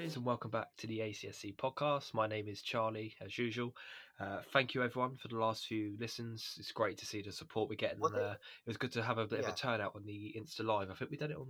guys, 0.00 0.16
and 0.16 0.24
welcome 0.24 0.50
back 0.50 0.68
to 0.78 0.86
the 0.86 1.00
ACSC 1.00 1.54
podcast. 1.56 2.14
My 2.14 2.26
name 2.26 2.48
is 2.48 2.62
Charlie, 2.62 3.14
as 3.20 3.36
usual. 3.36 3.74
Uh, 4.18 4.38
thank 4.50 4.74
you, 4.74 4.82
everyone, 4.82 5.16
for 5.16 5.28
the 5.28 5.36
last 5.36 5.66
few 5.66 5.94
listens. 6.00 6.56
It's 6.58 6.72
great 6.72 6.96
to 6.98 7.06
see 7.06 7.20
the 7.20 7.32
support 7.32 7.68
we're 7.68 7.74
getting. 7.74 7.98
It? 7.98 8.14
Uh, 8.14 8.32
it 8.32 8.66
was 8.66 8.78
good 8.78 8.92
to 8.92 9.02
have 9.02 9.18
a 9.18 9.26
bit 9.26 9.40
of 9.40 9.48
a 9.48 9.52
turnout 9.52 9.92
on 9.94 10.06
the 10.06 10.34
Insta 10.38 10.64
Live. 10.64 10.90
I 10.90 10.94
think 10.94 11.10
we 11.10 11.18
did 11.18 11.32
it 11.32 11.36
on 11.36 11.48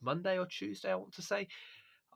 Monday 0.00 0.38
or 0.38 0.46
Tuesday, 0.46 0.92
I 0.92 0.94
want 0.94 1.14
to 1.14 1.22
say. 1.22 1.48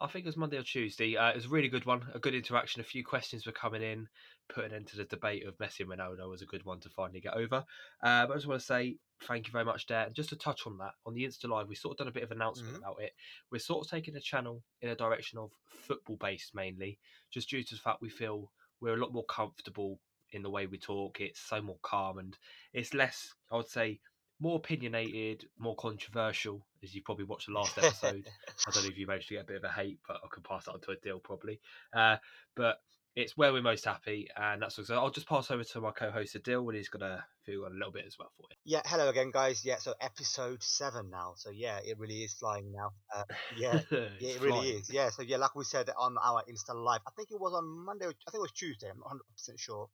I 0.02 0.06
think 0.06 0.24
it 0.24 0.28
was 0.28 0.36
Monday 0.36 0.56
or 0.56 0.62
Tuesday. 0.62 1.16
Uh, 1.16 1.28
it 1.28 1.34
was 1.36 1.44
a 1.44 1.50
really 1.50 1.68
good 1.68 1.84
one, 1.84 2.08
a 2.14 2.18
good 2.18 2.34
interaction. 2.34 2.80
A 2.80 2.84
few 2.84 3.04
questions 3.04 3.44
were 3.44 3.52
coming 3.52 3.82
in, 3.82 4.08
putting 4.48 4.72
into 4.72 4.96
the 4.96 5.04
debate 5.04 5.46
of 5.46 5.58
Messi 5.58 5.80
and 5.80 5.90
Ronaldo 5.90 6.28
was 6.30 6.40
a 6.40 6.46
good 6.46 6.64
one 6.64 6.80
to 6.80 6.88
finally 6.88 7.20
get 7.20 7.34
over. 7.34 7.66
Uh, 8.02 8.26
but 8.26 8.30
I 8.32 8.36
just 8.36 8.46
want 8.46 8.60
to 8.60 8.66
say 8.66 8.96
thank 9.24 9.46
you 9.46 9.52
very 9.52 9.66
much, 9.66 9.86
there. 9.86 10.06
And 10.06 10.14
just 10.14 10.30
to 10.30 10.36
touch 10.36 10.66
on 10.66 10.78
that, 10.78 10.92
on 11.04 11.12
the 11.12 11.24
Insta 11.24 11.46
Live, 11.48 11.68
we 11.68 11.74
sort 11.74 11.92
of 11.92 11.98
done 11.98 12.08
a 12.08 12.12
bit 12.12 12.22
of 12.22 12.30
announcement 12.30 12.76
Mhm. 12.76 12.78
about 12.78 13.02
it. 13.02 13.12
We're 13.50 13.58
sort 13.58 13.84
of 13.86 13.90
taking 13.90 14.14
the 14.14 14.20
channel 14.20 14.64
in 14.80 14.88
a 14.88 14.96
direction 14.96 15.38
of 15.38 15.52
football 15.76 16.16
based 16.16 16.54
mainly, 16.54 16.98
just 17.30 17.50
due 17.50 17.62
to 17.62 17.74
the 17.74 17.80
fact 17.80 18.00
we 18.00 18.08
feel 18.08 18.50
we're 18.80 18.94
a 18.94 19.00
lot 19.00 19.12
more 19.12 19.26
comfortable 19.26 20.00
in 20.30 20.42
the 20.42 20.48
way 20.50 20.66
we 20.66 20.78
talk. 20.78 21.20
It's 21.20 21.40
so 21.40 21.60
more 21.60 21.78
calm 21.82 22.18
and 22.18 22.38
it's 22.72 22.94
less, 22.94 23.34
I 23.50 23.56
would 23.56 23.68
say, 23.68 24.00
more 24.40 24.56
opinionated, 24.56 25.44
more 25.58 25.76
controversial. 25.76 26.66
As 26.82 26.94
you 26.94 27.02
probably 27.02 27.24
watched 27.24 27.46
the 27.46 27.52
last 27.52 27.76
episode, 27.76 28.26
I 28.66 28.70
don't 28.70 28.84
know 28.84 28.90
if 28.90 28.98
you 28.98 29.06
managed 29.06 29.28
to 29.28 29.34
get 29.34 29.44
a 29.44 29.46
bit 29.46 29.56
of 29.56 29.64
a 29.64 29.68
hate, 29.68 29.98
but 30.08 30.16
I 30.16 30.28
can 30.32 30.42
pass 30.42 30.64
that 30.64 30.72
on 30.72 30.80
to 30.80 30.92
Adil 30.92 31.22
probably. 31.22 31.60
Uh, 31.94 32.16
but 32.56 32.80
it's 33.16 33.36
where 33.36 33.52
we're 33.52 33.62
most 33.62 33.84
happy, 33.84 34.28
and 34.36 34.62
that's 34.62 34.76
so. 34.76 34.94
I'll 34.94 35.10
just 35.10 35.28
pass 35.28 35.50
over 35.50 35.64
to 35.64 35.80
my 35.80 35.90
co-host 35.90 36.36
Adil, 36.36 36.68
and 36.68 36.76
he's 36.76 36.88
gonna 36.88 37.24
feel 37.44 37.66
a 37.66 37.68
little 37.68 37.90
bit 37.90 38.04
as 38.06 38.16
well 38.18 38.30
for 38.36 38.46
you. 38.50 38.56
Yeah, 38.64 38.82
hello 38.86 39.08
again, 39.08 39.30
guys. 39.32 39.64
Yeah, 39.64 39.76
so 39.76 39.94
episode 40.00 40.62
seven 40.62 41.10
now. 41.10 41.34
So 41.36 41.50
yeah, 41.50 41.80
it 41.84 41.98
really 41.98 42.22
is 42.22 42.32
flying 42.34 42.72
now. 42.72 42.92
Uh, 43.14 43.24
yeah, 43.56 43.80
yeah, 43.90 44.08
it 44.20 44.40
really 44.40 44.52
flying. 44.52 44.78
is. 44.78 44.90
Yeah, 44.90 45.10
so 45.10 45.22
yeah, 45.22 45.38
like 45.38 45.54
we 45.54 45.64
said 45.64 45.90
on 45.98 46.16
our 46.22 46.44
Insta 46.48 46.74
Live, 46.74 47.00
I 47.06 47.10
think 47.16 47.30
it 47.30 47.40
was 47.40 47.52
on 47.52 47.84
Monday. 47.84 48.06
I 48.06 48.30
think 48.30 48.34
it 48.34 48.40
was 48.40 48.52
Tuesday. 48.52 48.88
I'm 48.88 48.98
not 48.98 49.06
100 49.06 49.22
percent 49.36 49.58
sure. 49.60 49.88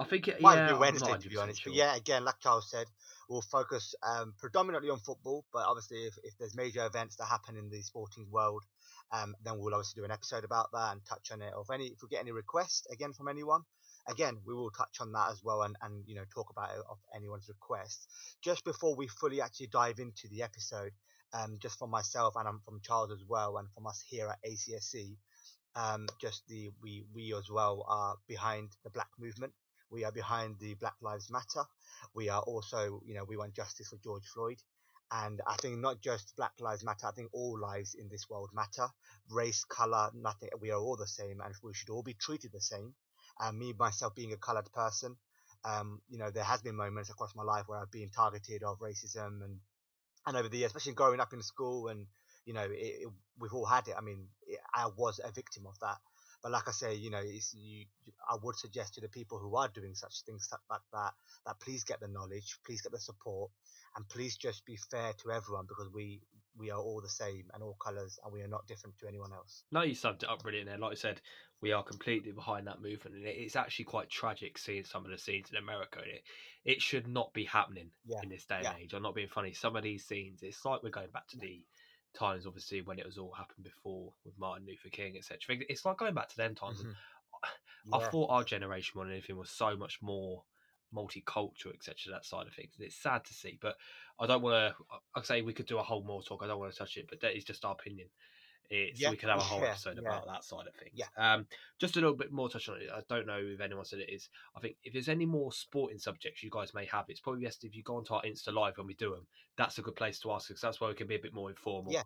I 0.00 0.04
think 0.04 0.28
it 0.28 0.40
Might 0.40 0.54
yeah, 0.54 0.68
have 0.68 0.78
Wednesday 0.78 1.18
to 1.18 1.28
be 1.28 1.36
honest. 1.36 1.62
sure. 1.62 1.72
But 1.72 1.76
yeah, 1.76 1.96
again, 1.96 2.24
like 2.24 2.38
Charles 2.40 2.70
said, 2.70 2.86
we'll 3.28 3.42
focus 3.42 3.94
um, 4.02 4.34
predominantly 4.38 4.90
on 4.90 5.00
football. 5.00 5.44
But 5.52 5.66
obviously, 5.66 6.06
if, 6.06 6.14
if 6.22 6.38
there's 6.38 6.54
major 6.54 6.86
events 6.86 7.16
that 7.16 7.24
happen 7.24 7.56
in 7.56 7.68
the 7.68 7.82
sporting 7.82 8.26
world, 8.30 8.62
um, 9.12 9.34
then 9.44 9.58
we'll 9.58 9.74
obviously 9.74 10.00
do 10.00 10.04
an 10.04 10.12
episode 10.12 10.44
about 10.44 10.70
that 10.72 10.92
and 10.92 11.04
touch 11.04 11.30
on 11.32 11.42
it. 11.42 11.52
Or 11.54 11.62
if 11.62 11.70
any, 11.70 11.86
if 11.86 11.98
we 12.02 12.08
get 12.08 12.20
any 12.20 12.30
requests 12.30 12.86
again 12.92 13.12
from 13.12 13.28
anyone, 13.28 13.62
again 14.08 14.38
we 14.46 14.54
will 14.54 14.70
touch 14.70 14.98
on 15.00 15.12
that 15.12 15.30
as 15.30 15.42
well 15.44 15.62
and, 15.62 15.76
and 15.82 16.02
you 16.06 16.14
know 16.14 16.24
talk 16.34 16.50
about 16.50 16.70
it 16.70 16.82
of 16.88 16.98
anyone's 17.14 17.48
requests. 17.48 18.06
Just 18.42 18.64
before 18.64 18.96
we 18.96 19.08
fully 19.08 19.40
actually 19.40 19.68
dive 19.68 19.98
into 19.98 20.28
the 20.28 20.42
episode, 20.42 20.92
um, 21.32 21.58
just 21.60 21.78
from 21.78 21.90
myself 21.90 22.34
and 22.36 22.48
I'm 22.48 22.60
from 22.64 22.80
Charles 22.82 23.12
as 23.12 23.24
well, 23.26 23.58
and 23.58 23.68
from 23.74 23.86
us 23.86 24.02
here 24.08 24.28
at 24.28 24.38
ACSC, 24.48 25.16
um, 25.76 26.06
just 26.20 26.42
the 26.48 26.70
we 26.82 27.04
we 27.14 27.34
as 27.34 27.50
well 27.50 27.84
are 27.88 28.16
behind 28.26 28.70
the 28.84 28.90
Black 28.90 29.08
movement. 29.18 29.52
We 29.90 30.04
are 30.04 30.12
behind 30.12 30.58
the 30.58 30.74
Black 30.74 30.96
Lives 31.00 31.30
Matter. 31.30 31.64
We 32.14 32.28
are 32.28 32.42
also, 32.42 33.00
you 33.06 33.14
know, 33.14 33.24
we 33.24 33.36
want 33.36 33.54
justice 33.54 33.88
for 33.88 33.98
George 34.02 34.26
Floyd. 34.26 34.58
And 35.10 35.40
I 35.46 35.56
think 35.56 35.78
not 35.78 36.02
just 36.02 36.36
Black 36.36 36.52
Lives 36.60 36.84
Matter, 36.84 37.06
I 37.06 37.12
think 37.12 37.30
all 37.32 37.58
lives 37.58 37.94
in 37.94 38.08
this 38.10 38.28
world 38.28 38.50
matter. 38.52 38.88
Race, 39.30 39.64
color, 39.64 40.10
nothing. 40.14 40.50
We 40.60 40.70
are 40.70 40.78
all 40.78 40.96
the 40.96 41.06
same 41.06 41.40
and 41.40 41.54
we 41.62 41.72
should 41.72 41.88
all 41.90 42.02
be 42.02 42.14
treated 42.14 42.52
the 42.52 42.60
same. 42.60 42.94
And 43.40 43.58
me, 43.58 43.72
myself, 43.78 44.14
being 44.14 44.32
a 44.32 44.36
colored 44.36 44.70
person, 44.72 45.16
um, 45.64 46.02
you 46.08 46.18
know, 46.18 46.30
there 46.30 46.44
has 46.44 46.60
been 46.60 46.76
moments 46.76 47.10
across 47.10 47.34
my 47.34 47.42
life 47.42 47.64
where 47.66 47.78
I've 47.78 47.90
been 47.90 48.10
targeted 48.10 48.62
of 48.62 48.78
racism 48.80 49.42
and, 49.42 49.58
and 50.26 50.36
over 50.36 50.48
the 50.48 50.58
years, 50.58 50.70
especially 50.70 50.92
growing 50.92 51.20
up 51.20 51.32
in 51.32 51.42
school 51.42 51.88
and, 51.88 52.06
you 52.44 52.52
know, 52.52 52.64
it, 52.64 52.74
it, 52.74 53.08
we've 53.38 53.54
all 53.54 53.66
had 53.66 53.88
it. 53.88 53.94
I 53.96 54.02
mean, 54.02 54.26
it, 54.46 54.58
I 54.74 54.88
was 54.94 55.20
a 55.24 55.32
victim 55.32 55.66
of 55.66 55.78
that. 55.80 55.96
But 56.42 56.52
like 56.52 56.68
I 56.68 56.72
say, 56.72 56.94
you 56.94 57.10
know, 57.10 57.20
it's, 57.22 57.54
you, 57.54 57.86
I 58.28 58.36
would 58.42 58.56
suggest 58.56 58.94
to 58.94 59.00
the 59.00 59.08
people 59.08 59.38
who 59.38 59.56
are 59.56 59.68
doing 59.68 59.94
such 59.94 60.22
things 60.22 60.48
like 60.70 60.80
that, 60.92 61.14
that 61.46 61.60
please 61.60 61.84
get 61.84 62.00
the 62.00 62.08
knowledge, 62.08 62.58
please 62.64 62.82
get 62.82 62.92
the 62.92 63.00
support, 63.00 63.50
and 63.96 64.08
please 64.08 64.36
just 64.36 64.64
be 64.64 64.76
fair 64.76 65.12
to 65.14 65.30
everyone 65.32 65.66
because 65.66 65.90
we 65.92 66.22
we 66.56 66.70
are 66.70 66.80
all 66.80 67.00
the 67.00 67.08
same 67.08 67.50
and 67.54 67.62
all 67.62 67.76
colours, 67.76 68.18
and 68.22 68.32
we 68.32 68.42
are 68.42 68.48
not 68.48 68.66
different 68.66 68.98
to 68.98 69.06
anyone 69.08 69.32
else. 69.32 69.64
No, 69.70 69.82
you 69.82 69.94
summed 69.94 70.22
it 70.22 70.28
up 70.28 70.42
brilliant 70.42 70.66
there. 70.68 70.78
Like 70.78 70.92
I 70.92 70.94
said, 70.94 71.20
we 71.60 71.72
are 71.72 71.82
completely 71.82 72.32
behind 72.32 72.66
that 72.66 72.80
movement, 72.80 73.16
and 73.16 73.26
it's 73.26 73.56
actually 73.56 73.84
quite 73.86 74.08
tragic 74.10 74.56
seeing 74.58 74.84
some 74.84 75.04
of 75.04 75.10
the 75.10 75.18
scenes 75.18 75.50
in 75.50 75.56
America. 75.56 76.00
It 76.00 76.22
it 76.64 76.82
should 76.82 77.06
not 77.06 77.32
be 77.34 77.44
happening 77.44 77.92
Yeah, 78.04 78.22
in 78.22 78.28
this 78.30 78.46
day 78.46 78.60
and 78.60 78.68
yeah. 78.68 78.72
age. 78.72 78.92
I'm 78.94 79.02
not 79.02 79.14
being 79.14 79.28
funny. 79.28 79.52
Some 79.52 79.76
of 79.76 79.82
these 79.82 80.06
scenes, 80.06 80.42
it's 80.42 80.64
like 80.64 80.82
we're 80.82 80.90
going 80.90 81.10
back 81.10 81.28
to 81.28 81.38
the 81.38 81.66
times, 82.14 82.46
obviously, 82.46 82.82
when 82.82 82.98
it 82.98 83.06
was 83.06 83.18
all 83.18 83.32
happened 83.32 83.64
before 83.64 84.12
with 84.24 84.38
Martin 84.38 84.66
Luther 84.66 84.88
King, 84.90 85.16
etc. 85.16 85.56
It's 85.68 85.84
like 85.84 85.98
going 85.98 86.14
back 86.14 86.28
to 86.30 86.36
them 86.36 86.54
times. 86.54 86.80
Mm-hmm. 86.80 86.90
I 87.92 87.98
Yeah. 87.98 88.10
thought 88.10 88.30
our 88.30 88.44
generation 88.44 88.92
more 88.96 89.04
than 89.04 89.14
anything 89.14 89.36
was 89.36 89.50
so 89.50 89.76
much 89.76 90.02
more 90.02 90.44
multicultural, 90.92 91.74
etc. 91.74 91.96
That 92.10 92.24
side 92.24 92.46
of 92.46 92.54
things, 92.54 92.74
and 92.76 92.86
it's 92.86 92.96
sad 92.96 93.24
to 93.26 93.34
see. 93.34 93.58
But 93.60 93.76
I 94.18 94.26
don't 94.26 94.42
want 94.42 94.76
to. 94.76 94.84
I 95.14 95.22
say 95.22 95.42
we 95.42 95.54
could 95.54 95.66
do 95.66 95.78
a 95.78 95.82
whole 95.82 96.02
more 96.02 96.22
talk. 96.22 96.42
I 96.42 96.46
don't 96.46 96.58
want 96.58 96.72
to 96.72 96.78
touch 96.78 96.96
it, 96.96 97.06
but 97.08 97.20
that 97.20 97.36
is 97.36 97.44
just 97.44 97.64
our 97.64 97.72
opinion. 97.72 98.08
It's, 98.70 99.00
Yeah, 99.00 99.10
we 99.10 99.16
could 99.16 99.28
have 99.28 99.38
a 99.38 99.42
whole 99.42 99.60
yeah, 99.60 99.70
episode 99.70 99.98
yeah. 100.00 100.08
about 100.08 100.26
that 100.26 100.44
side 100.44 100.66
of 100.66 100.74
things. 100.74 100.92
Yeah. 100.94 101.06
Um, 101.16 101.46
just 101.78 101.96
a 101.96 102.00
little 102.00 102.16
bit 102.16 102.30
more 102.32 102.48
touch 102.48 102.68
on 102.68 102.76
it. 102.80 102.88
I 102.94 103.00
don't 103.08 103.26
know 103.26 103.38
if 103.40 103.60
anyone 103.60 103.84
said 103.84 104.00
it 104.00 104.10
is. 104.10 104.28
I 104.56 104.60
think 104.60 104.76
if 104.84 104.92
there's 104.92 105.08
any 105.08 105.26
more 105.26 105.52
sporting 105.52 105.98
subjects 105.98 106.42
you 106.42 106.50
guys 106.50 106.74
may 106.74 106.84
have, 106.86 107.06
it's 107.08 107.20
probably 107.20 107.44
best 107.44 107.64
if 107.64 107.74
you 107.74 107.82
go 107.82 107.96
onto 107.96 108.14
our 108.14 108.22
Insta 108.22 108.52
Live 108.52 108.76
when 108.76 108.86
we 108.86 108.94
do 108.94 109.10
them. 109.10 109.26
That's 109.56 109.78
a 109.78 109.82
good 109.82 109.96
place 109.96 110.20
to 110.20 110.32
ask 110.32 110.48
because 110.48 110.60
that's 110.60 110.80
where 110.80 110.90
we 110.90 110.96
can 110.96 111.06
be 111.06 111.16
a 111.16 111.20
bit 111.20 111.34
more 111.34 111.50
informal. 111.50 111.92
Yeah. 111.92 112.02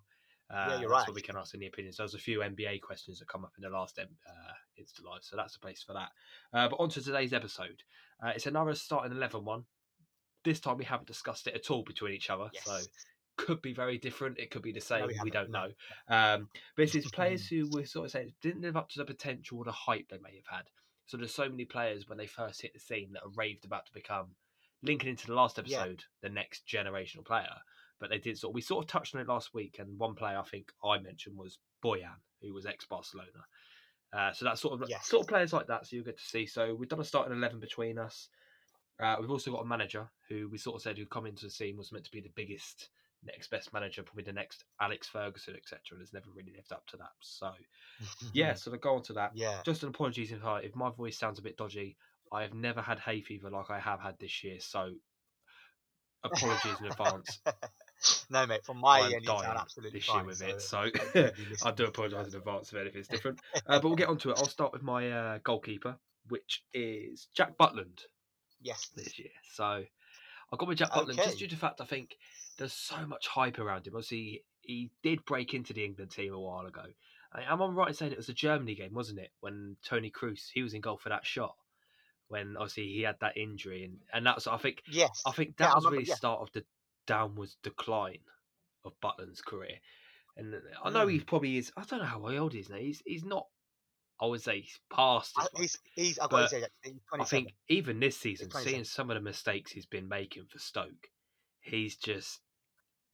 Uh, 0.50 0.66
Yeah, 0.68 0.80
you're 0.80 0.90
that's 0.90 0.90
right, 0.90 1.08
where 1.08 1.14
we 1.14 1.22
can 1.22 1.36
ask 1.36 1.54
any 1.54 1.66
opinions. 1.66 1.96
There's 1.96 2.14
a 2.14 2.18
few 2.18 2.40
NBA 2.40 2.80
questions 2.82 3.18
that 3.18 3.28
come 3.28 3.44
up 3.44 3.52
in 3.56 3.62
the 3.62 3.70
last 3.70 3.98
um, 3.98 4.06
uh, 4.28 4.52
Insta 4.80 5.04
Live, 5.04 5.22
so 5.22 5.36
that's 5.36 5.54
the 5.54 5.60
place 5.60 5.82
for 5.82 5.94
that. 5.94 6.10
Uh, 6.52 6.68
but 6.68 6.76
on 6.78 6.90
to 6.90 7.02
today's 7.02 7.32
episode. 7.32 7.82
Uh, 8.24 8.32
it's 8.34 8.46
another 8.46 8.74
starting 8.74 9.12
11 9.16 9.44
one. 9.44 9.64
This 10.44 10.60
time 10.60 10.76
we 10.76 10.84
haven't 10.84 11.06
discussed 11.06 11.46
it 11.46 11.54
at 11.54 11.70
all 11.70 11.82
between 11.84 12.12
each 12.14 12.28
other, 12.28 12.50
so 12.64 12.74
Yes. 12.74 12.88
Could 13.36 13.62
be 13.62 13.72
very 13.72 13.98
different. 13.98 14.38
It 14.38 14.50
could 14.50 14.62
be 14.62 14.72
the 14.72 14.80
same. 14.80 15.06
we 15.06 15.18
we, 15.22 15.30
don't 15.30 15.50
know. 15.50 15.68
Um, 16.08 16.48
but 16.76 16.94
it's 16.94 17.10
players 17.10 17.46
who 17.46 17.68
were 17.72 17.84
sort 17.84 18.06
of 18.06 18.12
saying 18.12 18.32
didn't 18.42 18.62
live 18.62 18.76
up 18.76 18.90
to 18.90 18.98
the 18.98 19.04
potential 19.04 19.58
or 19.58 19.64
the 19.64 19.72
hype 19.72 20.08
they 20.10 20.18
may 20.18 20.36
have 20.36 20.58
had. 20.58 20.64
So 21.06 21.16
there's 21.16 21.34
so 21.34 21.48
many 21.48 21.64
players 21.64 22.08
when 22.08 22.18
they 22.18 22.26
first 22.26 22.62
hit 22.62 22.72
the 22.74 22.80
scene 22.80 23.12
that 23.12 23.22
are 23.22 23.30
raved 23.34 23.64
about 23.64 23.86
to 23.86 23.92
become 23.92 24.28
linking 24.82 25.10
into 25.10 25.26
the 25.26 25.34
last 25.34 25.58
Yeah. 25.58 25.78
episode, 25.78 26.04
the 26.20 26.28
next 26.28 26.66
generational 26.66 27.24
player. 27.24 27.54
But 27.98 28.10
they 28.10 28.18
did 28.18 28.38
sort. 28.38 28.50
Of, 28.50 28.54
we 28.54 28.60
sort 28.60 28.84
of 28.84 28.88
touched 28.90 29.14
on 29.14 29.20
it 29.20 29.28
last 29.28 29.54
week, 29.54 29.78
and 29.78 29.98
one 29.98 30.14
player 30.14 30.38
I 30.38 30.42
think 30.42 30.72
I 30.84 30.98
mentioned 30.98 31.36
was 31.36 31.58
Bojan, 31.84 32.16
who 32.40 32.52
was 32.52 32.66
ex 32.66 32.84
Barcelona. 32.84 33.46
Uh, 34.12 34.32
so 34.32 34.44
that's 34.44 34.60
sort 34.60 34.80
of 34.80 34.88
Yes. 34.88 35.06
sort 35.06 35.22
of 35.22 35.28
players 35.28 35.52
like 35.52 35.68
that. 35.68 35.86
So 35.86 35.96
you're 35.96 36.04
good 36.04 36.18
to 36.18 36.24
see. 36.24 36.46
So 36.46 36.74
we've 36.74 36.88
done 36.88 37.00
a 37.00 37.04
starting 37.04 37.36
eleven 37.36 37.60
between 37.60 37.98
us. 37.98 38.28
Uh, 39.00 39.16
we've 39.20 39.30
also 39.30 39.50
got 39.50 39.62
a 39.62 39.66
manager 39.66 40.08
who 40.28 40.48
we 40.48 40.58
sort 40.58 40.76
of 40.76 40.82
said 40.82 40.98
who 40.98 41.06
come 41.06 41.26
into 41.26 41.44
the 41.46 41.50
scene 41.50 41.76
was 41.76 41.90
meant 41.92 42.04
to 42.04 42.10
be 42.10 42.20
the 42.20 42.30
biggest, 42.36 42.90
next 43.22 43.48
best 43.50 43.72
manager, 43.72 44.02
probably 44.02 44.24
the 44.24 44.32
next 44.32 44.64
Alex 44.80 45.08
Ferguson, 45.08 45.56
etc., 45.56 45.80
and 45.96 46.00
has 46.00 46.12
never 46.12 46.30
really 46.30 46.52
lived 46.54 46.72
up 46.72 46.86
to 46.88 46.96
that. 46.98 47.12
So 47.20 47.52
yeah, 48.32 48.54
so 48.56 48.70
to 48.70 48.78
go 48.78 48.96
on 48.96 49.02
to 49.04 49.12
that, 49.14 49.34
Yeah. 49.34 49.64
just 49.64 49.82
an 49.82 49.90
apologies 49.90 50.32
if 50.32 50.44
I, 50.44 50.60
if 50.60 50.74
my 50.74 50.90
voice 50.90 51.18
sounds 51.18 51.38
a 51.38 51.42
bit 51.42 51.56
dodgy. 51.56 51.98
I 52.32 52.42
have 52.42 52.54
never 52.54 52.80
had 52.82 52.98
hay 53.00 53.20
fever 53.20 53.50
like 53.50 53.70
I 53.70 53.78
have 53.78 54.00
had 54.00 54.18
this 54.18 54.42
year, 54.42 54.58
so 54.60 54.94
apologies 56.24 56.80
in 56.80 56.86
advance. 56.86 57.40
no, 58.30 58.46
mate. 58.46 58.64
From 58.64 58.78
my 58.78 59.00
I'm 59.00 59.14
end, 59.14 59.24
you 59.24 59.34
sound 59.36 59.56
dying 59.56 59.58
absolutely 59.58 60.00
this 60.00 60.12
fine. 60.12 60.24
year 60.24 60.24
with 60.24 60.40
it, 60.40 60.60
so 60.60 60.88
I 61.62 61.70
do 61.72 61.86
apologise 61.86 62.28
in 62.28 62.34
advance 62.36 62.72
if 62.72 62.78
anything's 62.78 63.08
different. 63.08 63.40
Uh, 63.66 63.78
but 63.78 63.84
we'll 63.88 63.96
get 63.96 64.08
on 64.08 64.18
to 64.18 64.30
it. 64.30 64.34
I'll 64.34 64.48
start 64.48 64.72
with 64.72 64.82
my 64.82 65.10
uh, 65.10 65.38
goalkeeper, 65.38 65.98
which 66.28 66.64
is 66.72 67.28
Jack 67.34 67.56
Butland 67.58 68.00
Yes. 68.60 68.94
this 68.94 69.18
year. 69.18 69.30
So 69.44 69.64
I 69.64 70.56
got 70.56 70.68
with 70.68 70.78
Jack 70.78 70.94
Butland 70.94 71.20
Okay. 71.20 71.22
just 71.22 71.38
due 71.38 71.48
to 71.48 71.54
the 71.54 71.60
fact 71.60 71.80
I 71.80 71.86
think 71.86 72.18
there's 72.58 72.72
so 72.72 73.06
much 73.06 73.26
hype 73.28 73.58
around 73.58 73.86
him. 73.86 73.94
Obviously, 73.94 74.44
he 74.60 74.90
did 75.02 75.24
break 75.24 75.54
into 75.54 75.72
the 75.72 75.84
England 75.84 76.10
team 76.10 76.32
a 76.32 76.40
while 76.40 76.66
ago. 76.66 76.84
I, 77.32 77.42
am 77.52 77.62
I 77.62 77.66
right 77.66 77.88
in 77.88 77.94
saying 77.94 78.12
it 78.12 78.18
was 78.18 78.28
a 78.28 78.34
Germany 78.34 78.74
game, 78.74 78.92
wasn't 78.94 79.18
it? 79.20 79.30
When 79.40 79.76
Toni 79.84 80.10
Kroos 80.10 80.48
he 80.52 80.62
was 80.62 80.74
in 80.74 80.80
goal 80.80 80.98
for 80.98 81.08
that 81.08 81.24
shot. 81.26 81.54
When 82.28 82.56
obviously 82.56 82.88
he 82.88 83.02
had 83.02 83.16
that 83.20 83.36
injury, 83.36 83.84
and 83.84 83.98
and 84.12 84.24
that's 84.26 84.46
I 84.46 84.56
think 84.56 84.82
Yes. 84.90 85.22
I 85.26 85.32
think 85.32 85.56
that 85.58 85.70
I 85.70 85.74
was 85.74 85.84
remember- 85.84 85.92
really 85.96 86.04
the 86.04 86.08
yeah. 86.10 86.14
start 86.16 86.40
of 86.40 86.52
the 86.52 86.64
downwards 87.06 87.56
decline 87.62 88.20
of 88.84 88.98
Butland's 89.00 89.42
career. 89.42 89.78
And 90.36 90.54
I 90.82 90.88
know 90.90 91.06
Mm. 91.06 91.12
he 91.12 91.20
probably 91.20 91.58
is. 91.58 91.72
I 91.76 91.84
don't 91.84 91.98
know 92.00 92.06
how 92.06 92.26
old 92.26 92.54
he 92.54 92.60
is 92.60 92.70
now. 92.70 92.76
He's 92.76 93.02
he's 93.04 93.24
not. 93.24 93.46
I 94.20 94.26
would 94.26 94.40
say 94.40 94.60
he's 94.60 94.78
past 94.88 95.34
his 95.36 95.48
I, 95.54 95.60
he's, 95.60 95.78
he's, 95.94 96.18
I've 96.20 96.30
got 96.30 96.42
to 96.42 96.48
say 96.48 96.60
that. 96.60 96.70
He's 96.84 96.94
I 97.12 97.24
think 97.24 97.54
even 97.68 97.98
this 98.00 98.16
season, 98.16 98.50
seeing 98.50 98.84
some 98.84 99.10
of 99.10 99.16
the 99.16 99.20
mistakes 99.20 99.72
he's 99.72 99.84
been 99.86 100.08
making 100.08 100.46
for 100.46 100.58
Stoke, 100.58 101.08
he's 101.62 101.96
just 101.96 102.42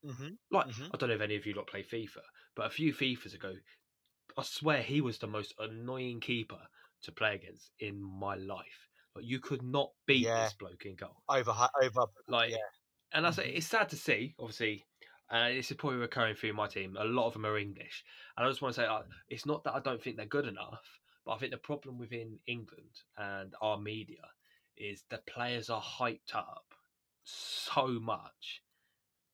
hmm 0.03 0.35
like 0.51 0.67
Mhm. 0.67 0.91
I 0.91 0.97
don't 0.97 1.09
know 1.09 1.15
if 1.15 1.21
any 1.21 1.35
of 1.35 1.45
you 1.47 1.53
lot 1.53 1.65
play 1.67 1.81
FIFA, 1.83 2.21
but 2.55 2.67
a 2.67 2.69
few 2.69 2.93
FIFAs 2.93 3.33
ago, 3.33 3.55
I 4.37 4.43
swear 4.43 4.83
he 4.83 5.01
was 5.01 5.19
the 5.19 5.27
most 5.27 5.53
annoying 5.59 6.21
keeper 6.21 6.69
to 7.03 7.11
play 7.13 7.35
against 7.35 7.71
in 7.79 8.01
my 8.01 8.35
life. 8.35 8.89
Like 9.15 9.25
you 9.25 9.39
could 9.39 9.63
not 9.63 9.93
beat 10.07 10.33
Yeah. 10.33 10.35
this 10.35 10.53
bloke 10.53 10.85
in 10.85 10.95
goal. 10.95 11.25
Over, 11.29 11.69
over. 11.83 12.07
Like, 12.27 12.55
Yeah. 12.55 12.69
and 13.11 13.25
that's 13.25 13.37
Mhm. 13.37 13.39
it's 13.39 13.67
sad 13.67 13.89
to 13.89 13.97
see. 13.97 14.35
Obviously, 14.39 14.85
and 15.29 15.57
this 15.57 15.71
is 15.71 15.77
probably 15.77 15.99
recurring 15.99 16.35
through 16.35 16.53
my 16.53 16.67
team. 16.67 16.95
A 16.97 17.03
lot 17.03 17.27
of 17.27 17.33
them 17.33 17.45
are 17.45 17.57
English, 17.57 18.03
and 18.37 18.45
I 18.45 18.49
just 18.49 18.61
want 18.61 18.75
to 18.75 18.81
say 18.81 18.87
uh, 18.87 19.03
it's 19.27 19.45
not 19.45 19.63
that 19.63 19.73
I 19.75 19.79
don't 19.79 20.01
think 20.01 20.17
they're 20.17 20.25
good 20.25 20.47
enough, 20.47 20.99
but 21.25 21.33
I 21.33 21.37
think 21.39 21.51
the 21.51 21.57
problem 21.57 21.97
within 21.97 22.39
England 22.47 22.95
and 23.17 23.55
our 23.61 23.77
media 23.79 24.31
is 24.77 25.03
the 25.09 25.19
players 25.19 25.69
are 25.69 25.81
hyped 25.81 26.35
up 26.35 26.73
so 27.29 27.87
much. 27.87 28.61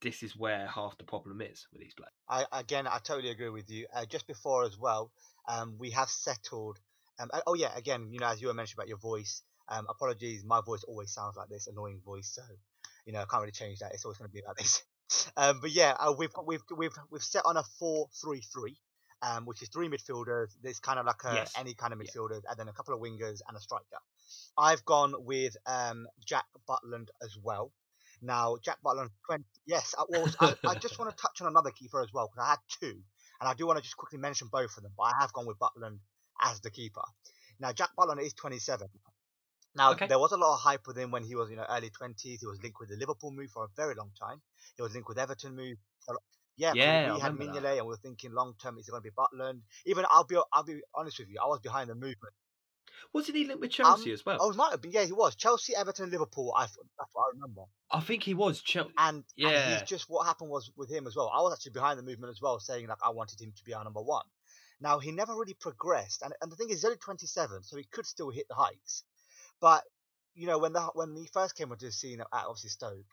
This 0.01 0.23
is 0.23 0.35
where 0.35 0.67
half 0.67 0.97
the 0.97 1.03
problem 1.03 1.41
is 1.41 1.67
with 1.71 1.81
these 1.81 1.93
players. 1.93 2.11
I 2.29 2.59
again, 2.59 2.85
I 2.87 2.99
totally 2.99 3.29
agree 3.29 3.49
with 3.49 3.69
you. 3.69 3.87
Uh, 3.93 4.05
just 4.05 4.27
before 4.27 4.63
as 4.63 4.77
well, 4.77 5.11
um, 5.47 5.75
we 5.79 5.91
have 5.91 6.09
settled. 6.09 6.79
Um, 7.19 7.29
oh 7.47 7.55
yeah, 7.55 7.75
again, 7.75 8.09
you 8.11 8.19
know, 8.19 8.27
as 8.27 8.41
you 8.41 8.47
were 8.47 8.53
mentioning 8.53 8.77
about 8.79 8.89
your 8.89 8.97
voice, 8.97 9.41
um, 9.69 9.87
apologies, 9.89 10.43
my 10.43 10.61
voice 10.61 10.83
always 10.83 11.11
sounds 11.11 11.37
like 11.37 11.49
this 11.49 11.67
annoying 11.67 12.01
voice, 12.05 12.27
so 12.27 12.43
you 13.05 13.13
know, 13.13 13.19
I 13.21 13.25
can't 13.25 13.41
really 13.41 13.51
change 13.51 13.79
that. 13.79 13.93
It's 13.93 14.03
always 14.05 14.17
going 14.17 14.29
to 14.29 14.33
be 14.33 14.41
like 14.45 14.57
this. 14.57 14.83
Um, 15.37 15.59
but 15.61 15.69
yeah, 15.71 15.95
uh, 15.99 16.13
we've 16.17 16.31
we've 16.45 16.63
we've 16.75 16.95
we've 17.11 17.23
set 17.23 17.43
on 17.45 17.57
a 17.57 17.63
four-three-three, 17.77 18.75
um, 19.21 19.45
which 19.45 19.61
is 19.61 19.69
three 19.69 19.87
midfielders. 19.87 20.47
There's 20.63 20.79
kind 20.79 20.97
of 20.97 21.05
like 21.05 21.23
a, 21.25 21.35
Yes. 21.35 21.53
any 21.59 21.75
kind 21.75 21.93
of 21.93 21.99
midfielders, 21.99 22.41
and 22.49 22.57
then 22.57 22.67
a 22.67 22.73
couple 22.73 22.95
of 22.95 22.99
wingers 22.99 23.41
and 23.47 23.55
a 23.55 23.59
striker. 23.61 23.99
I've 24.57 24.83
gone 24.83 25.13
with 25.19 25.57
um, 25.67 26.07
Jack 26.25 26.45
Butland 26.67 27.09
as 27.21 27.37
well. 27.41 27.71
Now, 28.25 28.57
Jack 28.63 28.79
Butland, 28.85 29.09
20, 29.25 29.45
yes, 29.65 29.93
I, 29.97 30.03
well, 30.09 30.29
I, 30.39 30.53
I 30.65 30.75
just 30.75 30.97
want 30.99 31.15
to 31.15 31.21
touch 31.21 31.41
on 31.41 31.47
another 31.47 31.71
keeper 31.71 32.01
as 32.01 32.11
well 32.13 32.27
because 32.27 32.43
I 32.45 32.49
had 32.51 32.59
two, 32.79 33.03
and 33.39 33.49
I 33.49 33.53
do 33.53 33.65
want 33.67 33.77
to 33.77 33.83
just 33.83 33.97
quickly 33.97 34.19
mention 34.19 34.49
both 34.51 34.75
of 34.77 34.83
them. 34.83 34.93
But 34.97 35.03
I 35.03 35.13
have 35.19 35.33
gone 35.33 35.45
with 35.47 35.57
Butland 35.59 35.99
as 36.41 36.61
the 36.61 36.71
keeper. 36.71 37.03
Now, 37.59 37.71
Jack 37.73 37.91
Butland 37.97 38.21
is 38.21 38.33
27. 38.33 38.87
Now, 39.75 39.93
Okay. 39.93 40.07
there 40.07 40.19
was 40.19 40.31
a 40.31 40.37
lot 40.37 40.53
of 40.55 40.61
hype 40.61 40.87
with 40.87 40.97
him 40.97 41.11
when 41.11 41.23
he 41.23 41.35
was, 41.35 41.49
you 41.49 41.55
know, 41.57 41.65
early 41.69 41.89
20s. 41.89 42.41
He 42.41 42.47
was 42.47 42.61
linked 42.63 42.79
with 42.79 42.89
the 42.89 42.95
Liverpool 42.97 43.31
move 43.31 43.51
for 43.51 43.65
a 43.65 43.69
very 43.75 43.95
long 43.95 44.11
time. 44.19 44.41
He 44.75 44.81
was 44.81 44.93
linked 44.93 45.09
with 45.09 45.19
Everton 45.19 45.55
move. 45.55 45.77
For, 46.05 46.19
yeah, 46.57 46.73
Yeah, 46.73 47.09
we 47.11 47.19
had 47.19 47.33
remember 47.33 47.45
that. 47.45 47.63
Mignolet, 47.63 47.77
and 47.77 47.85
we 47.87 47.91
were 47.93 47.97
thinking 47.97 48.31
long 48.33 48.55
term, 48.61 48.77
is 48.77 48.87
it 48.87 48.91
going 48.91 49.03
to 49.03 49.09
be 49.09 49.15
Butland? 49.15 49.61
Even 49.85 50.05
I'll 50.09 50.23
be, 50.25 50.37
I'll 50.53 50.63
be 50.63 50.81
honest 50.95 51.19
with 51.19 51.29
you, 51.29 51.39
I 51.43 51.47
was 51.47 51.59
behind 51.59 51.89
the 51.89 51.95
movement. 51.95 52.33
Wasn't 53.13 53.37
he 53.37 53.45
linked 53.45 53.61
with 53.61 53.71
Chelsea 53.71 54.09
Um, 54.09 54.13
as 54.13 54.25
well? 54.25 54.37
Oh, 54.41 54.51
it 54.51 54.55
might 54.55 54.71
have 54.71 54.81
been. 54.81 54.91
Yeah, 54.91 55.05
he 55.05 55.13
was. 55.13 55.35
Chelsea, 55.35 55.75
Everton, 55.75 56.09
Liverpool. 56.09 56.53
I, 56.55 56.63
that's 56.63 56.77
what 57.13 57.23
I 57.23 57.29
remember. 57.33 57.63
I 57.91 57.99
think 58.01 58.23
he 58.23 58.33
was 58.33 58.61
Chelsea. 58.61 58.93
And, 58.97 59.17
and 59.17 59.25
Yeah. 59.37 59.65
he's 59.71 59.83
just 59.83 60.09
what 60.09 60.25
happened 60.25 60.49
was 60.49 60.71
with 60.75 60.89
him 60.91 61.07
as 61.07 61.15
well. 61.15 61.29
I 61.33 61.41
was 61.41 61.53
actually 61.53 61.73
behind 61.73 61.99
the 61.99 62.03
movement 62.03 62.31
as 62.31 62.41
well, 62.41 62.59
saying 62.59 62.87
like 62.87 62.97
I 63.03 63.09
wanted 63.09 63.39
him 63.41 63.53
to 63.55 63.63
be 63.63 63.73
our 63.73 63.83
number 63.83 64.01
one. 64.01 64.25
Now 64.81 64.99
he 64.99 65.11
never 65.11 65.33
really 65.35 65.53
progressed, 65.53 66.21
and 66.21 66.33
and 66.41 66.51
the 66.51 66.55
thing 66.57 66.67
is, 66.69 66.77
he's 66.77 66.85
only 66.85 66.97
27, 66.97 67.63
so 67.63 67.77
he 67.77 67.85
could 67.85 68.05
still 68.05 68.29
hit 68.29 68.47
the 68.49 68.55
heights. 68.55 69.03
But 69.61 69.83
you 70.33 70.47
know, 70.47 70.59
when 70.59 70.73
the 70.73 70.81
when 70.93 71.15
he 71.15 71.27
first 71.27 71.55
came 71.55 71.71
onto 71.71 71.85
the 71.85 71.91
scene 71.93 72.19
at 72.19 72.27
obviously 72.31 72.71
Stoke, 72.71 73.05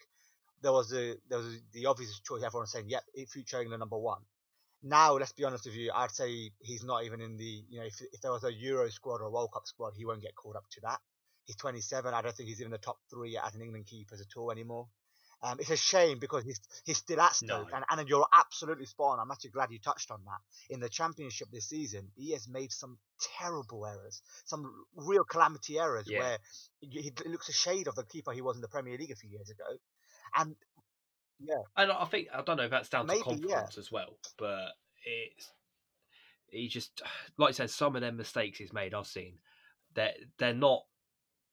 there 0.60 0.72
was 0.72 0.90
the 0.90 1.18
there 1.28 1.38
was 1.38 1.60
the 1.72 1.86
obvious 1.86 2.18
choice. 2.20 2.42
Everyone 2.42 2.64
was 2.64 2.72
saying, 2.72 2.88
"Yep, 2.88 3.04
future 3.28 3.60
England 3.60 3.78
number 3.80 3.96
one." 3.98 4.22
Now, 4.82 5.12
let's 5.14 5.32
be 5.32 5.44
honest 5.44 5.64
with 5.66 5.74
you, 5.76 5.92
I'd 5.94 6.10
say 6.10 6.50
he's 6.60 6.82
not 6.84 7.04
even 7.04 7.20
in 7.20 7.36
the 7.36 7.64
you 7.68 7.80
know 7.80 7.86
if 7.86 8.00
if 8.12 8.20
there 8.20 8.32
was 8.32 8.44
a 8.44 8.52
Euro 8.52 8.88
squad 8.90 9.20
or 9.20 9.26
a 9.26 9.30
World 9.30 9.50
Cup 9.52 9.66
squad, 9.66 9.92
he 9.96 10.04
won't 10.04 10.22
get 10.22 10.34
called 10.34 10.56
up 10.56 10.64
to 10.72 10.80
that. 10.82 10.98
He's 11.44 11.56
27. 11.56 12.12
I 12.12 12.22
don't 12.22 12.34
think 12.34 12.48
he's 12.48 12.60
even 12.60 12.72
in 12.72 12.72
the 12.72 12.78
top 12.78 12.98
three 13.10 13.36
as 13.38 13.54
an 13.54 13.62
England 13.62 13.86
keepers 13.86 14.20
at 14.20 14.36
all 14.36 14.50
anymore. 14.50 14.88
Um, 15.44 15.58
it's 15.58 15.70
a 15.70 15.76
shame 15.76 16.18
because 16.20 16.44
he's 16.44 16.60
he's 16.84 16.98
still 16.98 17.20
at 17.20 17.34
Stoke, 17.34 17.70
No. 17.70 17.76
and, 17.76 17.84
and 18.00 18.08
you're 18.08 18.26
absolutely 18.32 18.86
spot 18.86 19.14
on. 19.14 19.20
I'm 19.20 19.30
actually 19.32 19.50
glad 19.50 19.72
you 19.72 19.78
touched 19.80 20.10
on 20.12 20.20
that. 20.24 20.38
In 20.74 20.78
the 20.78 20.88
Championship 20.88 21.48
this 21.52 21.68
season, 21.68 22.10
he 22.14 22.30
has 22.32 22.48
made 22.48 22.70
some 22.70 22.98
terrible 23.38 23.84
errors, 23.84 24.22
some 24.44 24.72
real 24.94 25.24
calamity 25.24 25.78
errors 25.80 26.06
Yeah. 26.08 26.18
where 26.20 26.38
he, 26.80 27.00
he 27.00 27.28
looks 27.28 27.48
a 27.48 27.52
shade 27.52 27.88
of 27.88 27.96
the 27.96 28.04
keeper 28.04 28.30
he 28.32 28.40
was 28.42 28.54
in 28.56 28.62
the 28.62 28.68
Premier 28.68 28.96
League 28.96 29.10
a 29.10 29.16
few 29.16 29.30
years 29.30 29.50
ago. 29.50 29.64
And 30.36 30.54
yeah, 31.44 31.62
And 31.76 31.92
I 31.92 32.04
think 32.04 32.28
I 32.34 32.42
don't 32.42 32.56
know 32.56 32.64
if 32.64 32.70
that's 32.70 32.88
down 32.88 33.06
Maybe, 33.06 33.22
to 33.22 33.28
yeah. 33.30 33.34
confidence 33.34 33.78
as 33.78 33.92
well, 33.92 34.16
but 34.38 34.68
it's 35.04 35.50
he 36.48 36.68
just 36.68 37.02
like 37.38 37.50
I 37.50 37.52
said, 37.52 37.70
some 37.70 37.96
of 37.96 38.02
them 38.02 38.16
mistakes 38.16 38.58
he's 38.58 38.72
made 38.72 38.94
I've 38.94 39.06
seen. 39.06 39.38
They're 39.94 40.14
they're 40.38 40.54
not 40.54 40.84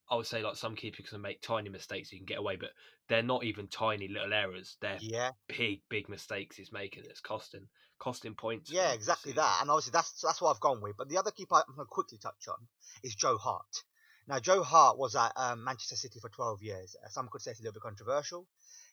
I 0.10 0.16
would 0.16 0.26
say 0.26 0.42
like 0.42 0.56
some 0.56 0.76
keepers 0.76 1.10
can 1.10 1.22
make 1.22 1.42
tiny 1.42 1.70
mistakes 1.70 2.12
you 2.12 2.20
can 2.20 2.26
get 2.26 2.40
away, 2.40 2.56
but 2.56 2.72
they're 3.08 3.22
not 3.24 3.44
even 3.44 3.68
tiny 3.68 4.08
little 4.08 4.34
errors. 4.34 4.78
They're 4.82 4.98
yeah, 5.00 5.32
big, 5.48 5.82
big 5.90 6.10
mistakes 6.10 6.58
he's 6.58 6.72
making 6.72 7.04
that's 7.06 7.22
costing 7.22 7.68
costing 8.00 8.34
points. 8.34 8.72
yeah, 8.72 8.94
exactly 8.94 9.34
that. 9.34 9.58
And 9.62 9.70
obviously 9.70 9.92
that's 9.92 10.22
that's 10.22 10.42
what 10.42 10.52
I've 10.52 10.62
gone 10.62 10.82
with. 10.82 10.98
But 10.98 11.10
the 11.10 11.18
other 11.18 11.32
keeper 11.32 11.56
I'm 11.56 11.76
going 11.76 11.86
to 11.86 11.90
quickly 11.90 12.18
touch 12.18 12.48
on 12.48 12.68
is 13.04 13.14
Joe 13.14 13.38
Hart. 13.38 13.84
Now 14.28 14.40
Joe 14.40 14.64
Hart 14.64 14.98
was 14.98 15.16
at 15.16 15.32
um, 15.36 15.64
Manchester 15.64 15.96
City 15.96 16.20
for 16.20 16.30
12 16.30 16.64
years. 16.64 16.96
Uh, 17.04 17.10
Some 17.10 17.30
could 17.32 17.42
say 17.42 17.52
it's 17.52 17.60
a 17.60 17.64
little 17.64 17.74
bit 17.74 17.84
controversial. 17.84 18.48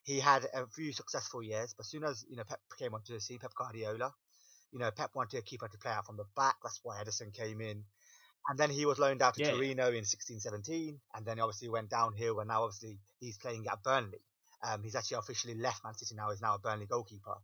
He 0.07 0.21
had 0.21 0.47
a 0.55 0.67
few 0.69 0.93
successful 0.93 1.43
years, 1.43 1.75
but 1.77 1.85
as 1.85 1.91
soon 1.91 2.05
as 2.05 2.25
you 2.31 2.37
know 2.37 2.45
Pep 2.45 2.61
came 2.79 2.95
onto 2.95 3.13
the 3.13 3.21
scene, 3.21 3.41
Pep 3.41 3.53
Guardiola, 3.59 4.15
you 4.71 4.79
know 4.79 4.91
Pep 4.93 5.11
wanted 5.15 5.39
a 5.39 5.43
keeper 5.43 5.67
to 5.67 5.79
play 5.79 5.91
out 5.91 6.07
from 6.07 6.17
the 6.17 6.27
back. 6.37 6.55
That's 6.63 6.79
why 6.85 7.03
Ederson 7.03 7.35
came 7.35 7.61
in. 7.61 7.83
And 8.49 8.57
then 8.57 8.71
he 8.71 8.87
was 8.87 9.01
loaned 9.01 9.23
out 9.23 9.35
to 9.35 9.43
Yeah. 9.43 9.51
Torino 9.51 9.91
in 9.91 10.05
16-17, 10.05 11.01
and 11.15 11.27
then 11.27 11.41
obviously 11.41 11.69
went 11.69 11.91
downhill. 11.91 12.39
And 12.39 12.47
now 12.47 12.63
obviously 12.63 13.01
he's 13.19 13.37
playing 13.37 13.67
at 13.67 13.83
Burnley. 13.83 14.23
Um, 14.63 14.85
he's 14.85 14.95
actually 14.95 15.17
officially 15.17 15.55
left 15.55 15.83
Man 15.83 15.95
City 15.95 16.15
now. 16.15 16.31
He's 16.31 16.41
now 16.41 16.55
a 16.55 16.59
Burnley 16.61 16.87
goalkeeper. 16.87 17.37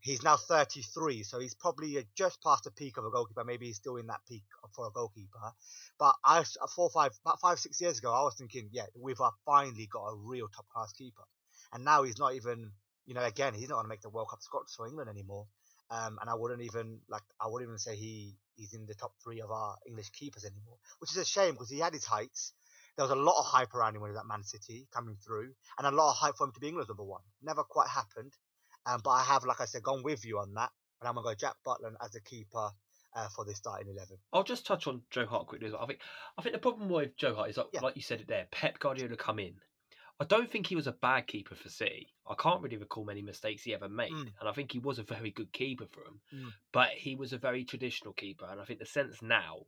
He's 0.00 0.22
now 0.22 0.38
33, 0.38 1.24
so 1.24 1.38
he's 1.38 1.54
probably 1.54 1.98
uh, 1.98 2.02
just 2.14 2.42
past 2.42 2.64
the 2.64 2.70
peak 2.70 2.96
of 2.96 3.04
a 3.04 3.10
goalkeeper. 3.10 3.44
Maybe 3.44 3.66
he's 3.66 3.76
still 3.76 3.96
in 3.96 4.06
that 4.06 4.20
peak 4.26 4.44
for 4.74 4.86
a 4.86 4.90
goalkeeper. 4.90 5.52
But 5.98 6.14
I, 6.24 6.38
uh, 6.38 6.66
four, 6.74 6.88
five, 6.88 7.12
about 7.24 7.40
five, 7.40 7.58
six 7.58 7.80
years 7.82 7.98
ago, 7.98 8.12
I 8.12 8.22
was 8.22 8.34
thinking, 8.36 8.70
yeah, 8.72 8.86
we've 8.98 9.20
uh, 9.20 9.30
finally 9.44 9.86
got 9.92 10.06
a 10.06 10.14
real 10.14 10.48
top 10.48 10.66
class 10.68 10.92
keeper. 10.92 11.24
And 11.72 11.84
now 11.84 12.02
he's 12.02 12.18
not 12.18 12.34
even, 12.34 12.72
you 13.06 13.14
know, 13.14 13.24
again, 13.24 13.54
he's 13.54 13.68
not 13.68 13.76
going 13.76 13.84
to 13.84 13.88
make 13.88 14.00
the 14.02 14.10
World 14.10 14.28
Cup 14.30 14.40
squad 14.42 14.64
for 14.74 14.86
England 14.86 15.10
anymore. 15.10 15.46
Um, 15.90 16.18
and 16.20 16.28
I 16.28 16.34
wouldn't 16.34 16.62
even 16.62 17.00
like, 17.08 17.22
I 17.40 17.46
wouldn't 17.48 17.68
even 17.68 17.78
say 17.78 17.96
he 17.96 18.34
he's 18.56 18.74
in 18.74 18.84
the 18.86 18.94
top 18.94 19.12
three 19.24 19.40
of 19.40 19.50
our 19.50 19.76
English 19.86 20.10
keepers 20.10 20.44
anymore, 20.44 20.76
which 20.98 21.10
is 21.12 21.16
a 21.16 21.24
shame 21.24 21.52
because 21.54 21.70
he 21.70 21.78
had 21.78 21.94
his 21.94 22.04
heights. 22.04 22.52
There 22.96 23.04
was 23.04 23.12
a 23.12 23.16
lot 23.16 23.38
of 23.38 23.46
hype 23.46 23.74
around 23.74 23.94
him 23.94 24.02
when 24.02 24.10
he 24.10 24.12
was 24.12 24.20
at 24.20 24.26
Man 24.26 24.42
City 24.42 24.86
coming 24.92 25.16
through, 25.24 25.52
and 25.78 25.86
a 25.86 25.90
lot 25.90 26.10
of 26.10 26.16
hype 26.16 26.36
for 26.36 26.44
him 26.46 26.52
to 26.52 26.60
be 26.60 26.68
England's 26.68 26.88
number 26.90 27.04
one. 27.04 27.22
Never 27.42 27.62
quite 27.62 27.88
happened. 27.88 28.32
Um, 28.84 29.00
but 29.04 29.10
I 29.10 29.22
have, 29.22 29.44
like 29.44 29.60
I 29.60 29.66
said, 29.66 29.82
gone 29.82 30.02
with 30.02 30.24
you 30.26 30.38
on 30.40 30.52
that, 30.54 30.70
and 31.00 31.08
I'm 31.08 31.14
gonna 31.14 31.28
go 31.28 31.34
Jack 31.34 31.54
Butland 31.66 31.94
as 32.04 32.10
the 32.10 32.20
keeper 32.20 32.70
uh, 33.16 33.28
for 33.34 33.44
this 33.46 33.56
starting 33.56 33.88
eleven. 33.88 34.18
I'll 34.32 34.42
just 34.42 34.66
touch 34.66 34.86
on 34.86 35.02
Joe 35.10 35.26
Hart 35.26 35.46
quickly. 35.46 35.68
as 35.68 35.72
well. 35.72 35.82
I 35.82 35.86
think 35.86 36.00
I 36.36 36.42
think 36.42 36.54
the 36.54 36.58
problem 36.58 36.90
with 36.90 37.16
Joe 37.16 37.34
Hart 37.34 37.48
is 37.50 37.56
like, 37.56 37.68
Yeah. 37.72 37.80
like 37.80 37.96
you 37.96 38.02
said 38.02 38.20
it 38.20 38.28
there. 38.28 38.46
Pep 38.50 38.78
Guardiola 38.78 39.16
come 39.16 39.38
in. 39.38 39.54
I 40.20 40.24
don't 40.24 40.50
think 40.50 40.66
he 40.66 40.76
was 40.76 40.86
a 40.88 40.92
bad 40.92 41.26
keeper 41.28 41.54
for 41.54 41.68
City. 41.68 42.08
I 42.26 42.34
can't 42.34 42.60
really 42.62 42.76
recall 42.76 43.04
many 43.04 43.22
mistakes 43.22 43.62
he 43.62 43.72
ever 43.74 43.88
made, 43.88 44.12
Mm. 44.12 44.32
and 44.40 44.48
I 44.48 44.52
think 44.52 44.72
he 44.72 44.78
was 44.80 44.98
a 44.98 45.04
very 45.04 45.30
good 45.30 45.52
keeper 45.52 45.86
for 45.86 46.04
him. 46.04 46.20
Mm. 46.32 46.54
But 46.72 46.90
he 46.90 47.14
was 47.14 47.32
a 47.32 47.38
very 47.38 47.64
traditional 47.64 48.12
keeper, 48.12 48.46
and 48.46 48.60
I 48.60 48.64
think 48.64 48.80
the 48.80 48.86
sense 48.86 49.22
now, 49.22 49.66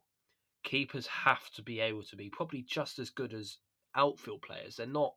keepers 0.65 1.07
have 1.09 1.51
to 1.53 1.63
be 1.63 1.81
able 1.81 2.03
to 2.05 2.17
be 2.17 2.31
probably 2.31 2.63
just 2.63 2.99
as 2.99 3.11
good 3.11 3.33
as 3.35 3.59
outfield 3.95 4.43
players. 4.43 4.77
They're 4.77 4.87
not 4.87 5.17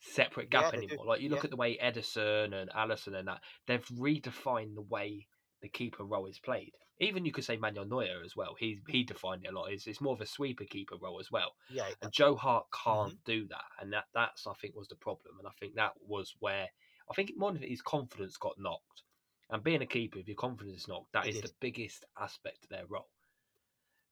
separate 0.00 0.50
Yeah, 0.50 0.70
gap 0.70 0.72
do. 0.72 0.78
anymore. 0.78 1.06
Like 1.06 1.20
you 1.20 1.28
look 1.30 1.38
Yeah. 1.38 1.44
at 1.44 1.50
the 1.50 1.56
way 1.56 1.78
Ederson 1.78 2.54
and 2.54 2.70
Alisson 2.70 3.14
and 3.16 3.28
that, 3.28 3.42
they've 3.66 3.86
redefined 3.88 4.74
the 4.74 4.82
way 4.82 5.28
the 5.64 5.70
keeper 5.70 6.04
role 6.04 6.26
is 6.28 6.38
played. 6.40 6.76
Even 7.00 7.24
you 7.26 7.32
could 7.32 7.44
say 7.44 7.56
Manuel 7.56 7.86
Neuer 7.86 8.22
as 8.24 8.36
well. 8.36 8.54
He 8.54 8.80
he 8.88 9.04
defined 9.04 9.44
it 9.46 9.48
a 9.54 9.58
lot. 9.58 9.72
It's, 9.72 9.88
it's 9.88 10.00
more 10.02 10.14
of 10.14 10.20
a 10.22 10.26
sweeper 10.26 10.66
keeper 10.66 10.96
role 10.96 11.20
as 11.20 11.32
well. 11.32 11.56
Yeah, 11.68 11.94
And 12.02 12.12
Joe 12.12 12.36
Hart 12.36 12.66
Mm-hmm. 12.88 13.14
can't 13.14 13.24
do 13.24 13.48
that, 13.48 13.64
and 13.80 13.92
that 13.94 14.06
that's 14.14 14.46
I 14.46 14.54
think 14.54 14.76
was 14.76 14.88
the 14.88 14.96
problem. 14.96 15.38
And 15.40 15.48
I 15.48 15.52
think 15.60 15.74
that 15.76 15.94
was 16.00 16.36
where 16.40 16.70
I 17.10 17.14
think 17.14 17.32
more 17.36 17.52
than 17.52 17.62
his 17.62 17.82
confidence 17.82 18.36
got 18.38 18.58
knocked. 18.58 19.02
And 19.50 19.64
being 19.64 19.82
a 19.82 19.86
keeper, 19.86 20.18
if 20.20 20.28
your 20.28 20.36
confidence 20.36 20.82
is 20.82 20.88
knocked, 20.88 21.12
that 21.12 21.26
It 21.26 21.30
is 21.30 21.40
did. 21.40 21.42
the 21.42 21.52
biggest 21.60 22.04
aspect 22.18 22.64
of 22.64 22.70
their 22.70 22.86
role. 22.86 23.10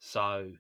So 0.01 0.59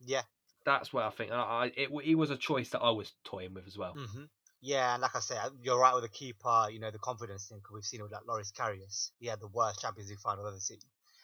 yeah. 0.00 0.24
that's 0.64 0.92
where 0.92 1.04
I 1.04 1.10
think 1.10 1.30
I, 1.32 1.36
I 1.36 1.66
it, 1.76 1.90
he 2.04 2.14
was 2.14 2.30
a 2.30 2.36
choice 2.36 2.70
that 2.70 2.80
I 2.82 2.90
was 2.90 3.14
toying 3.24 3.54
with 3.54 3.66
as 3.66 3.78
well. 3.78 4.00
hmm 4.00 4.26
Yeah, 4.60 4.94
and 4.94 5.02
like 5.02 5.14
I 5.14 5.20
said, 5.20 5.38
you're 5.62 5.78
right 5.78 5.94
with 5.94 6.02
the 6.02 6.08
keeper. 6.08 6.68
You 6.70 6.80
know 6.80 6.90
the 6.90 6.98
confidence 6.98 7.46
thing 7.48 7.58
because 7.58 7.74
we've 7.74 7.84
seen 7.84 8.00
it 8.00 8.04
with 8.04 8.12
like 8.12 8.26
Loris 8.26 8.52
Karius. 8.52 9.10
He 9.18 9.26
had 9.26 9.40
the 9.40 9.48
worst 9.48 9.80
Champions 9.80 10.10
League 10.10 10.18
final 10.18 10.44
I've 10.44 10.52
ever 10.52 10.60
seen, 10.60 10.78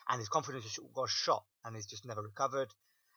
and 0.09 0.19
his 0.19 0.29
confidence 0.29 0.65
just 0.65 0.79
got 0.95 1.09
shot, 1.09 1.45
and 1.65 1.75
he's 1.75 1.87
just 1.87 2.07
never 2.07 2.23
recovered. 2.23 2.69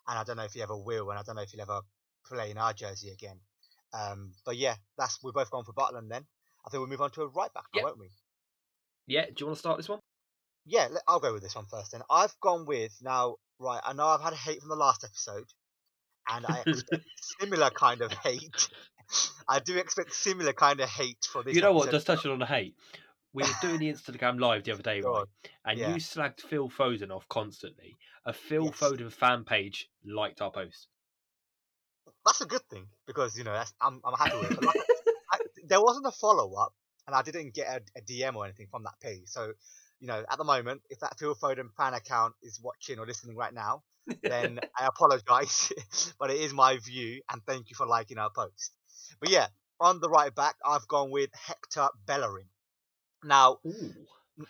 And 0.07 0.17
I 0.17 0.23
don't 0.23 0.37
know 0.37 0.43
if 0.43 0.53
he 0.53 0.61
ever 0.61 0.77
will, 0.77 1.09
and 1.09 1.19
I 1.19 1.23
don't 1.23 1.35
know 1.35 1.41
if 1.41 1.49
he'll 1.49 1.61
ever 1.61 1.81
play 2.25 2.51
in 2.51 2.57
our 2.57 2.73
jersey 2.73 3.09
again. 3.09 3.39
Um, 3.93 4.31
but 4.45 4.55
yeah, 4.57 4.75
that's 4.97 5.19
we're 5.23 5.31
both 5.31 5.51
going 5.51 5.65
for 5.65 5.73
Butland 5.73 6.09
then. 6.09 6.25
I 6.65 6.69
think 6.69 6.79
we'll 6.79 6.89
move 6.89 7.01
on 7.01 7.11
to 7.11 7.21
a 7.21 7.27
right 7.27 7.53
back, 7.53 7.65
now, 7.73 7.79
Yeah. 7.79 7.83
won't 7.83 7.99
we? 7.99 8.09
Yeah, 9.07 9.25
do 9.25 9.33
you 9.37 9.45
want 9.47 9.55
to 9.57 9.59
start 9.59 9.77
this 9.77 9.89
one? 9.89 9.99
Yeah, 10.65 10.87
I'll 11.07 11.19
go 11.19 11.33
with 11.33 11.43
this 11.43 11.55
one 11.55 11.65
first. 11.65 11.91
Then 11.91 12.01
I've 12.09 12.33
gone 12.41 12.65
with 12.65 12.93
now. 13.01 13.35
Right, 13.59 13.79
I 13.85 13.93
know 13.93 14.07
I've 14.07 14.21
had 14.21 14.33
hate 14.33 14.59
from 14.59 14.69
the 14.69 14.75
last 14.75 15.03
episode, 15.03 15.45
and 16.27 16.45
I 16.45 16.63
expect 16.65 17.03
similar 17.39 17.69
kind 17.69 18.01
of 18.01 18.11
hate. 18.11 18.69
I 19.47 19.59
do 19.59 19.77
expect 19.77 20.13
similar 20.13 20.53
kind 20.53 20.79
of 20.79 20.89
hate 20.89 21.25
for 21.31 21.43
this. 21.43 21.55
you 21.55 21.61
know 21.61 21.73
what? 21.73 21.91
Just 21.91 22.07
touching 22.07 22.31
on 22.31 22.39
the 22.39 22.45
hate. 22.45 22.75
We 23.33 23.43
was 23.43 23.57
doing 23.57 23.79
the 23.79 23.91
Instagram 23.91 24.39
live 24.39 24.63
the 24.63 24.71
other 24.71 24.83
day, 24.83 25.01
right? 25.01 25.25
And 25.65 25.79
Yeah. 25.79 25.89
you 25.89 25.95
slagged 25.95 26.41
Phil 26.41 26.69
Foden 26.69 27.11
off 27.11 27.27
constantly. 27.27 27.97
A 28.25 28.33
Phil 28.33 28.65
Yes. 28.65 28.79
Foden 28.79 29.11
fan 29.11 29.43
page 29.43 29.89
liked 30.03 30.41
our 30.41 30.51
post. 30.51 30.87
that's 32.25 32.41
a 32.41 32.45
good 32.45 32.61
thing 32.69 32.87
because 33.05 33.37
you 33.37 33.43
know 33.43 33.53
that's 33.53 33.73
I'm 33.81 34.01
I'm 34.03 34.13
happy 34.17 34.37
with 34.37 34.51
it. 34.53 34.63
Like, 34.63 34.75
I, 35.31 35.37
there 35.67 35.81
wasn't 35.81 36.05
a 36.07 36.11
follow 36.11 36.53
up, 36.55 36.73
and 37.07 37.15
I 37.15 37.21
didn't 37.21 37.53
get 37.53 37.67
a, 37.67 37.99
a 37.99 38.01
DM 38.01 38.35
or 38.35 38.45
anything 38.45 38.67
from 38.69 38.83
that 38.83 38.99
page. 39.01 39.23
So, 39.27 39.53
you 39.99 40.07
know, 40.07 40.23
at 40.29 40.37
the 40.37 40.43
moment, 40.43 40.83
if 40.89 40.99
that 40.99 41.17
Phil 41.19 41.35
Foden 41.35 41.73
fan 41.77 41.93
account 41.93 42.35
is 42.41 42.59
watching 42.61 42.99
or 42.99 43.05
listening 43.05 43.35
right 43.35 43.53
now, 43.53 43.83
then 44.27 44.59
I 44.77 44.87
apologise, 44.87 45.71
but 46.19 46.31
it 46.31 46.37
is 46.37 46.53
my 46.53 46.77
view, 46.77 47.21
and 47.31 47.41
thank 47.45 47.69
you 47.69 47.75
for 47.75 47.85
liking 47.87 48.17
our 48.17 48.31
post. 48.35 48.73
But 49.19 49.29
yeah, 49.29 49.47
on 49.79 49.99
the 49.99 50.09
right 50.09 50.33
back, 50.33 50.55
I've 50.65 50.87
gone 50.87 51.11
with 51.11 51.29
Hector 51.33 51.89
Bellerin. 52.05 52.47
Now, 53.23 53.59
Ooh. 53.65 53.93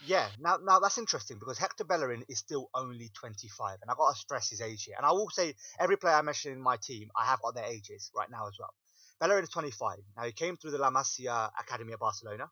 yeah, 0.06 0.28
now 0.40 0.58
now 0.62 0.80
that's 0.80 0.98
interesting 0.98 1.38
because 1.40 1.58
Hector 1.58 1.84
Bellerin 1.84 2.24
is 2.28 2.40
still 2.40 2.70
only 2.74 3.10
25, 3.14 3.78
and 3.82 3.90
I 3.90 3.94
got 3.96 4.14
to 4.14 4.20
stress 4.20 4.50
his 4.50 4.62
age 4.62 4.84
here. 4.84 4.96
And 4.98 5.06
I 5.06 5.12
will 5.12 5.30
say 5.30 5.56
every 5.80 5.98
player 5.98 6.16
I 6.16 6.22
mention 6.22 6.52
in 6.52 6.62
my 6.62 6.78
team, 6.78 7.10
I 7.18 7.26
have 7.26 7.42
got 7.42 7.56
their 7.56 7.66
ages 7.66 8.12
right 8.16 8.30
now 8.30 8.48
as 8.48 8.58
well. 8.60 8.74
Bellerin 9.20 9.44
is 9.44 9.50
25. 9.50 10.00
Now 10.18 10.24
he 10.24 10.34
came 10.34 10.58
through 10.58 10.72
the 10.72 10.78
La 10.78 10.92
Masia 10.92 11.50
Academy 11.60 11.94
at 11.94 12.00
Barcelona, 12.00 12.50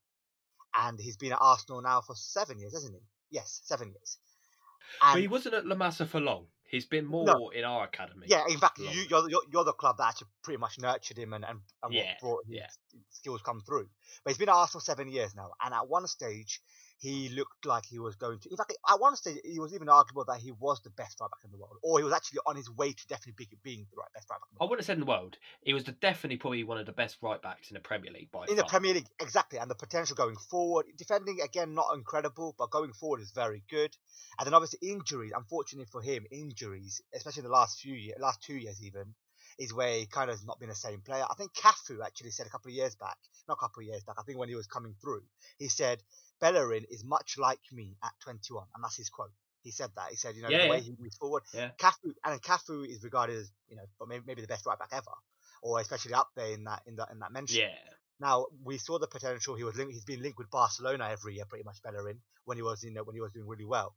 and 0.73 0.99
he's 0.99 1.17
been 1.17 1.33
at 1.33 1.39
Arsenal 1.41 1.81
now 1.81 2.01
for 2.01 2.15
seven 2.15 2.59
years, 2.59 2.73
hasn't 2.73 2.93
he? 2.93 3.01
Yes, 3.31 3.61
seven 3.65 3.89
years. 3.89 4.17
But 5.01 5.21
he 5.21 5.27
wasn't 5.27 5.55
at 5.55 5.65
La 5.65 5.75
Masia 5.75 6.07
for 6.07 6.19
long. 6.19 6.47
He's 6.73 6.87
been 6.87 7.05
more 7.05 7.23
No. 7.23 7.49
in 7.49 7.63
our 7.65 7.83
academy. 7.83 8.25
yeah, 8.27 8.45
in 8.49 8.57
fact, 8.57 8.79
you, 8.79 9.05
you're, 9.07 9.29
you're 9.29 9.43
you're 9.51 9.63
the 9.63 9.73
club 9.73 9.97
that 9.99 10.07
actually 10.09 10.29
pretty 10.41 10.57
much 10.57 10.79
nurtured 10.79 11.19
him 11.19 11.33
and 11.33 11.45
and, 11.45 11.59
and 11.83 11.93
Yeah, 11.93 12.01
what 12.01 12.19
brought 12.19 12.45
his 12.47 12.55
yeah. 12.55 12.67
skills 13.11 13.43
come 13.43 13.61
through. 13.61 13.87
But 14.23 14.31
he's 14.31 14.39
been 14.39 14.49
at 14.49 14.55
Arsenal 14.55 14.81
seven 14.81 15.07
years 15.07 15.35
now, 15.35 15.51
and 15.63 15.71
at 15.71 15.87
one 15.87 16.07
stage 16.07 16.61
he 17.03 17.27
looked 17.27 17.65
like 17.65 17.85
he 17.85 17.99
was 17.99 18.15
going 18.15 18.39
to. 18.39 18.49
In 18.49 18.55
fact, 18.55 18.73
I 18.87 18.95
want 18.95 19.17
to 19.17 19.21
say 19.21 19.37
he 19.43 19.59
was 19.59 19.73
even 19.73 19.89
arguable 19.89 20.23
that 20.29 20.39
he 20.39 20.53
was 20.53 20.81
the 20.83 20.89
best 20.89 21.19
right 21.19 21.29
back 21.29 21.41
in 21.43 21.51
the 21.51 21.57
world, 21.57 21.75
or 21.83 21.99
he 21.99 22.03
was 22.05 22.13
actually 22.13 22.39
on 22.47 22.55
his 22.55 22.69
way 22.69 22.93
to 22.93 23.07
definitely 23.07 23.45
be, 23.45 23.57
being 23.61 23.85
the 23.91 23.97
right 23.97 24.07
best 24.13 24.29
right 24.29 24.39
back 24.39 24.47
in 24.49 24.55
the 24.55 24.63
I 24.63 24.63
wouldn't 24.63 24.79
have 24.79 24.85
said 24.85 24.93
in 24.93 25.01
the 25.01 25.05
world. 25.05 25.35
He 25.63 25.73
was 25.73 25.83
the, 25.83 25.91
definitely 25.91 26.37
probably 26.37 26.63
one 26.63 26.77
of 26.77 26.85
the 26.85 26.93
best 26.93 27.17
right 27.21 27.41
backs 27.41 27.69
in 27.69 27.73
the 27.73 27.81
Premier 27.81 28.09
League 28.09 28.31
by 28.31 28.45
in 28.47 28.55
the. 28.55 28.63
Premier 28.63 28.93
League, 28.93 29.09
exactly, 29.19 29.59
and 29.59 29.69
the 29.69 29.75
potential 29.75 30.15
going 30.15 30.37
forward. 30.49 30.85
Defending 30.97 31.41
again, 31.43 31.73
not 31.73 31.87
incredible, 31.93 32.55
but 32.57 32.71
going 32.71 32.93
forward 32.93 33.19
is 33.19 33.31
very 33.31 33.63
good. 33.69 33.93
And 34.39 34.47
then 34.47 34.53
obviously 34.53 34.87
injuries. 34.89 35.33
Unfortunately 35.35 35.87
for 35.91 36.01
him, 36.01 36.25
injuries, 36.31 37.01
especially 37.13 37.41
in 37.41 37.47
the 37.47 37.51
last 37.51 37.81
few 37.81 37.95
years, 37.95 38.17
last 38.17 38.41
two 38.41 38.55
years 38.55 38.81
even, 38.81 39.13
is 39.59 39.73
where 39.73 39.99
he 39.99 40.05
kind 40.05 40.29
of 40.29 40.37
has 40.37 40.45
not 40.45 40.59
been 40.59 40.69
the 40.69 40.75
same 40.75 41.01
player. 41.01 41.25
I 41.29 41.35
think 41.35 41.53
Cafu 41.53 42.03
actually 42.05 42.31
said 42.31 42.47
a 42.47 42.49
couple 42.49 42.69
of 42.69 42.75
years 42.75 42.95
back, 42.95 43.17
not 43.47 43.57
a 43.57 43.59
couple 43.59 43.81
of 43.81 43.87
years 43.87 44.03
back, 44.03 44.15
I 44.19 44.23
think 44.23 44.37
when 44.37 44.49
he 44.49 44.55
was 44.55 44.67
coming 44.67 44.95
through, 45.01 45.21
he 45.57 45.67
said 45.67 46.01
Bellerin 46.41 46.85
is 46.89 47.03
much 47.03 47.37
like 47.37 47.59
me 47.71 47.95
at 48.03 48.11
21, 48.23 48.65
and 48.75 48.83
that's 48.83 48.97
his 48.97 49.09
quote. 49.09 49.31
He 49.61 49.71
said 49.71 49.91
that. 49.95 50.09
He 50.09 50.17
said, 50.17 50.35
you 50.35 50.41
know, 50.41 50.49
Yeah, 50.49 50.63
the 50.65 50.69
way 50.69 50.77
yeah. 50.77 50.83
he 50.83 50.95
moves 50.99 51.15
forward. 51.15 51.43
Yeah. 51.53 51.69
Cafu 51.79 52.13
and 52.25 52.41
Cafu 52.41 52.85
is 52.85 53.03
regarded 53.03 53.37
as, 53.37 53.51
you 53.69 53.77
know, 53.77 53.83
but 53.97 54.09
maybe, 54.09 54.23
maybe 54.27 54.41
the 54.41 54.47
best 54.47 54.65
right 54.65 54.77
back 54.77 54.89
ever, 54.91 55.11
or 55.61 55.79
especially 55.79 56.13
up 56.13 56.29
there 56.35 56.51
in 56.51 56.65
that 56.65 56.81
in 56.85 56.97
that 56.97 57.09
in 57.11 57.19
that 57.19 57.31
mention. 57.31 57.61
Yeah. 57.61 57.75
Now 58.19 58.47
we 58.63 58.77
saw 58.77 58.99
the 58.99 59.07
potential. 59.07 59.55
He 59.55 59.63
was 59.63 59.75
linked, 59.75 59.93
he's 59.93 60.03
been 60.03 60.21
linked 60.21 60.37
with 60.37 60.49
Barcelona 60.51 61.07
every 61.09 61.35
year, 61.35 61.45
pretty 61.47 61.63
much 61.63 61.81
Bellerin 61.81 62.19
when 62.45 62.57
he 62.57 62.61
was 62.61 62.83
in 62.83 62.95
when 62.95 63.15
he 63.15 63.21
was 63.21 63.31
doing 63.31 63.47
really 63.47 63.65
well. 63.65 63.95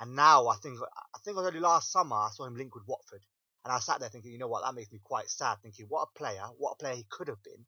And 0.00 0.16
now 0.16 0.48
I 0.48 0.56
think 0.56 0.78
I 0.80 1.18
think 1.24 1.36
it 1.36 1.40
was 1.40 1.46
only 1.46 1.60
last 1.60 1.92
summer 1.92 2.16
I 2.16 2.30
saw 2.32 2.46
him 2.46 2.56
linked 2.56 2.74
with 2.74 2.84
Watford, 2.88 3.22
and 3.64 3.72
I 3.72 3.78
sat 3.78 4.00
there 4.00 4.08
thinking, 4.08 4.32
you 4.32 4.38
know 4.38 4.48
what, 4.48 4.64
that 4.64 4.74
makes 4.74 4.92
me 4.92 5.00
quite 5.02 5.30
sad. 5.30 5.56
Thinking, 5.62 5.86
what 5.88 6.08
a 6.08 6.18
player, 6.18 6.44
what 6.58 6.72
a 6.72 6.76
player 6.76 6.94
he 6.96 7.06
could 7.08 7.28
have 7.28 7.42
been. 7.42 7.64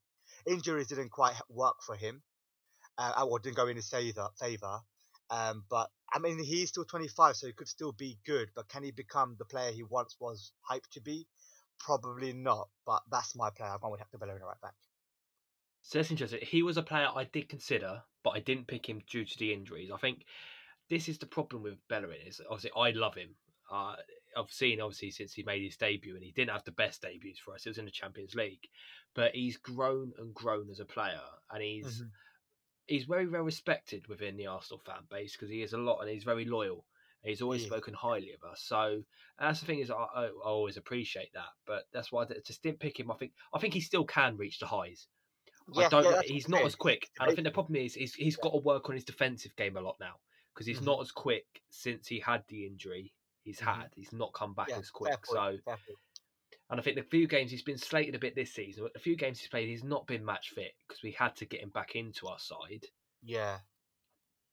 Injuries 0.46 0.88
didn't 0.88 1.10
quite 1.10 1.34
work 1.48 1.76
for 1.84 1.96
him, 1.96 2.22
uh, 2.98 3.24
or 3.28 3.38
didn't 3.38 3.56
go 3.56 3.66
in 3.68 3.76
his 3.76 3.88
favour. 3.88 4.28
Favour, 4.38 4.80
um, 5.30 5.64
but 5.68 5.90
I 6.12 6.18
mean 6.18 6.42
he's 6.42 6.68
still 6.68 6.84
25, 6.84 7.36
so 7.36 7.46
he 7.46 7.52
could 7.52 7.68
still 7.68 7.92
be 7.92 8.18
good. 8.24 8.50
But 8.54 8.68
can 8.68 8.82
he 8.82 8.90
become 8.90 9.36
the 9.38 9.44
player 9.44 9.72
he 9.72 9.82
once 9.82 10.16
was 10.20 10.52
hyped 10.70 10.90
to 10.92 11.00
be? 11.00 11.26
Probably 11.78 12.32
not. 12.32 12.68
But 12.84 13.02
that's 13.10 13.34
my 13.34 13.50
player. 13.50 13.70
I've 13.70 13.80
gone 13.80 13.90
with 13.90 14.00
Hector 14.00 14.18
Bellerin 14.18 14.42
right 14.42 14.60
back. 14.60 14.74
So 15.82 15.98
that's 15.98 16.10
interesting. 16.10 16.40
He 16.42 16.62
was 16.62 16.76
a 16.76 16.82
player 16.82 17.08
I 17.14 17.24
did 17.24 17.48
consider, 17.48 18.02
but 18.24 18.30
I 18.30 18.40
didn't 18.40 18.66
pick 18.66 18.88
him 18.88 19.02
due 19.08 19.24
to 19.24 19.38
the 19.38 19.52
injuries. 19.52 19.90
I 19.92 19.98
think 19.98 20.24
this 20.90 21.08
is 21.08 21.18
the 21.18 21.26
problem 21.26 21.62
with 21.62 21.78
Bellerin. 21.88 22.26
Is 22.26 22.40
obviously 22.48 22.72
I 22.76 22.90
love 22.90 23.14
him. 23.14 23.36
Uh, 23.70 23.96
I've 24.36 24.52
seen 24.52 24.80
obviously 24.80 25.10
since 25.10 25.34
he 25.34 25.42
made 25.42 25.62
his 25.62 25.76
debut, 25.76 26.14
and 26.14 26.24
he 26.24 26.32
didn't 26.32 26.52
have 26.52 26.64
the 26.64 26.72
best 26.72 27.02
debuts 27.02 27.38
for 27.40 27.54
us. 27.54 27.66
It 27.66 27.70
was 27.70 27.78
in 27.78 27.84
the 27.86 27.90
Champions 27.90 28.34
League, 28.34 28.68
but 29.14 29.34
he's 29.34 29.56
grown 29.56 30.12
and 30.18 30.34
grown 30.34 30.70
as 30.70 30.80
a 30.80 30.84
player, 30.86 31.22
and 31.50 31.62
he's 31.62 32.04
Mhm. 32.04 32.10
he's 32.86 33.04
very 33.04 33.26
well 33.28 33.42
respected 33.42 34.06
within 34.08 34.36
the 34.36 34.46
Arsenal 34.46 34.78
fan 34.80 35.06
base 35.10 35.32
because 35.36 35.50
he 35.50 35.62
is 35.62 35.72
a 35.72 35.78
lot 35.78 36.00
and 36.00 36.10
he's 36.10 36.24
very 36.24 36.44
loyal. 36.44 36.86
He's 37.22 37.42
always 37.42 37.62
is. 37.62 37.64
spoken 37.64 37.94
highly 37.94 38.32
of 38.32 38.44
us. 38.44 38.62
So 38.62 39.04
that's 39.38 39.60
the 39.60 39.66
thing 39.66 39.80
is 39.80 39.90
I, 39.90 39.94
I, 39.94 40.24
I 40.26 40.30
always 40.30 40.76
appreciate 40.76 41.32
that, 41.34 41.50
but 41.66 41.86
that's 41.92 42.12
why 42.12 42.22
I 42.24 42.26
just 42.44 42.62
didn't 42.62 42.80
pick 42.80 43.00
him. 43.00 43.10
I 43.10 43.16
think 43.16 43.34
I 43.52 43.58
think 43.58 43.74
he 43.74 43.80
still 43.80 44.04
can 44.04 44.36
reach 44.36 44.58
the 44.60 44.66
highs. 44.66 45.08
I 45.76 45.84
don't. 45.84 46.10
yeah, 46.10 46.22
he's 46.22 46.48
not 46.48 46.64
as 46.66 46.76
quick, 46.76 47.10
and 47.20 47.28
I 47.30 47.32
think 47.32 47.44
the 47.46 47.52
problem 47.52 47.76
is, 47.76 47.96
is 47.96 48.14
he's 48.14 48.36
got 48.36 48.50
to 48.52 48.58
work 48.58 48.88
on 48.88 48.94
his 48.96 49.04
defensive 49.04 49.56
game 49.56 49.76
a 49.76 49.80
lot 49.80 49.96
now 50.00 50.20
because 50.54 50.66
he's 50.66 50.80
Mhm. 50.80 50.82
not 50.82 51.00
as 51.00 51.12
quick 51.12 51.62
since 51.70 52.08
he 52.08 52.20
had 52.20 52.44
the 52.48 52.66
injury 52.66 53.14
he's 53.46 53.60
Mhm. 53.60 53.84
had. 53.84 53.92
He's 53.96 54.12
not 54.12 54.34
come 54.34 54.54
back 54.54 54.72
Yeah, 54.72 54.78
as 54.78 54.90
quick. 54.90 55.26
point, 55.26 55.26
So, 55.26 55.58
and 56.70 56.78
I 56.80 56.82
think 56.82 56.96
the 56.96 57.02
few 57.02 57.26
games 57.26 57.50
he's 57.50 57.62
been 57.64 57.76
slated 57.78 58.14
a 58.14 58.18
bit 58.20 58.34
this 58.36 58.52
season, 58.54 58.84
but 58.84 58.92
the 58.92 59.00
few 59.00 59.16
games 59.16 59.40
he's 59.40 59.48
played, 59.48 59.68
he's 59.68 59.82
not 59.84 60.06
been 60.06 60.24
match 60.24 60.50
fit 60.50 60.74
because 60.86 61.02
we 61.02 61.10
had 61.12 61.34
to 61.36 61.46
get 61.46 61.60
him 61.62 61.70
back 61.70 61.96
into 61.96 62.26
our 62.28 62.38
side 62.38 62.86
Yeah, 63.22 63.60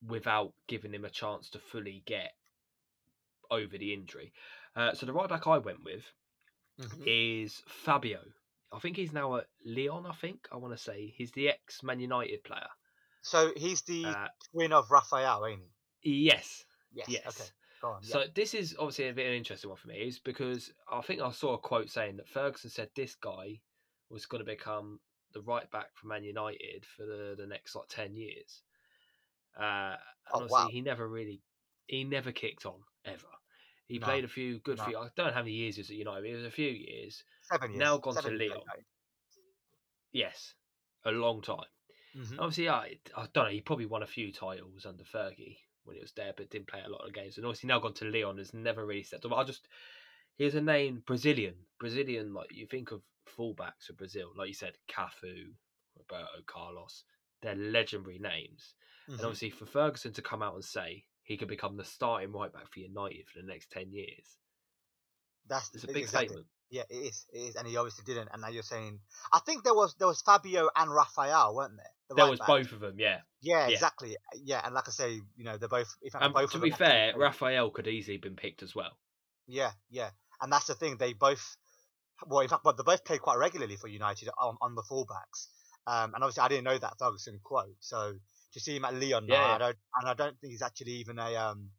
without 0.05 0.53
giving 0.67 0.93
him 0.93 1.03
a 1.05 1.09
chance 1.09 1.50
to 1.50 1.57
fully 1.59 2.01
get 2.05 2.35
over 3.51 3.77
the 3.77 3.93
injury. 3.93 4.33
Uh, 4.75 4.93
so 4.93 5.05
the 5.05 5.13
right 5.13 5.29
back 5.29 5.47
I 5.47 5.57
went 5.57 5.83
with 5.83 6.03
Mhm. 6.77 7.03
is 7.05 7.63
Fabio. 7.67 8.23
I 8.71 8.79
think 8.79 8.97
he's 8.97 9.13
now 9.13 9.38
at 9.38 9.47
Lyon. 9.65 10.05
I 10.05 10.13
think 10.13 10.47
I 10.51 10.57
want 10.57 10.73
to 10.73 10.83
say 10.83 11.07
he's 11.07 11.31
the 11.33 11.50
ex 11.50 11.83
Man 11.83 12.00
United 12.00 12.43
player. 12.43 12.69
So 13.23 13.53
he's 13.55 13.81
the 13.81 14.15
Uh, 14.15 14.27
twin 14.51 14.71
of 14.71 14.91
Raphael, 14.91 15.47
ain't 15.47 15.63
he? 15.63 15.71
yes, 16.03 16.65
Yes. 16.91 17.19
yes. 17.25 17.25
Okay. 17.25 17.53
So 18.01 18.25
this 18.33 18.53
is 18.53 18.75
obviously 18.79 19.09
a 19.09 19.13
bit 19.13 19.25
of 19.25 19.31
an 19.31 19.37
interesting 19.37 19.69
one 19.69 19.77
for 19.77 19.87
me, 19.87 20.07
is 20.07 20.19
because 20.19 20.71
I 20.91 21.01
think 21.01 21.21
I 21.21 21.31
saw 21.31 21.53
a 21.53 21.59
quote 21.59 21.89
saying 21.89 22.17
that 22.17 22.29
Ferguson 22.29 22.69
said 22.69 22.89
this 22.95 23.15
guy 23.15 23.61
was 24.09 24.25
going 24.25 24.39
to 24.39 24.45
become 24.45 24.99
the 25.33 25.41
right 25.41 25.69
back 25.71 25.95
for 25.95 26.07
Man 26.07 26.23
United 26.23 26.85
for 26.85 27.05
the, 27.05 27.35
the 27.37 27.47
next 27.47 27.75
like 27.75 27.87
ten 27.89 28.15
years. 28.15 28.63
Uh, 29.57 29.95
and 29.95 29.99
Oh, 30.33 30.39
obviously 30.39 30.51
wow. 30.51 30.67
he 30.69 30.81
never 30.81 31.07
really, 31.07 31.41
he 31.87 32.03
never 32.03 32.31
kicked 32.31 32.65
on 32.65 32.81
ever. 33.05 33.27
He 33.87 33.99
No, 33.99 34.05
played 34.05 34.23
a 34.23 34.27
few 34.27 34.59
good 34.59 34.77
no. 34.77 34.85
few. 34.85 34.97
I 34.97 35.09
don't 35.15 35.27
know 35.27 35.33
how 35.33 35.41
many 35.41 35.51
years 35.53 35.75
he 35.75 35.81
was 35.81 35.89
at 35.89 35.95
United. 35.97 36.25
It 36.29 36.35
was 36.35 36.45
a 36.45 36.51
few 36.51 36.69
years. 36.69 37.23
Seven 37.41 37.71
years. 37.71 37.79
now 37.79 37.97
gone 37.97 38.15
to 38.15 38.21
Seven 38.21 38.39
years 38.39 38.51
Lyon. 38.51 38.61
Yes, 40.13 40.55
a 41.03 41.11
long 41.11 41.41
time. 41.41 41.67
Mhm. 42.15 42.39
Obviously, 42.39 42.69
I, 42.69 42.99
I 43.15 43.27
don't 43.33 43.45
know. 43.45 43.49
He 43.51 43.61
probably 43.61 43.85
won 43.85 44.03
a 44.03 44.07
few 44.07 44.31
titles 44.31 44.85
under 44.85 45.03
Fergie 45.03 45.57
when 45.83 45.95
he 45.95 46.01
was 46.01 46.13
there, 46.13 46.33
but 46.35 46.49
didn't 46.49 46.67
play 46.67 46.81
a 46.81 46.89
lot 46.89 47.05
of 47.07 47.13
games. 47.13 47.37
And 47.37 47.45
obviously 47.45 47.67
now 47.67 47.79
gone 47.79 47.93
to 47.95 48.05
Lyon, 48.05 48.37
has 48.37 48.53
never 48.53 48.85
really 48.85 49.03
stepped 49.03 49.25
up. 49.25 49.33
I 49.33 49.43
just 49.43 49.67
here's 50.35 50.55
a 50.55 50.61
name 50.61 51.03
Brazilian, 51.05 51.65
Brazilian. 51.79 52.33
Like 52.33 52.51
you 52.51 52.67
think 52.67 52.91
of 52.91 53.03
fullbacks 53.27 53.85
for 53.87 53.93
Brazil, 53.93 54.31
like 54.35 54.47
you 54.49 54.53
said, 54.53 54.77
Cafu, 54.87 55.55
Roberto 55.97 56.41
Carlos. 56.45 57.03
They're 57.41 57.55
legendary 57.55 58.19
names. 58.19 58.75
And 59.17 59.25
Mhm. 59.25 59.27
obviously 59.27 59.49
for 59.49 59.65
Ferguson 59.65 60.13
to 60.13 60.21
come 60.21 60.41
out 60.43 60.55
and 60.55 60.63
say 60.65 61.05
he 61.23 61.37
could 61.37 61.47
become 61.47 61.77
the 61.77 61.85
starting 61.85 62.31
right 62.31 62.51
back 62.53 62.69
for 62.71 62.79
United 62.79 63.29
for 63.29 63.39
the 63.39 63.45
next 63.47 63.71
ten 63.71 63.91
years, 63.91 64.37
That's 65.45 65.71
it's 65.73 65.83
a 65.83 65.87
big 65.87 66.07
exactly. 66.07 66.07
statement. 66.07 66.47
Yeah, 66.73 66.83
it 66.89 66.95
is. 66.95 67.25
It 67.31 67.37
is, 67.37 67.55
and 67.55 67.67
he 67.67 67.77
obviously 67.77 68.03
didn't. 68.03 68.29
And 68.33 68.41
now 68.41 68.47
you're 68.47 68.63
saying, 68.63 68.99
I 69.31 69.39
think 69.45 69.63
there 69.63 69.75
was 69.75 69.93
there 69.99 70.07
was 70.07 70.23
Fabio 70.23 70.69
and 70.75 70.91
Raphael, 70.91 71.53
weren't 71.55 71.77
there? 71.77 71.85
The 72.09 72.15
There 72.15 72.25
right 72.25 72.31
was 72.31 72.39
backs. 72.39 72.47
both 72.47 72.71
of 72.71 72.79
them, 72.79 72.95
yeah. 72.97 73.19
Yeah, 73.41 73.67
yeah. 73.67 73.73
exactly. 73.73 74.17
Yeah, 74.43 74.61
and 74.65 74.73
like 74.73 74.87
I 74.87 74.91
say, 74.91 75.21
you 75.37 75.43
know, 75.43 75.57
they're 75.57 75.69
both. 75.69 75.95
In 76.01 76.09
fact, 76.09 76.25
And 76.25 76.33
both 76.33 76.49
to 76.51 76.57
of 76.57 76.63
be 76.63 76.69
them 76.71 76.73
actually 76.73 76.85
fair, 76.87 77.11
played. 77.13 77.21
Raphael 77.21 77.69
could 77.69 77.87
easily 77.87 78.17
been 78.17 78.35
picked 78.35 78.63
as 78.63 78.73
well. 78.73 78.97
Yeah, 79.45 79.71
yeah, 79.91 80.09
and 80.41 80.51
that's 80.51 80.65
the 80.65 80.73
thing. 80.73 80.97
They 80.97 81.13
both, 81.13 81.57
well, 82.25 82.39
in 82.39 82.47
fact, 82.49 82.63
but 82.63 82.75
they 82.77 82.83
both 82.83 83.05
played 83.05 83.21
quite 83.21 83.37
regularly 83.37 83.75
for 83.75 83.87
United 83.87 84.29
on, 84.41 84.57
on 84.59 84.73
the 84.73 84.83
fullbacks. 84.89 85.47
Um, 85.85 86.15
and 86.15 86.23
obviously, 86.23 86.41
I 86.41 86.47
didn't 86.47 86.63
know 86.63 86.77
that 86.79 86.97
Ferguson 86.97 87.39
quote. 87.43 87.75
So 87.81 88.13
to 88.53 88.59
see 88.59 88.77
him 88.77 88.85
at 88.85 88.95
Lyon 88.95 89.27
now, 89.27 89.35
Yeah, 89.35 89.47
yeah. 89.47 89.55
I 89.55 89.57
don't, 89.59 89.77
and 90.01 90.09
I 90.09 90.13
don't 90.15 90.39
think 90.39 90.51
he's 90.53 90.61
actually 90.63 90.93
even 90.93 91.19
a 91.19 91.35
um 91.35 91.69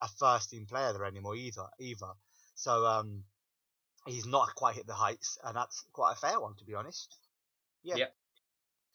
a 0.00 0.08
first 0.18 0.50
team 0.50 0.66
player 0.66 0.92
there 0.92 1.06
anymore 1.06 1.34
either. 1.34 1.66
Either. 1.80 2.12
So 2.54 2.86
um, 2.86 3.24
he's 4.06 4.26
not 4.26 4.54
quite 4.54 4.74
hit 4.76 4.86
the 4.86 4.94
heights, 4.94 5.38
and 5.44 5.56
that's 5.56 5.84
quite 5.92 6.12
a 6.12 6.16
fair 6.16 6.40
one 6.40 6.54
to 6.56 6.64
be 6.64 6.74
honest. 6.74 7.16
Yeah. 7.82 7.96
Yep. 7.96 8.14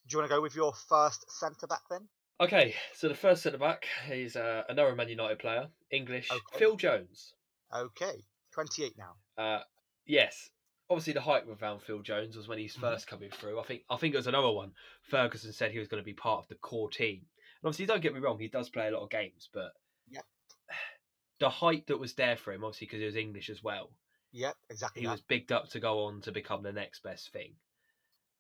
Do 0.08 0.14
you 0.16 0.20
want 0.20 0.30
to 0.32 0.36
go 0.36 0.42
with 0.42 0.56
your 0.56 0.74
first 0.74 1.30
centre 1.32 1.68
back 1.68 1.82
then? 1.90 2.08
Okay, 2.42 2.74
so 2.94 3.08
the 3.10 3.16
first 3.16 3.44
centre 3.44 3.58
back 3.58 3.86
is 4.10 4.36
uh, 4.36 4.64
another 4.70 4.96
Man 4.96 5.10
United 5.10 5.40
player, 5.40 5.68
English, 5.92 6.32
Okay. 6.32 6.58
Phil 6.58 6.76
Jones. 6.78 7.34
Okay, 7.74 8.24
twenty 8.52 8.86
eight 8.86 8.98
now. 8.98 9.16
Uh, 9.38 9.62
yes, 10.06 10.50
obviously 10.90 11.14
the 11.14 11.22
hype 11.22 11.46
around 11.48 11.82
Phil 11.82 12.02
Jones 12.02 12.36
was 12.38 12.48
when 12.48 12.58
he's 12.58 12.76
Mhm. 12.76 12.82
first 12.82 13.08
coming 13.08 13.30
through. 13.30 13.60
I 13.60 13.64
think 13.64 13.84
I 13.90 13.98
think 13.98 14.14
it 14.14 14.18
was 14.18 14.28
another 14.28 14.52
one. 14.52 14.74
Ferguson 15.04 15.54
said 15.54 15.72
he 15.72 15.80
was 15.80 15.88
going 15.90 16.02
to 16.02 16.06
be 16.06 16.14
part 16.14 16.44
of 16.44 16.48
the 16.48 16.56
core 16.56 16.90
team. 16.90 17.20
And 17.62 17.68
obviously, 17.68 17.86
don't 17.86 18.02
get 18.02 18.14
me 18.14 18.22
wrong, 18.22 18.40
he 18.40 18.48
does 18.48 18.70
play 18.70 18.88
a 18.88 18.92
lot 18.92 19.04
of 19.04 19.10
games, 19.10 19.50
but 19.54 19.74
yeah. 20.08 20.22
the 21.40 21.50
hype 21.50 21.88
that 21.88 21.98
was 22.00 22.14
there 22.16 22.38
for 22.38 22.54
him, 22.54 22.64
obviously 22.64 22.88
because 22.88 23.00
he 23.00 23.06
was 23.06 23.16
English 23.18 23.50
as 23.50 23.62
well, 23.62 23.92
Yep, 24.32 24.56
exactly. 24.70 25.02
he 25.02 25.08
that. 25.08 25.12
was 25.12 25.22
bigged 25.22 25.52
up 25.52 25.70
to 25.70 25.80
go 25.80 26.06
on 26.06 26.22
to 26.22 26.32
become 26.32 26.64
the 26.64 26.72
next 26.72 27.02
best 27.04 27.32
thing. 27.32 27.56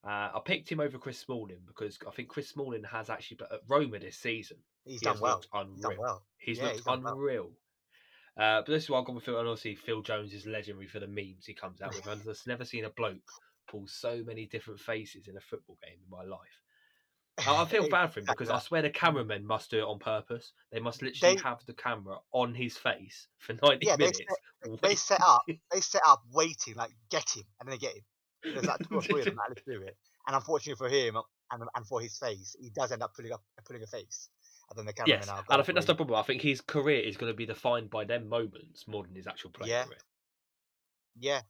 Uh, 0.03 0.31
I 0.33 0.41
picked 0.45 0.71
him 0.71 0.79
over 0.79 0.97
Chris 0.97 1.19
Smalling 1.19 1.63
because 1.65 1.99
I 2.07 2.11
think 2.11 2.29
Chris 2.29 2.49
Smalling 2.49 2.83
has 2.85 3.09
actually, 3.09 3.37
but 3.37 3.51
at 3.51 3.61
Roma 3.67 3.99
this 3.99 4.17
season, 4.17 4.57
He's 4.83 5.01
he 5.01 5.05
done 5.05 5.19
well. 5.19 5.41
unreal. 5.53 5.71
He's 5.73 5.81
done 5.81 5.97
well. 5.97 6.25
He's 6.37 6.57
Yeah, 6.57 6.63
looked 6.63 6.75
he's 6.75 6.83
done 6.85 7.01
well. 7.03 7.13
unreal. 7.13 7.51
Uh, 8.37 8.61
but 8.61 8.67
this 8.67 8.83
is 8.83 8.89
why 8.89 8.99
I've 8.99 9.05
gone 9.05 9.15
with 9.15 9.25
Phil. 9.25 9.37
And 9.39 9.47
obviously, 9.47 9.75
Phil 9.75 10.01
Jones 10.01 10.33
is 10.33 10.45
legendary 10.45 10.87
for 10.87 10.99
the 10.99 11.07
memes 11.07 11.45
he 11.45 11.53
comes 11.53 11.81
out 11.81 11.95
with. 11.95 12.07
I've 12.07 12.25
never 12.47 12.65
seen 12.65 12.85
a 12.85 12.89
bloke 12.89 13.33
pull 13.67 13.87
so 13.87 14.23
many 14.23 14.45
different 14.47 14.79
faces 14.79 15.27
in 15.27 15.37
a 15.37 15.41
football 15.41 15.77
game 15.83 15.99
in 16.03 16.09
my 16.09 16.23
life. 16.23 16.61
I 17.47 17.61
I 17.61 17.65
feel 17.65 17.87
bad 17.89 18.13
for 18.13 18.19
him 18.19 18.25
because 18.27 18.49
I 18.49 18.59
swear 18.59 18.81
the 18.81 18.89
cameramen 18.89 19.45
must 19.45 19.69
do 19.71 19.79
it 19.79 19.83
on 19.83 19.99
purpose. 19.99 20.51
They 20.71 20.79
must 20.79 21.01
literally 21.01 21.35
They- 21.35 21.41
have 21.41 21.65
the 21.65 21.73
camera 21.73 22.17
on 22.31 22.53
his 22.53 22.77
face 22.77 23.27
for 23.39 23.53
90 23.53 23.85
Yeah, 23.85 23.95
they 23.95 24.05
minutes. 24.05 24.19
They 24.81 24.95
set 24.95 25.21
up, 25.21 25.43
they 25.71 25.81
set 25.81 26.01
up 26.05 26.21
waiting, 26.33 26.75
like 26.75 26.91
get 27.09 27.29
him, 27.35 27.43
and 27.59 27.67
then 27.69 27.73
they 27.73 27.77
get 27.77 27.95
him. 27.95 28.03
There's 28.43 28.65
like 28.65 28.79
two 28.87 28.95
or 28.95 29.01
three 29.01 29.19
of 29.21 29.25
them 29.25 29.37
that 29.47 29.61
do 29.65 29.81
it. 29.81 29.97
And 30.27 30.35
unfortunately 30.35 30.75
for 30.87 30.93
him 30.93 31.15
and, 31.51 31.63
and 31.75 31.87
for 31.87 32.01
his 32.01 32.17
face, 32.17 32.55
he 32.59 32.69
does 32.69 32.91
end 32.91 33.01
up 33.03 33.13
pulling 33.15 33.31
up 33.31 33.41
pulling 33.65 33.83
a 33.83 33.87
face. 33.87 34.29
And 34.69 34.77
then 34.77 34.85
the 34.85 34.93
cameraman 34.93 35.19
Yes, 35.27 35.29
and 35.49 35.61
I 35.61 35.63
think 35.63 35.75
that's 35.75 35.87
the 35.87 35.95
problem. 35.95 36.19
I 36.19 36.23
think 36.23 36.41
his 36.41 36.61
career 36.61 37.01
is 37.01 37.17
going 37.17 37.31
to 37.31 37.35
be 37.35 37.45
defined 37.47 37.89
by 37.89 38.03
them 38.05 38.29
moments 38.29 38.87
more 38.87 39.03
than 39.03 39.15
his 39.15 39.25
actual 39.27 39.49
playing 39.49 39.71
Yeah. 39.71 39.85
career. 39.85 39.97
Yeah. 41.19 41.41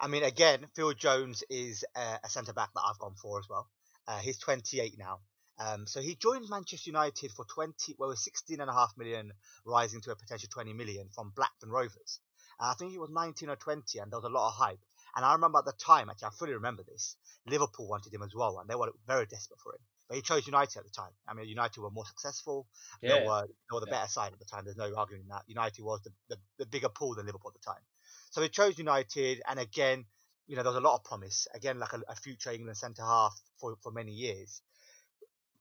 I 0.00 0.08
mean, 0.08 0.24
again, 0.24 0.66
Phil 0.74 0.92
Jones 0.94 1.44
is 1.50 1.84
uh, 1.94 2.16
a 2.24 2.28
centre 2.28 2.52
back 2.52 2.70
that 2.74 2.80
I've 2.88 2.98
gone 2.98 3.14
for 3.20 3.38
as 3.38 3.48
well. 3.48 3.68
Uh, 4.06 4.18
he's 4.18 4.38
28 4.38 4.96
now. 4.98 5.20
Um, 5.58 5.86
so 5.86 6.00
he 6.00 6.16
joined 6.16 6.48
Manchester 6.48 6.90
United 6.90 7.30
for 7.32 7.44
20, 7.44 7.94
well, 7.98 8.14
16 8.14 8.60
and 8.60 8.68
a 8.68 8.72
half 8.72 8.92
million, 8.96 9.32
rising 9.64 10.00
to 10.02 10.10
a 10.10 10.16
potential 10.16 10.48
20 10.52 10.72
million 10.72 11.08
from 11.14 11.32
Blackburn 11.34 11.70
Rovers. 11.70 12.20
Uh, 12.58 12.66
I 12.70 12.74
think 12.74 12.90
he 12.90 12.98
was 12.98 13.10
19 13.10 13.48
or 13.48 13.56
20, 13.56 13.98
and 13.98 14.10
there 14.10 14.18
was 14.18 14.24
a 14.28 14.34
lot 14.34 14.48
of 14.48 14.54
hype. 14.54 14.80
And 15.16 15.24
I 15.24 15.32
remember 15.32 15.58
at 15.58 15.64
the 15.64 15.72
time, 15.72 16.10
actually, 16.10 16.26
I 16.26 16.30
fully 16.38 16.54
remember 16.54 16.82
this. 16.82 17.16
Liverpool 17.46 17.86
wanted 17.86 18.12
him 18.12 18.22
as 18.22 18.34
well, 18.34 18.58
and 18.58 18.68
they 18.68 18.74
were 18.74 18.90
very 19.06 19.26
desperate 19.26 19.60
for 19.60 19.74
him. 19.74 19.80
But 20.08 20.16
he 20.16 20.22
chose 20.22 20.46
United 20.46 20.78
at 20.78 20.84
the 20.84 20.90
time. 20.90 21.12
I 21.26 21.34
mean, 21.34 21.48
United 21.48 21.80
were 21.80 21.90
more 21.90 22.04
successful. 22.04 22.66
They 23.00 23.08
Yeah, 23.08 23.24
were, 23.24 23.46
they 23.46 23.74
were 23.74 23.80
the 23.80 23.86
Yeah. 23.86 24.00
better 24.00 24.08
side 24.10 24.32
at 24.32 24.38
the 24.40 24.44
time. 24.44 24.64
There's 24.64 24.76
no 24.76 24.94
arguing 24.96 25.28
that. 25.28 25.44
United 25.46 25.82
was 25.82 26.02
the, 26.02 26.12
the, 26.28 26.38
the 26.58 26.66
bigger 26.66 26.88
pool 26.88 27.14
than 27.14 27.26
Liverpool 27.26 27.52
at 27.54 27.60
the 27.60 27.64
time. 27.70 27.82
So 28.30 28.42
he 28.42 28.48
chose 28.48 28.76
United, 28.76 29.40
and 29.48 29.60
again, 29.60 30.06
you 30.46 30.56
know, 30.56 30.62
there 30.62 30.72
was 30.72 30.82
a 30.82 30.86
lot 30.86 30.96
of 30.96 31.04
promise. 31.04 31.46
Again, 31.54 31.78
like 31.78 31.92
a, 31.92 32.02
a 32.08 32.14
future 32.14 32.50
England 32.50 32.76
centre 32.76 33.02
half 33.02 33.38
for, 33.58 33.76
for 33.82 33.92
many 33.92 34.12
years. 34.12 34.60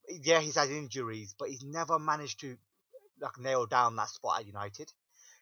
Yeah, 0.09 0.39
he's 0.39 0.55
had 0.55 0.69
injuries, 0.69 1.33
but 1.37 1.49
he's 1.49 1.63
never 1.63 1.97
managed 1.97 2.41
to 2.41 2.57
like 3.21 3.39
nail 3.39 3.65
down 3.65 3.95
that 3.95 4.09
spot 4.09 4.39
at 4.39 4.47
United. 4.47 4.91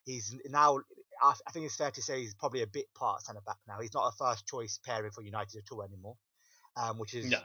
He's 0.05 0.35
now, 0.45 0.79
I 1.21 1.33
I 1.47 1.51
think 1.51 1.65
it's 1.65 1.75
fair 1.75 1.91
to 1.91 2.01
say, 2.01 2.21
he's 2.21 2.35
probably 2.35 2.61
a 2.61 2.67
bit 2.67 2.93
part 2.93 3.23
centre 3.23 3.41
back 3.45 3.57
now. 3.67 3.79
He's 3.81 3.93
not 3.93 4.07
a 4.07 4.15
first 4.15 4.45
choice 4.45 4.79
pairing 4.85 5.11
for 5.11 5.21
United 5.21 5.57
at 5.57 5.71
all 5.71 5.83
anymore, 5.83 6.15
um, 6.77 6.99
which 6.99 7.15
is 7.15 7.25
no, 7.25 7.39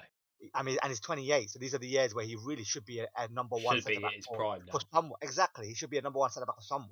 I 0.54 0.62
mean, 0.62 0.78
and 0.82 0.90
he's 0.90 1.00
28, 1.00 1.50
so 1.50 1.58
these 1.58 1.74
are 1.74 1.78
the 1.78 1.88
years 1.88 2.14
where 2.14 2.24
he 2.24 2.36
really 2.36 2.64
should 2.64 2.84
be 2.84 3.00
a, 3.00 3.08
a 3.16 3.28
number 3.28 3.56
one 3.56 3.80
centre 3.80 4.00
back 4.00 4.12
for, 4.28 4.36
prime 4.36 4.62
for 4.70 4.80
someone. 4.92 5.18
Exactly, 5.22 5.68
he 5.68 5.74
should 5.74 5.90
be 5.90 5.98
a 5.98 6.02
number 6.02 6.18
one 6.18 6.30
centre 6.30 6.46
back 6.46 6.56
for 6.56 6.62
someone. 6.62 6.90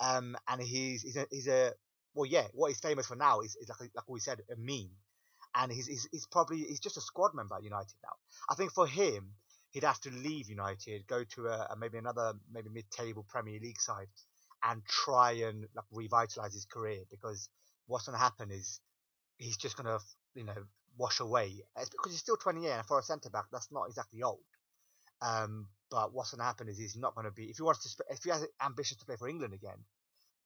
Um, 0.00 0.36
and 0.48 0.60
he's 0.60 1.02
he's 1.02 1.16
a, 1.16 1.26
he's 1.30 1.46
a 1.46 1.72
well, 2.14 2.26
yeah. 2.26 2.46
What 2.52 2.68
he's 2.68 2.80
famous 2.80 3.06
for 3.06 3.16
now 3.16 3.40
is, 3.40 3.56
is 3.56 3.68
like 3.68 3.90
like 3.94 4.08
we 4.08 4.20
said, 4.20 4.40
a 4.50 4.56
meme. 4.56 4.90
And 5.56 5.70
he's, 5.70 5.86
he's 5.86 6.08
he's 6.10 6.26
probably 6.26 6.58
he's 6.58 6.80
just 6.80 6.96
a 6.96 7.00
squad 7.00 7.34
member 7.34 7.54
at 7.54 7.62
United 7.62 7.94
now. 8.02 8.14
I 8.50 8.54
think 8.54 8.72
for 8.72 8.86
him, 8.86 9.34
he'd 9.70 9.84
have 9.84 10.00
to 10.00 10.10
leave 10.10 10.48
United, 10.48 11.06
go 11.06 11.24
to 11.34 11.46
a, 11.46 11.68
a 11.70 11.76
maybe 11.78 11.98
another 11.98 12.34
maybe 12.52 12.70
mid-table 12.70 13.24
Premier 13.28 13.60
League 13.60 13.80
side, 13.80 14.08
and 14.64 14.82
try 14.84 15.32
and 15.32 15.66
like 15.74 15.84
revitalize 15.92 16.54
his 16.54 16.64
career 16.64 17.00
because 17.10 17.48
what's 17.86 18.06
going 18.06 18.16
to 18.18 18.22
happen 18.22 18.50
is 18.50 18.80
he's 19.36 19.56
just 19.56 19.76
going 19.76 19.86
to 19.86 19.98
you 20.34 20.44
know 20.44 20.64
wash 20.96 21.20
away. 21.20 21.62
It's 21.76 21.90
because 21.90 22.12
he's 22.12 22.20
still 22.20 22.36
28 22.36 22.70
and 22.70 22.86
for 22.86 22.98
a 22.98 23.02
centre 23.02 23.30
back 23.30 23.46
that's 23.52 23.70
not 23.70 23.84
exactly 23.88 24.22
old. 24.22 24.38
Um, 25.22 25.68
but 25.90 26.12
what's 26.12 26.30
going 26.32 26.40
to 26.40 26.44
happen 26.44 26.68
is 26.68 26.78
he's 26.78 26.96
not 26.96 27.14
going 27.14 27.26
to 27.26 27.30
be 27.30 27.44
if 27.44 27.56
he 27.56 27.62
wants 27.62 27.94
to 27.96 28.04
if 28.10 28.22
he 28.24 28.30
has 28.30 28.44
ambitions 28.62 29.00
to 29.00 29.06
play 29.06 29.16
for 29.16 29.28
England 29.28 29.54
again, 29.54 29.78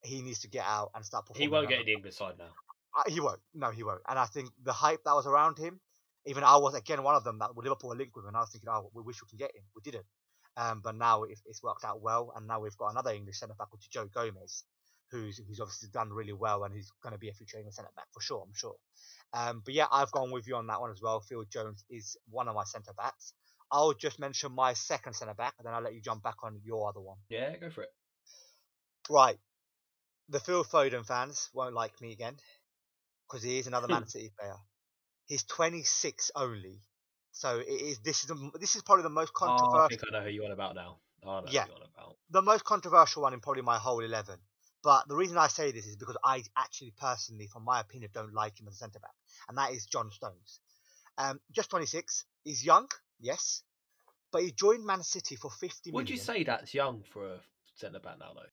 he 0.02 0.22
needs 0.22 0.40
to 0.40 0.48
get 0.48 0.64
out 0.64 0.90
and 0.94 1.04
start 1.04 1.26
performing. 1.26 1.48
He 1.48 1.52
won't 1.52 1.68
get 1.68 1.80
in 1.80 1.86
the 1.86 1.92
England 1.92 2.14
side 2.14 2.34
now. 2.38 2.50
uh, 2.96 3.10
he 3.10 3.20
won't. 3.20 3.40
No, 3.54 3.70
he 3.70 3.82
won't. 3.82 4.00
And 4.08 4.18
I 4.18 4.26
think 4.26 4.50
the 4.62 4.72
hype 4.72 5.00
that 5.04 5.14
was 5.14 5.26
around 5.26 5.58
him, 5.58 5.80
even 6.26 6.44
I 6.44 6.56
was 6.56 6.74
again 6.74 7.02
one 7.02 7.14
of 7.14 7.24
them 7.24 7.38
that 7.40 7.56
Liverpool 7.56 7.94
linked 7.96 8.14
with, 8.16 8.26
and 8.26 8.36
I 8.36 8.40
was 8.40 8.50
thinking, 8.50 8.68
oh, 8.70 8.90
we 8.94 9.02
wish 9.02 9.16
we 9.22 9.28
could 9.28 9.38
get 9.38 9.54
him. 9.54 9.62
We 9.74 9.82
didn't. 9.82 10.06
Um, 10.56 10.80
but 10.82 10.96
now 10.96 11.22
it, 11.22 11.38
it's 11.46 11.62
worked 11.62 11.84
out 11.84 12.02
well, 12.02 12.32
and 12.36 12.46
now 12.46 12.60
we've 12.60 12.76
got 12.76 12.90
another 12.90 13.12
English 13.12 13.38
centre 13.38 13.54
back, 13.56 13.72
which 13.72 13.82
is 13.82 13.88
Joe 13.88 14.08
Gomez, 14.12 14.64
who's 15.10 15.40
who's 15.46 15.60
obviously 15.60 15.88
done 15.92 16.10
really 16.10 16.32
well, 16.32 16.64
and 16.64 16.74
he's 16.74 16.90
going 17.02 17.12
to 17.12 17.18
be 17.18 17.28
a 17.28 17.32
future 17.32 17.58
England 17.58 17.74
centre 17.74 17.90
back 17.96 18.06
for 18.12 18.20
sure. 18.20 18.42
I'm 18.44 18.54
sure. 18.54 18.74
Um, 19.32 19.62
but 19.64 19.74
yeah, 19.74 19.86
I've 19.92 20.10
gone 20.10 20.30
with 20.32 20.46
you 20.48 20.56
on 20.56 20.66
that 20.66 20.80
one 20.80 20.90
as 20.90 21.00
well. 21.02 21.20
Phil 21.20 21.44
Jones 21.52 21.84
is 21.90 22.16
one 22.30 22.48
of 22.48 22.54
my 22.54 22.64
centre 22.64 22.92
backs. 22.96 23.32
I'll 23.70 23.92
just 23.92 24.18
mention 24.18 24.52
my 24.52 24.72
second 24.72 25.14
centre 25.14 25.34
back, 25.34 25.54
and 25.58 25.66
then 25.66 25.74
I'll 25.74 25.82
let 25.82 25.94
you 25.94 26.00
jump 26.00 26.22
back 26.22 26.36
on 26.42 26.60
your 26.64 26.88
other 26.88 27.00
one. 27.00 27.18
Yeah, 27.28 27.54
go 27.56 27.70
for 27.70 27.82
it. 27.82 27.90
Right. 29.08 29.38
The 30.28 30.40
Phil 30.40 30.64
Foden 30.64 31.04
fans 31.06 31.50
won't 31.52 31.74
like 31.74 32.00
me 32.00 32.12
again 32.12 32.36
because 33.26 33.42
he 33.42 33.58
is 33.58 33.66
another 33.66 33.88
Man 33.88 34.06
City 34.08 34.32
player. 34.38 34.56
He's 35.26 35.44
26 35.44 36.30
only, 36.36 36.80
so 37.32 37.58
it 37.58 37.68
is. 37.68 37.98
This 38.00 38.20
is 38.22 38.26
the, 38.28 38.50
this 38.60 38.76
is 38.76 38.82
probably 38.82 39.04
the 39.04 39.10
most 39.10 39.32
Oh, 39.42 39.44
I 39.78 39.88
controversial, 39.88 39.88
think 39.88 40.02
I 40.08 40.18
know 40.18 40.24
who 40.24 40.30
you're 40.30 40.44
on 40.46 40.52
about 40.52 40.74
now. 40.74 40.98
I 41.26 41.40
know 41.40 41.46
Yeah. 41.52 41.64
who 41.64 41.68
you're 41.68 41.76
on 41.76 41.88
about. 41.94 42.16
the 42.30 42.42
most 42.42 42.64
controversial 42.64 43.22
one 43.22 43.34
in 43.34 43.40
probably 43.40 43.62
my 43.62 43.78
whole 43.78 44.00
11. 44.00 44.38
But 44.82 45.08
the 45.08 45.16
reason 45.16 45.36
I 45.38 45.48
say 45.48 45.72
this 45.72 45.86
is 45.86 45.96
because 45.96 46.16
I 46.24 46.42
actually 46.56 46.92
personally, 46.96 47.46
from 47.48 47.64
my 47.64 47.80
opinion, 47.80 48.10
don't 48.14 48.32
like 48.34 48.60
him 48.60 48.68
as 48.68 48.74
a 48.74 48.78
centre 48.78 49.00
back, 49.00 49.14
and 49.48 49.58
that 49.58 49.72
is 49.72 49.86
John 49.86 50.10
Stones. 50.10 50.60
Um, 51.18 51.40
just 51.52 51.70
26. 51.70 52.24
He's 52.44 52.64
young, 52.64 52.88
yes, 53.20 53.62
but 54.32 54.42
he 54.42 54.52
joined 54.52 54.84
Man 54.86 55.02
City 55.02 55.36
for 55.36 55.50
50 55.50 55.90
Would 55.92 56.10
you 56.10 56.16
say 56.16 56.44
that's 56.44 56.74
young 56.74 57.02
for 57.02 57.26
a 57.34 57.40
centre 57.74 57.98
back 57.98 58.18
now, 58.18 58.32
though? 58.34 58.50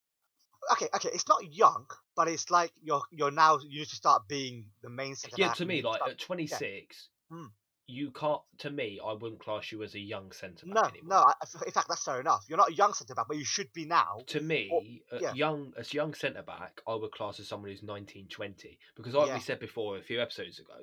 Okay, 0.74 0.88
okay, 0.96 1.10
it's 1.14 1.28
not 1.28 1.40
young, 1.54 1.86
but 2.16 2.28
it's 2.28 2.50
like 2.50 2.72
you're 2.82 3.04
you're 3.12 3.32
now 3.32 3.58
you 3.68 3.80
need 3.80 3.88
to 3.90 3.96
start 3.96 4.28
being 4.28 4.66
the 4.82 4.90
main 4.90 5.16
centre 5.16 5.36
Yeah, 5.38 5.54
to 5.54 5.66
me, 5.66 5.82
like 5.82 5.98
start- 5.98 6.12
at 6.12 6.20
26, 6.20 7.10
Hmm. 7.30 7.46
you 7.88 8.12
can't. 8.12 8.42
To 8.60 8.70
me, 8.70 9.00
I 9.04 9.14
wouldn't 9.14 9.40
class 9.42 9.72
you 9.72 9.84
as 9.84 9.96
a 9.96 10.00
young 10.00 10.32
centre 10.32 10.66
back 10.66 10.76
no, 10.76 10.82
anymore. 10.84 11.10
no. 11.10 11.16
I, 11.18 11.34
in 11.66 11.72
fact, 11.72 11.88
that's 11.90 12.04
fair 12.04 12.20
enough. 12.20 12.44
You're 12.48 12.58
not 12.58 12.70
a 12.70 12.74
young 12.74 12.94
centre 12.94 13.16
back, 13.16 13.28
but 13.28 13.38
you 13.38 13.46
should 13.46 13.72
be 13.74 13.86
now. 13.86 14.18
To 14.28 14.42
me, 14.42 15.02
a 15.12 15.20
yeah. 15.20 15.34
young 15.34 15.74
as 15.78 15.94
young 15.94 16.14
centre 16.14 16.42
back, 16.44 16.82
I 16.88 16.96
would 16.96 17.12
class 17.12 17.40
as 17.40 17.48
someone 17.48 17.70
who's 17.72 17.84
19, 17.84 18.28
20. 18.30 18.80
Because 18.96 19.14
like 19.14 19.28
Yeah. 19.28 19.36
we 19.36 19.40
said 19.42 19.60
before 19.60 19.98
a 19.98 20.02
few 20.04 20.22
episodes 20.22 20.60
ago, 20.60 20.80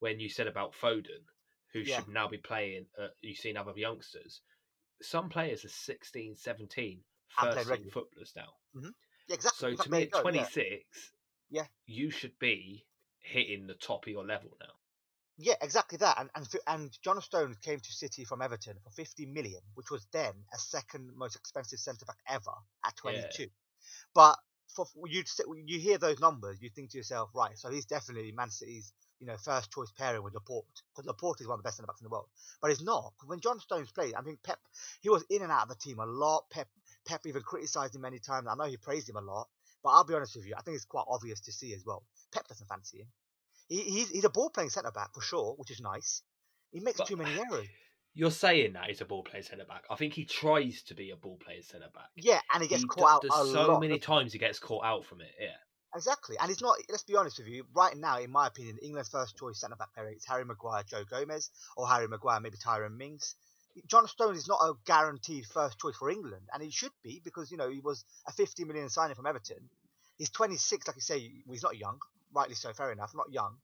when 0.00 0.20
you 0.20 0.28
said 0.28 0.46
about 0.46 0.74
Foden, 0.74 1.24
who 1.72 1.80
Yeah. 1.80 1.96
should 1.98 2.08
now 2.08 2.28
be 2.28 2.38
playing, 2.38 2.86
uh, 2.98 3.08
you've 3.20 3.38
seen 3.38 3.56
other 3.56 3.72
youngsters. 3.76 4.40
Some 5.02 5.28
players 5.28 5.64
are 5.64 5.68
16, 5.68 6.34
17, 6.36 7.04
And 7.38 7.48
13 7.50 7.52
playing 7.52 7.68
regularly. 7.68 7.90
footballers 7.90 8.32
now. 8.36 8.54
Yeah, 9.28 9.34
exactly. 9.36 9.70
So 9.70 9.76
fact, 9.76 9.84
to 9.84 9.90
me, 9.90 10.02
at 10.04 10.10
go, 10.10 10.24
yeah. 10.32 10.48
26, 10.48 11.12
Yeah. 11.50 11.66
you 11.86 12.10
should 12.10 12.38
be 12.38 12.86
hitting 13.20 13.66
the 13.66 13.74
top 13.74 14.06
of 14.06 14.12
your 14.12 14.24
level 14.26 14.56
now. 14.60 14.72
Yeah, 15.38 15.54
exactly 15.60 15.98
that. 15.98 16.18
And 16.18 16.30
and 16.34 16.48
and 16.66 16.98
John 17.02 17.20
Stones 17.22 17.56
came 17.58 17.78
to 17.80 17.92
City 17.92 18.24
from 18.24 18.42
Everton 18.42 18.76
for 18.82 18.90
50 18.90 19.26
million, 19.26 19.60
which 19.74 19.90
was 19.90 20.06
then 20.12 20.34
a 20.52 20.58
second 20.58 21.12
most 21.16 21.36
expensive 21.36 21.78
centre 21.78 22.04
back 22.06 22.18
ever 22.28 22.52
at 22.84 22.96
22. 22.96 23.48
But 24.14 24.38
for 24.74 24.86
you 25.06 25.24
you 25.66 25.78
hear 25.80 25.98
those 25.98 26.20
numbers, 26.20 26.58
you 26.60 26.70
think 26.70 26.90
to 26.90 26.98
yourself, 26.98 27.30
right? 27.34 27.56
So 27.58 27.70
he's 27.70 27.86
definitely 27.86 28.32
Man 28.32 28.50
City's 28.50 28.92
you 29.20 29.26
know 29.26 29.36
first 29.36 29.72
choice 29.72 29.92
pairing 29.96 30.22
with 30.22 30.34
Laporte 30.34 30.82
because 30.94 31.06
Laporte 31.06 31.40
is 31.40 31.48
one 31.48 31.54
of 31.54 31.60
the 31.62 31.68
best 31.68 31.76
centre 31.76 31.86
backs 31.86 32.00
in 32.00 32.06
the 32.06 32.10
world. 32.10 32.28
But 32.60 32.72
it's 32.72 32.82
not 32.82 33.14
when 33.26 33.40
John 33.40 33.60
Stones 33.60 33.92
played. 33.92 34.14
I 34.14 34.22
mean, 34.22 34.38
Pep 34.42 34.60
he 35.02 35.08
was 35.08 35.24
in 35.30 35.42
and 35.42 35.52
out 35.52 35.62
of 35.64 35.68
the 35.68 35.76
team 35.76 36.00
a 36.00 36.06
lot. 36.06 36.50
Pep 36.50 36.68
Pep 37.08 37.22
even 37.26 37.42
criticised 37.42 37.94
him 37.94 38.02
many 38.02 38.18
times. 38.18 38.46
I 38.48 38.54
know 38.54 38.64
he 38.64 38.76
praised 38.76 39.08
him 39.08 39.16
a 39.16 39.20
lot, 39.20 39.48
but 39.82 39.90
I'll 39.90 40.04
be 40.04 40.14
honest 40.14 40.36
with 40.36 40.46
you, 40.46 40.54
I 40.56 40.62
think 40.62 40.76
it's 40.76 40.84
quite 40.84 41.04
obvious 41.08 41.40
to 41.40 41.52
see 41.52 41.72
as 41.72 41.82
well. 41.86 42.04
Pep 42.32 42.46
doesn't 42.46 42.66
fancy 42.68 42.98
him. 42.98 43.08
He, 43.68 43.80
he's, 43.82 44.10
he's 44.10 44.24
a 44.24 44.30
ball 44.30 44.50
playing 44.50 44.70
centre 44.70 44.90
back 44.90 45.14
for 45.14 45.20
sure, 45.22 45.54
which 45.56 45.70
is 45.70 45.80
nice. 45.80 46.22
He 46.70 46.80
makes 46.80 46.98
But- 46.98 47.06
too 47.08 47.16
many 47.16 47.32
errors. 47.38 47.66
You're 48.14 48.30
saying 48.32 48.72
that 48.72 48.86
he's 48.88 49.00
a 49.00 49.04
ball 49.04 49.22
playing 49.22 49.44
centre 49.44 49.64
back. 49.66 49.84
I 49.88 49.94
think 49.94 50.12
he 50.12 50.24
tries 50.24 50.82
to 50.84 50.94
be 50.94 51.10
a 51.10 51.16
ball 51.16 51.38
playing 51.44 51.62
centre 51.62 51.90
back. 51.94 52.08
Yeah, 52.16 52.40
and 52.52 52.62
he 52.62 52.68
gets 52.68 52.82
He 52.82 52.88
caught 52.88 53.08
out 53.16 53.22
d- 53.22 53.28
a 53.32 53.36
there's 53.36 53.52
so 53.52 53.72
lot. 53.74 53.80
many 53.80 53.98
times 54.00 54.32
he 54.32 54.38
gets 54.40 54.58
caught 54.58 54.84
out 54.84 55.04
from 55.04 55.20
it. 55.20 55.30
Yeah. 55.40 55.54
Exactly, 55.94 56.36
and 56.40 56.50
it's 56.50 56.60
not. 56.60 56.76
Let's 56.90 57.04
be 57.04 57.14
honest 57.16 57.38
with 57.38 57.46
you. 57.46 57.64
Right 57.74 57.96
now, 57.96 58.18
in 58.18 58.30
my 58.32 58.48
opinion, 58.48 58.76
England's 58.82 59.08
first 59.10 59.36
choice 59.38 59.60
centre 59.60 59.76
back 59.76 59.94
pairing 59.94 60.16
is 60.16 60.24
Harry 60.26 60.44
Maguire, 60.44 60.82
Joe 60.88 61.04
Gomez, 61.08 61.50
or 61.76 61.86
Harry 61.88 62.08
Maguire, 62.08 62.40
maybe 62.40 62.56
Tyrone 62.62 62.96
Mings. 62.98 63.36
John 63.86 64.06
Stones 64.08 64.38
is 64.38 64.48
not 64.48 64.60
a 64.60 64.74
guaranteed 64.84 65.46
first 65.46 65.78
choice 65.78 65.96
for 65.96 66.10
England, 66.10 66.48
and 66.52 66.62
he 66.62 66.70
should 66.70 66.92
be 67.02 67.20
because 67.24 67.50
you 67.50 67.56
know 67.56 67.68
he 67.68 67.80
was 67.80 68.04
a 68.26 68.32
50 68.32 68.64
million 68.64 68.88
signing 68.88 69.14
from 69.14 69.26
Everton. 69.26 69.68
He's 70.16 70.30
26, 70.30 70.86
like 70.86 70.96
you 70.96 71.02
say. 71.02 71.32
He's 71.48 71.62
not 71.62 71.78
young, 71.78 71.98
rightly 72.32 72.54
so. 72.54 72.72
Fair 72.72 72.92
enough, 72.92 73.12
not 73.14 73.30
young, 73.32 73.56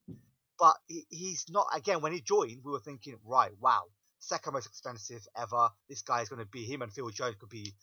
but 0.57 0.77
he, 0.87 1.05
he's 1.09 1.45
not. 1.49 1.67
Again, 1.75 2.01
when 2.01 2.13
he 2.13 2.21
joined, 2.21 2.61
we 2.63 2.71
were 2.71 2.79
thinking, 2.79 3.17
right, 3.25 3.51
wow, 3.59 3.83
second 4.19 4.53
most 4.53 4.67
expensive 4.67 5.27
ever. 5.37 5.69
This 5.89 6.01
guy 6.01 6.21
is 6.21 6.29
going 6.29 6.39
to 6.39 6.45
be 6.45 6.65
him 6.65 6.81
and 6.81 6.91
Phil 6.93 7.09
Jones 7.09 7.35
could 7.39 7.49
be 7.49 7.73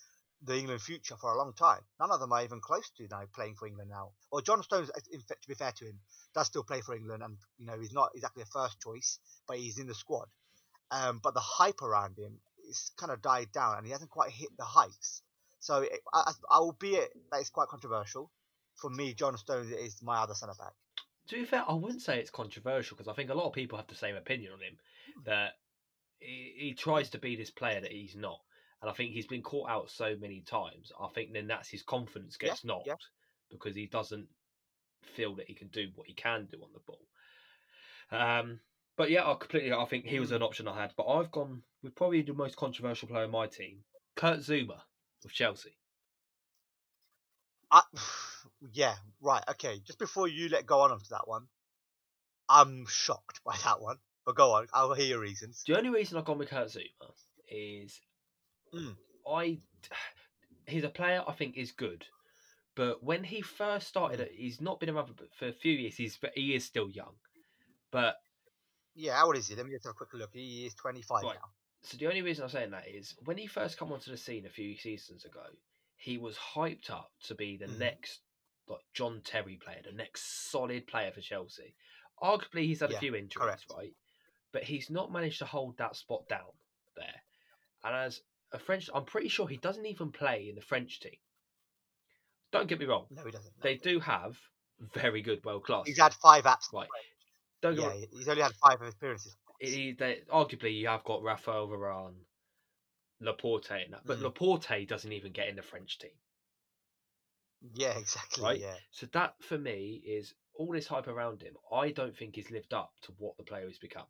the 0.45 0.59
England 0.59 0.83
future 0.83 1.17
for 1.17 1.33
a 1.33 1.39
long 1.39 1.53
time. 1.53 1.81
None 2.01 2.11
of 2.11 2.19
them 2.19 2.33
are 2.33 2.43
even 2.43 2.61
close 2.61 2.91
to 2.97 3.07
now 3.11 3.23
playing 3.35 3.55
for 3.55 3.69
England 3.69 3.91
now. 3.91 4.11
Or 4.31 4.43
John 4.43 4.63
Stones, 4.63 4.91
to 4.91 5.49
be 5.49 5.55
fair 5.55 5.73
to 5.73 5.85
him, 5.85 6.01
does 6.35 6.49
still 6.49 6.65
play 6.65 6.81
for 6.81 6.97
England, 6.97 7.23
and 7.23 7.37
you 7.59 7.67
know 7.67 7.79
he's 7.79 7.93
not 7.93 8.11
exactly 8.15 8.43
a 8.43 8.47
first 8.47 8.81
choice, 8.81 9.19
but 9.47 9.59
he's 9.59 9.79
in 9.79 9.87
the 9.87 9.95
squad. 9.95 10.27
Um, 10.93 11.21
but 11.23 11.35
the 11.35 11.41
hype 11.41 11.83
around 11.83 12.19
him 12.19 12.39
is 12.69 12.93
kind 12.97 13.11
of 13.11 13.23
died 13.23 13.51
down, 13.53 13.79
and 13.79 13.87
he 13.87 13.93
hasn't 13.93 14.11
quite 14.11 14.31
hit 14.31 14.51
the 14.57 14.65
heights. 14.65 15.23
So, 15.59 15.83
it, 15.83 16.01
I, 16.13 16.33
I, 16.51 16.57
albeit 16.57 17.11
that 17.31 17.41
it's 17.41 17.51
quite 17.51 17.69
controversial, 17.69 18.31
for 18.77 18.91
me, 18.91 19.15
John 19.15 19.37
Stones 19.37 19.71
is 19.71 20.03
my 20.03 20.19
other 20.19 20.35
centre 20.35 20.55
back. 20.59 20.75
To 21.29 21.37
be 21.37 21.45
fair, 21.45 21.65
I 21.67 21.75
wouldn't 21.75 22.03
say 22.03 22.19
it's 22.19 22.31
controversial 22.31 22.97
because 22.97 23.11
I 23.11 23.15
think 23.15 23.31
a 23.31 23.35
lot 23.35 23.47
of 23.47 23.53
people 23.53 23.79
have 23.79 23.87
the 23.87 23.95
same 23.95 24.17
opinion 24.17 24.53
on 24.53 24.61
him. 24.61 24.77
That 25.25 25.53
he, 26.19 26.55
he 26.57 26.75
tries 26.75 27.11
to 27.11 27.19
be 27.19 27.37
this 27.37 27.51
player 27.51 27.81
that 27.81 27.93
he's 27.93 28.17
not, 28.17 28.41
and 28.81 28.91
I 28.91 28.95
think 28.95 29.13
he's 29.13 29.27
been 29.27 29.43
caught 29.43 29.71
out 29.71 29.91
so 29.91 30.15
many 30.21 30.43
times. 30.43 30.93
I 31.01 31.09
think 31.15 31.33
then 31.33 31.47
that's 31.47 31.69
his 31.69 31.83
confidence 31.83 32.37
gets 32.37 32.65
Yeah, 32.65 32.69
knocked 32.69 32.87
yeah. 32.89 32.95
because 33.51 33.75
he 33.75 33.87
doesn't 33.87 34.27
feel 35.15 35.37
that 35.37 35.47
he 35.47 35.55
can 35.55 35.69
do 35.69 35.89
what 35.95 36.07
he 36.07 36.15
can 36.15 36.49
do 36.51 36.59
on 36.63 36.71
the 36.73 36.81
ball. 36.81 37.07
Um, 38.11 38.61
but 38.97 39.11
yeah, 39.11 39.29
I 39.29 39.35
completely. 39.35 39.73
I 39.73 39.85
think 39.87 40.05
he 40.07 40.21
was 40.21 40.31
Mm. 40.31 40.37
an 40.37 40.43
option 40.43 40.69
I 40.69 40.81
had, 40.81 40.93
but 40.97 41.07
I've 41.07 41.31
gone 41.31 41.63
with 41.83 41.95
probably 41.95 42.23
the 42.23 42.35
most 42.35 42.57
controversial 42.57 43.09
player 43.09 43.25
in 43.25 43.31
my 43.31 43.47
team, 43.47 43.85
Kurt 44.17 44.41
Zouma 44.41 44.81
of 45.25 45.33
Chelsea. 45.33 45.77
I, 47.71 47.83
yeah, 48.73 48.95
right. 49.21 49.43
Okay, 49.51 49.81
just 49.85 49.99
before 49.99 50.29
you 50.29 50.49
let 50.49 50.67
go 50.67 50.81
on 50.81 50.91
onto 50.93 51.09
that 51.11 51.27
one, 51.27 51.49
I'm 52.49 52.87
shocked 52.87 53.41
by 53.45 53.57
that 53.65 53.81
one. 53.81 53.99
But 54.25 54.37
go 54.37 54.53
on, 54.53 54.69
I'll 54.73 54.95
hear 54.95 55.07
your 55.07 55.21
reasons. 55.21 55.65
The 55.67 55.77
only 55.77 55.91
reason 55.91 56.17
I've 56.17 56.25
gone 56.25 56.39
with 56.39 56.51
Kurt 56.51 56.69
Zouma 56.69 57.13
is 57.49 58.01
Mm. 58.73 58.97
I 59.29 59.59
he's 60.67 60.85
a 60.85 60.89
player 60.89 61.23
I 61.27 61.33
think 61.33 61.57
is 61.57 61.73
good, 61.73 62.07
but 62.75 63.03
when 63.03 63.25
he 63.25 63.41
first 63.43 63.89
started, 63.89 64.21
Mm. 64.21 64.33
he's 64.33 64.61
not 64.61 64.81
been 64.81 64.91
around 64.91 65.09
for, 65.09 65.25
for 65.39 65.49
a 65.49 65.53
few 65.53 65.73
years. 65.73 65.97
He's 65.97 66.17
but 66.17 66.33
he 66.35 66.55
is 66.55 66.65
still 66.65 66.89
young, 66.89 67.15
but 67.91 68.17
Yeah, 68.95 69.17
how 69.17 69.27
old 69.27 69.37
is 69.37 69.49
he? 69.49 69.55
Let 69.55 69.67
me 69.67 69.73
just 69.73 69.85
have 69.85 69.93
a 69.93 69.95
quick 69.95 70.13
look. 70.15 70.31
He 70.33 70.67
is 70.67 70.75
25 70.75 71.23
Right. 71.23 71.35
now. 71.35 71.53
so 71.85 71.97
the 71.97 72.07
only 72.07 72.23
reason 72.23 72.45
I'm 72.45 72.51
saying 72.51 72.71
that 72.71 72.87
is 72.89 73.15
when 73.25 73.37
he 73.39 73.47
first 73.47 73.77
come 73.79 73.93
onto 73.93 74.11
the 74.11 74.17
scene 74.17 74.47
a 74.47 74.51
few 74.51 74.77
seasons 74.77 75.25
ago, 75.25 75.47
he 75.97 76.17
was 76.19 76.37
hyped 76.37 76.91
up 76.91 77.13
to 77.25 77.35
be 77.35 77.57
the 77.57 77.67
Mhm. 77.67 77.79
next 77.79 78.23
like 78.69 78.83
John 78.95 79.21
Terry 79.23 79.57
player, 79.57 79.83
the 79.83 79.93
next 79.93 80.51
solid 80.51 80.87
player 80.87 81.11
for 81.13 81.21
Chelsea. 81.21 81.75
Arguably, 82.23 82.67
he's 82.67 82.81
had 82.81 82.91
a 82.91 82.95
few 82.95 83.17
injuries, 83.17 83.45
correct. 83.45 83.67
right? 83.69 83.95
But 84.53 84.65
he's 84.65 84.91
not 84.91 85.13
managed 85.13 85.39
to 85.41 85.47
hold 85.47 85.79
that 85.79 85.97
spot 85.97 86.29
down 86.29 86.53
there. 86.97 87.23
And 87.85 87.95
as 87.97 88.23
a 88.53 88.59
French, 88.61 88.91
I'm 88.95 89.05
pretty 89.07 89.29
sure 89.29 89.49
he 89.49 89.57
doesn't 89.59 89.87
even 89.87 90.13
play 90.13 90.49
in 90.49 90.55
the 90.57 90.63
French 90.63 91.01
team. 91.01 91.19
Don't 92.53 92.67
get 92.69 92.79
me 92.79 92.85
wrong; 92.85 93.07
No, 93.11 93.25
he 93.25 93.31
doesn't. 93.31 93.57
no. 93.59 93.63
they 93.63 93.77
do 93.77 93.99
have 94.01 94.39
very 94.79 95.23
good, 95.23 95.45
world 95.45 95.65
class. 95.65 95.87
He's 95.87 95.99
had 95.99 96.15
five 96.15 96.45
apps. 96.45 96.73
Right. 96.73 96.89
Don't 97.63 97.79
Yeah, 97.79 97.93
he's 98.11 98.29
only 98.29 98.43
had 98.43 98.53
five 98.57 98.81
appearances. 98.83 99.37
he, 99.61 99.93
they, 99.93 100.23
arguably 100.31 100.77
you 100.79 100.89
have 100.89 101.05
got 101.05 101.23
Rafael 101.23 101.67
Varane, 101.69 102.27
Laporte, 103.21 103.71
and 103.71 103.95
that, 103.95 104.07
but 104.07 104.19
Mhm. 104.19 104.23
Laporte 104.23 104.87
doesn't 104.87 105.13
even 105.13 105.33
get 105.33 105.49
in 105.49 105.57
the 105.57 105.63
French 105.63 105.99
team. 105.99 106.19
Yeah, 107.75 107.97
exactly. 107.99 108.45
Right. 108.45 108.61
Yeah. 108.61 108.77
So 108.91 109.07
that 109.07 109.43
for 109.43 109.59
me 109.59 109.95
is 110.05 110.35
all 110.55 110.73
this 110.73 110.87
hype 110.87 111.07
around 111.07 111.43
him. 111.43 111.57
I 111.73 111.91
don't 111.93 112.17
think 112.17 112.35
he's 112.37 112.51
lived 112.51 112.75
up 112.75 112.93
to 113.03 113.13
what 113.13 113.37
the 113.39 113.45
player 113.45 113.67
has 113.67 113.79
become. 113.79 114.09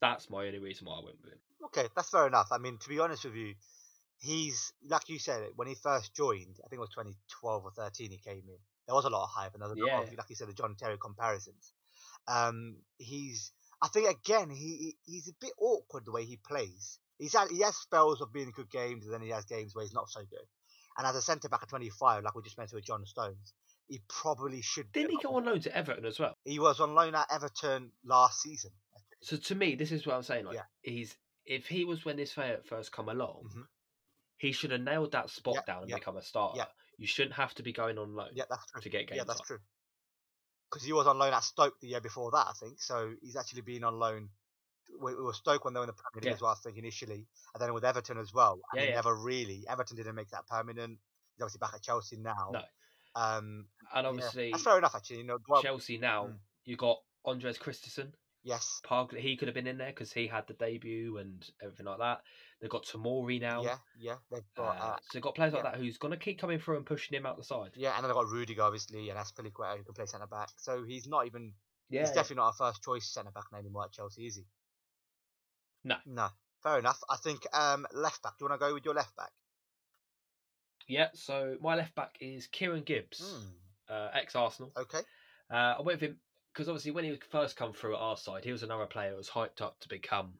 That's 0.00 0.30
my 0.30 0.46
only 0.46 0.58
reason 0.58 0.86
why 0.86 0.98
I 0.98 1.04
went 1.04 1.22
with 1.22 1.32
him. 1.34 1.40
Okay, 1.66 1.88
that's 1.94 2.10
fair 2.10 2.26
enough. 2.26 2.48
I 2.52 2.58
mean, 2.58 2.78
to 2.78 2.88
be 2.88 2.98
honest 2.98 3.24
with 3.24 3.34
you, 3.34 3.54
he's 4.18 4.72
like 4.84 5.08
you 5.08 5.18
said 5.18 5.50
when 5.56 5.68
he 5.68 5.74
first 5.74 6.14
joined. 6.14 6.58
I 6.64 6.68
think 6.68 6.78
it 6.78 6.80
was 6.80 6.90
2012 6.90 7.64
or 7.64 7.70
13. 7.72 8.10
He 8.10 8.18
came 8.18 8.48
in. 8.48 8.58
There 8.86 8.94
was 8.94 9.04
a 9.04 9.10
lot 9.10 9.24
of 9.24 9.30
hype, 9.30 9.54
and 9.54 9.62
there 9.62 9.68
was 9.70 9.78
lot 9.78 10.02
of, 10.02 10.12
like 10.16 10.28
you 10.28 10.36
said, 10.36 10.48
the 10.48 10.54
John 10.54 10.74
Terry 10.76 10.98
comparisons. 10.98 11.72
Um, 12.28 12.76
he's. 12.98 13.52
I 13.80 13.88
think 13.88 14.08
again, 14.10 14.48
he 14.50 14.76
he- 14.76 14.96
he's 15.12 15.28
a 15.28 15.32
bit 15.40 15.52
awkward 15.58 16.04
the 16.04 16.12
way 16.12 16.24
he 16.24 16.36
plays. 16.36 16.98
He's 17.18 17.34
had, 17.34 17.50
he 17.50 17.60
has 17.60 17.76
spells 17.76 18.20
of 18.20 18.32
being 18.32 18.50
good 18.50 18.70
games, 18.70 19.04
and 19.04 19.12
then 19.14 19.22
he 19.22 19.28
has 19.30 19.44
games 19.44 19.74
where 19.74 19.84
he's 19.84 19.94
not 19.94 20.08
so 20.10 20.20
good. 20.24 20.46
And 20.98 21.06
as 21.06 21.16
a 21.16 21.22
centre 21.22 21.48
back 21.48 21.62
at 21.62 21.68
25, 21.68 22.24
like 22.24 22.34
we 22.34 22.42
just 22.42 22.58
mentioned 22.58 22.76
with 22.78 22.84
John 22.84 23.04
Stones, 23.06 23.54
he 23.88 24.00
probably 24.08 24.60
should. 24.62 24.90
Didn't 24.92 25.10
he 25.12 25.18
go 25.22 25.36
on 25.36 25.44
loan 25.44 25.60
to 25.60 25.76
Everton 25.76 26.04
as 26.04 26.18
well? 26.18 26.36
He 26.44 26.58
was 26.58 26.80
on 26.80 26.94
loan 26.94 27.14
at 27.14 27.26
Everton 27.32 27.92
last 28.04 28.40
season. 28.40 28.70
So 29.22 29.36
to 29.36 29.54
me, 29.54 29.74
this 29.76 29.92
is 29.92 30.06
what 30.06 30.16
I'm 30.16 30.22
saying. 30.22 30.44
Like, 30.46 30.56
Yeah. 30.56 30.64
he's 30.82 31.16
if 31.44 31.66
he 31.66 31.84
was 31.84 32.04
when 32.04 32.16
this 32.16 32.32
first 32.32 32.92
come 32.92 33.08
along, 33.08 33.50
Mhm. 33.52 33.66
he 34.38 34.52
should 34.52 34.70
have 34.70 34.80
nailed 34.80 35.12
that 35.12 35.28
spot 35.30 35.54
Yeah, 35.56 35.62
down 35.66 35.82
and 35.82 35.90
yeah, 35.90 35.96
become 35.96 36.16
a 36.16 36.22
starter. 36.22 36.66
You 36.98 37.06
shouldn't 37.06 37.34
have 37.34 37.52
to 37.54 37.62
be 37.62 37.72
going 37.72 37.98
on 37.98 38.14
loan 38.14 38.30
Yeah, 38.34 38.44
that's 38.48 38.64
true. 38.70 38.80
to 38.82 38.88
get 38.88 39.08
games. 39.08 39.16
Yeah, 39.16 39.24
that's 39.24 39.40
true. 39.40 39.58
Because 40.72 40.86
he 40.86 40.92
was 40.94 41.06
on 41.06 41.18
loan 41.18 41.34
at 41.34 41.44
Stoke 41.44 41.74
the 41.80 41.88
year 41.88 42.00
before 42.00 42.30
that, 42.30 42.46
I 42.48 42.52
think. 42.58 42.80
So 42.80 43.12
he's 43.20 43.36
actually 43.36 43.60
been 43.60 43.84
on 43.84 43.98
loan. 43.98 44.30
It 44.88 45.00
was 45.00 45.36
Stoke 45.36 45.64
when 45.64 45.74
they 45.74 45.78
were 45.80 45.84
in 45.84 45.88
the 45.88 45.92
Premier 46.12 46.22
League 46.22 46.30
Yeah. 46.30 46.34
as 46.34 46.40
well, 46.40 46.52
I 46.52 46.54
think 46.62 46.76
initially, 46.78 47.26
and 47.54 47.60
then 47.62 47.72
with 47.74 47.84
Everton 47.84 48.18
as 48.18 48.32
well. 48.32 48.60
And 48.72 48.80
Yeah, 48.80 48.82
he 48.82 48.88
yeah. 48.88 48.94
never 48.96 49.14
really. 49.14 49.64
Everton 49.68 49.96
didn't 49.96 50.14
make 50.14 50.30
that 50.30 50.46
permanent. 50.46 50.98
He's 51.34 51.42
obviously 51.42 51.58
back 51.58 51.74
at 51.74 51.82
Chelsea 51.82 52.16
now. 52.16 52.50
No. 52.52 52.62
Um, 53.14 53.68
And 53.94 54.04
yeah, 54.04 54.08
obviously, 54.08 54.50
that's 54.50 54.62
fair 54.62 54.78
enough. 54.78 54.94
Actually, 54.94 55.18
you 55.18 55.24
know, 55.24 55.38
well, 55.48 55.62
Chelsea 55.62 55.98
now 55.98 56.26
Mm. 56.28 56.38
you 56.64 56.76
got 56.76 56.98
Andreas 57.26 57.58
Christensen. 57.58 58.14
yes, 58.42 58.80
Park, 58.84 59.12
he 59.14 59.36
could 59.36 59.48
have 59.48 59.54
been 59.54 59.66
in 59.66 59.78
there 59.78 59.90
because 59.90 60.12
he 60.12 60.26
had 60.26 60.46
the 60.46 60.54
debut 60.54 61.18
and 61.18 61.48
everything 61.62 61.86
like 61.86 61.98
that. 61.98 62.22
They've 62.62 62.70
got 62.70 62.84
Tomori 62.86 63.40
now. 63.40 63.64
yeah, 63.64 63.78
yeah. 63.98 64.16
They've 64.30 64.38
Uh, 64.56 64.62
got, 64.62 64.76
uh, 64.80 64.96
so 65.02 65.08
they've 65.12 65.22
got 65.22 65.34
players 65.34 65.52
like 65.52 65.64
that 65.64 65.74
who's 65.76 65.98
going 65.98 66.12
to 66.12 66.16
keep 66.16 66.38
coming 66.38 66.60
through 66.60 66.76
and 66.76 66.86
pushing 66.86 67.16
him 67.18 67.26
out 67.26 67.36
the 67.36 67.42
side. 67.42 67.72
yeah, 67.74 67.96
and 67.96 68.04
then 68.04 68.08
they've 68.08 68.14
got 68.14 68.28
Rudiger 68.30 68.62
obviously, 68.62 69.10
and 69.10 69.18
Azpilicueta 69.18 69.76
who 69.78 69.82
can 69.82 69.94
play 69.94 70.06
centre 70.06 70.28
back. 70.28 70.50
So 70.58 70.84
he's 70.84 71.08
not 71.08 71.26
even. 71.26 71.52
Yeah, 71.90 72.02
he's 72.02 72.10
definitely 72.12 72.36
not 72.36 72.50
a 72.50 72.56
first 72.56 72.82
choice 72.84 73.04
centre 73.12 73.32
back 73.32 73.46
anymore 73.58 73.84
at 73.84 73.92
Chelsea, 73.92 74.26
is 74.26 74.36
he? 74.36 74.44
No. 75.84 75.96
No. 76.06 76.28
Fair 76.62 76.78
enough. 76.78 77.00
I 77.10 77.16
think 77.16 77.44
um, 77.52 77.84
left 77.92 78.22
back. 78.22 78.38
Do 78.38 78.44
you 78.44 78.48
want 78.48 78.60
to 78.60 78.66
go 78.66 78.72
with 78.72 78.84
your 78.84 78.94
left 78.94 79.16
back? 79.16 79.32
yeah. 80.86 81.08
So 81.14 81.56
my 81.60 81.74
left 81.74 81.94
back 81.96 82.16
is 82.20 82.46
Kieran 82.46 82.84
Gibbs, 82.84 83.20
Hmm. 83.20 83.92
uh, 83.92 84.08
ex 84.14 84.36
Arsenal. 84.36 84.72
Okay. 84.76 85.00
Uh, 85.50 85.74
I 85.78 85.82
went 85.82 86.00
with 86.00 86.10
him 86.10 86.20
because 86.52 86.68
obviously 86.68 86.92
when 86.92 87.04
he 87.04 87.16
first 87.30 87.56
come 87.56 87.72
through 87.72 87.94
at 87.96 88.00
our 88.00 88.16
side, 88.16 88.44
he 88.44 88.52
was 88.52 88.62
another 88.62 88.86
player 88.86 89.10
who 89.10 89.16
was 89.16 89.28
hyped 89.28 89.60
up 89.60 89.80
to 89.80 89.88
become 89.88 90.34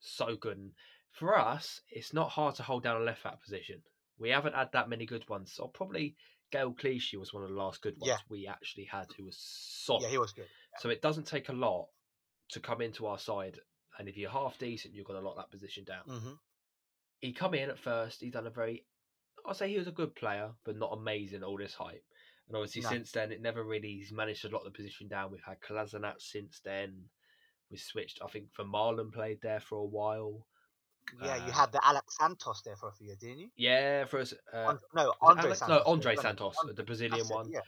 so 0.00 0.36
good. 0.36 0.56
And 0.56 0.72
for 1.18 1.38
us, 1.38 1.80
it's 1.90 2.12
not 2.12 2.30
hard 2.30 2.54
to 2.56 2.62
hold 2.62 2.82
down 2.82 3.00
a 3.00 3.04
left 3.04 3.24
back 3.24 3.40
position. 3.42 3.82
We 4.18 4.30
haven't 4.30 4.54
had 4.54 4.70
that 4.72 4.88
many 4.88 5.06
good 5.06 5.28
ones. 5.28 5.52
So 5.54 5.68
probably 5.68 6.14
Gael 6.52 6.72
Clichy 6.72 7.16
was 7.16 7.32
one 7.32 7.42
of 7.42 7.48
the 7.48 7.54
last 7.56 7.82
good 7.82 7.94
ones 7.98 8.08
Yeah. 8.08 8.18
we 8.28 8.46
actually 8.46 8.84
had, 8.84 9.06
who 9.16 9.24
was 9.24 9.38
solid. 9.38 10.02
Yeah, 10.02 10.08
he 10.10 10.18
was 10.18 10.32
good. 10.32 10.46
So 10.78 10.90
it 10.90 11.02
doesn't 11.02 11.26
take 11.26 11.48
a 11.48 11.52
lot 11.54 11.88
to 12.50 12.60
come 12.60 12.80
into 12.80 13.06
our 13.06 13.18
side. 13.18 13.58
And 13.98 14.08
if 14.08 14.16
you're 14.16 14.30
half 14.30 14.58
decent, 14.58 14.94
you're 14.94 15.04
going 15.04 15.18
to 15.20 15.26
lock 15.26 15.36
that 15.36 15.50
position 15.50 15.84
down. 15.84 16.04
hmm 16.06 16.34
He 17.20 17.32
come 17.32 17.54
in 17.54 17.70
at 17.70 17.78
first. 17.78 18.20
He 18.20 18.30
done 18.30 18.46
a 18.46 18.50
very, 18.50 18.84
I'll 19.44 19.54
say 19.54 19.70
he 19.70 19.78
was 19.78 19.88
a 19.88 19.92
good 19.92 20.14
player, 20.14 20.50
but 20.64 20.76
not 20.76 20.92
amazing. 20.92 21.42
All 21.42 21.56
this 21.56 21.74
hype, 21.74 22.04
and 22.46 22.56
obviously 22.56 22.82
No. 22.82 22.90
since 22.90 23.10
then 23.12 23.32
it 23.32 23.40
never 23.40 23.64
really 23.64 23.88
he's 23.88 24.12
managed 24.12 24.42
to 24.42 24.48
lock 24.50 24.64
the 24.64 24.70
position 24.70 25.08
down. 25.08 25.32
We've 25.32 25.40
had 25.42 25.60
Kolasinac 25.60 26.20
since 26.20 26.60
then. 26.60 27.08
We 27.70 27.78
switched. 27.78 28.20
I 28.22 28.28
think 28.28 28.52
Vermaelen 28.52 29.12
played 29.12 29.40
there 29.42 29.60
for 29.60 29.78
a 29.78 29.84
while. 29.84 30.46
Yeah, 31.22 31.36
you 31.36 31.52
Uh, 31.52 31.52
had 31.52 31.72
the 31.72 31.84
Alex 31.86 32.16
Santos 32.16 32.62
there 32.62 32.76
for 32.76 32.88
a 32.88 32.92
few 32.92 33.06
years, 33.06 33.18
didn't 33.18 33.38
you? 33.38 33.50
Yeah, 33.56 34.04
for 34.06 34.20
us. 34.20 34.32
Uh, 34.52 34.56
An- 34.70 34.80
no, 34.94 35.14
Andre 35.20 35.44
Alex? 35.44 35.58
Santos. 35.60 35.78
No, 35.84 35.92
Andre? 35.92 36.16
Santos, 36.16 36.56
the 36.74 36.82
Brazilian 36.82 37.18
that's 37.18 37.30
it, 37.30 37.34
one. 37.34 37.50
Yeah, 37.50 37.60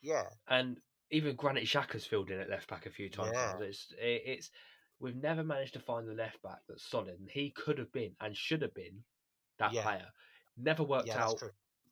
yeah, 0.00 0.28
and 0.48 0.80
even 1.10 1.36
Granit 1.36 1.64
Xhaka's 1.64 2.06
filled 2.06 2.30
in 2.30 2.40
at 2.40 2.48
left 2.50 2.68
back 2.68 2.86
a 2.86 2.90
few 2.90 3.08
times. 3.10 3.32
Yeah. 3.34 3.58
It's 3.58 3.92
it, 3.98 4.22
it's 4.26 4.50
we've 5.00 5.16
never 5.16 5.42
managed 5.44 5.74
to 5.74 5.80
find 5.80 6.08
the 6.08 6.14
left 6.14 6.40
back 6.42 6.60
that's 6.68 6.84
solid, 6.88 7.18
and 7.20 7.28
he 7.30 7.50
could 7.50 7.78
have 7.78 7.92
been 7.92 8.16
and 8.20 8.36
should 8.36 8.62
have 8.62 8.74
been 8.74 9.04
that 9.58 9.72
Yeah. 9.72 9.82
player. 9.82 10.12
Never 10.56 10.82
worked 10.84 11.08
yeah. 11.08 11.24
Out. 11.24 11.42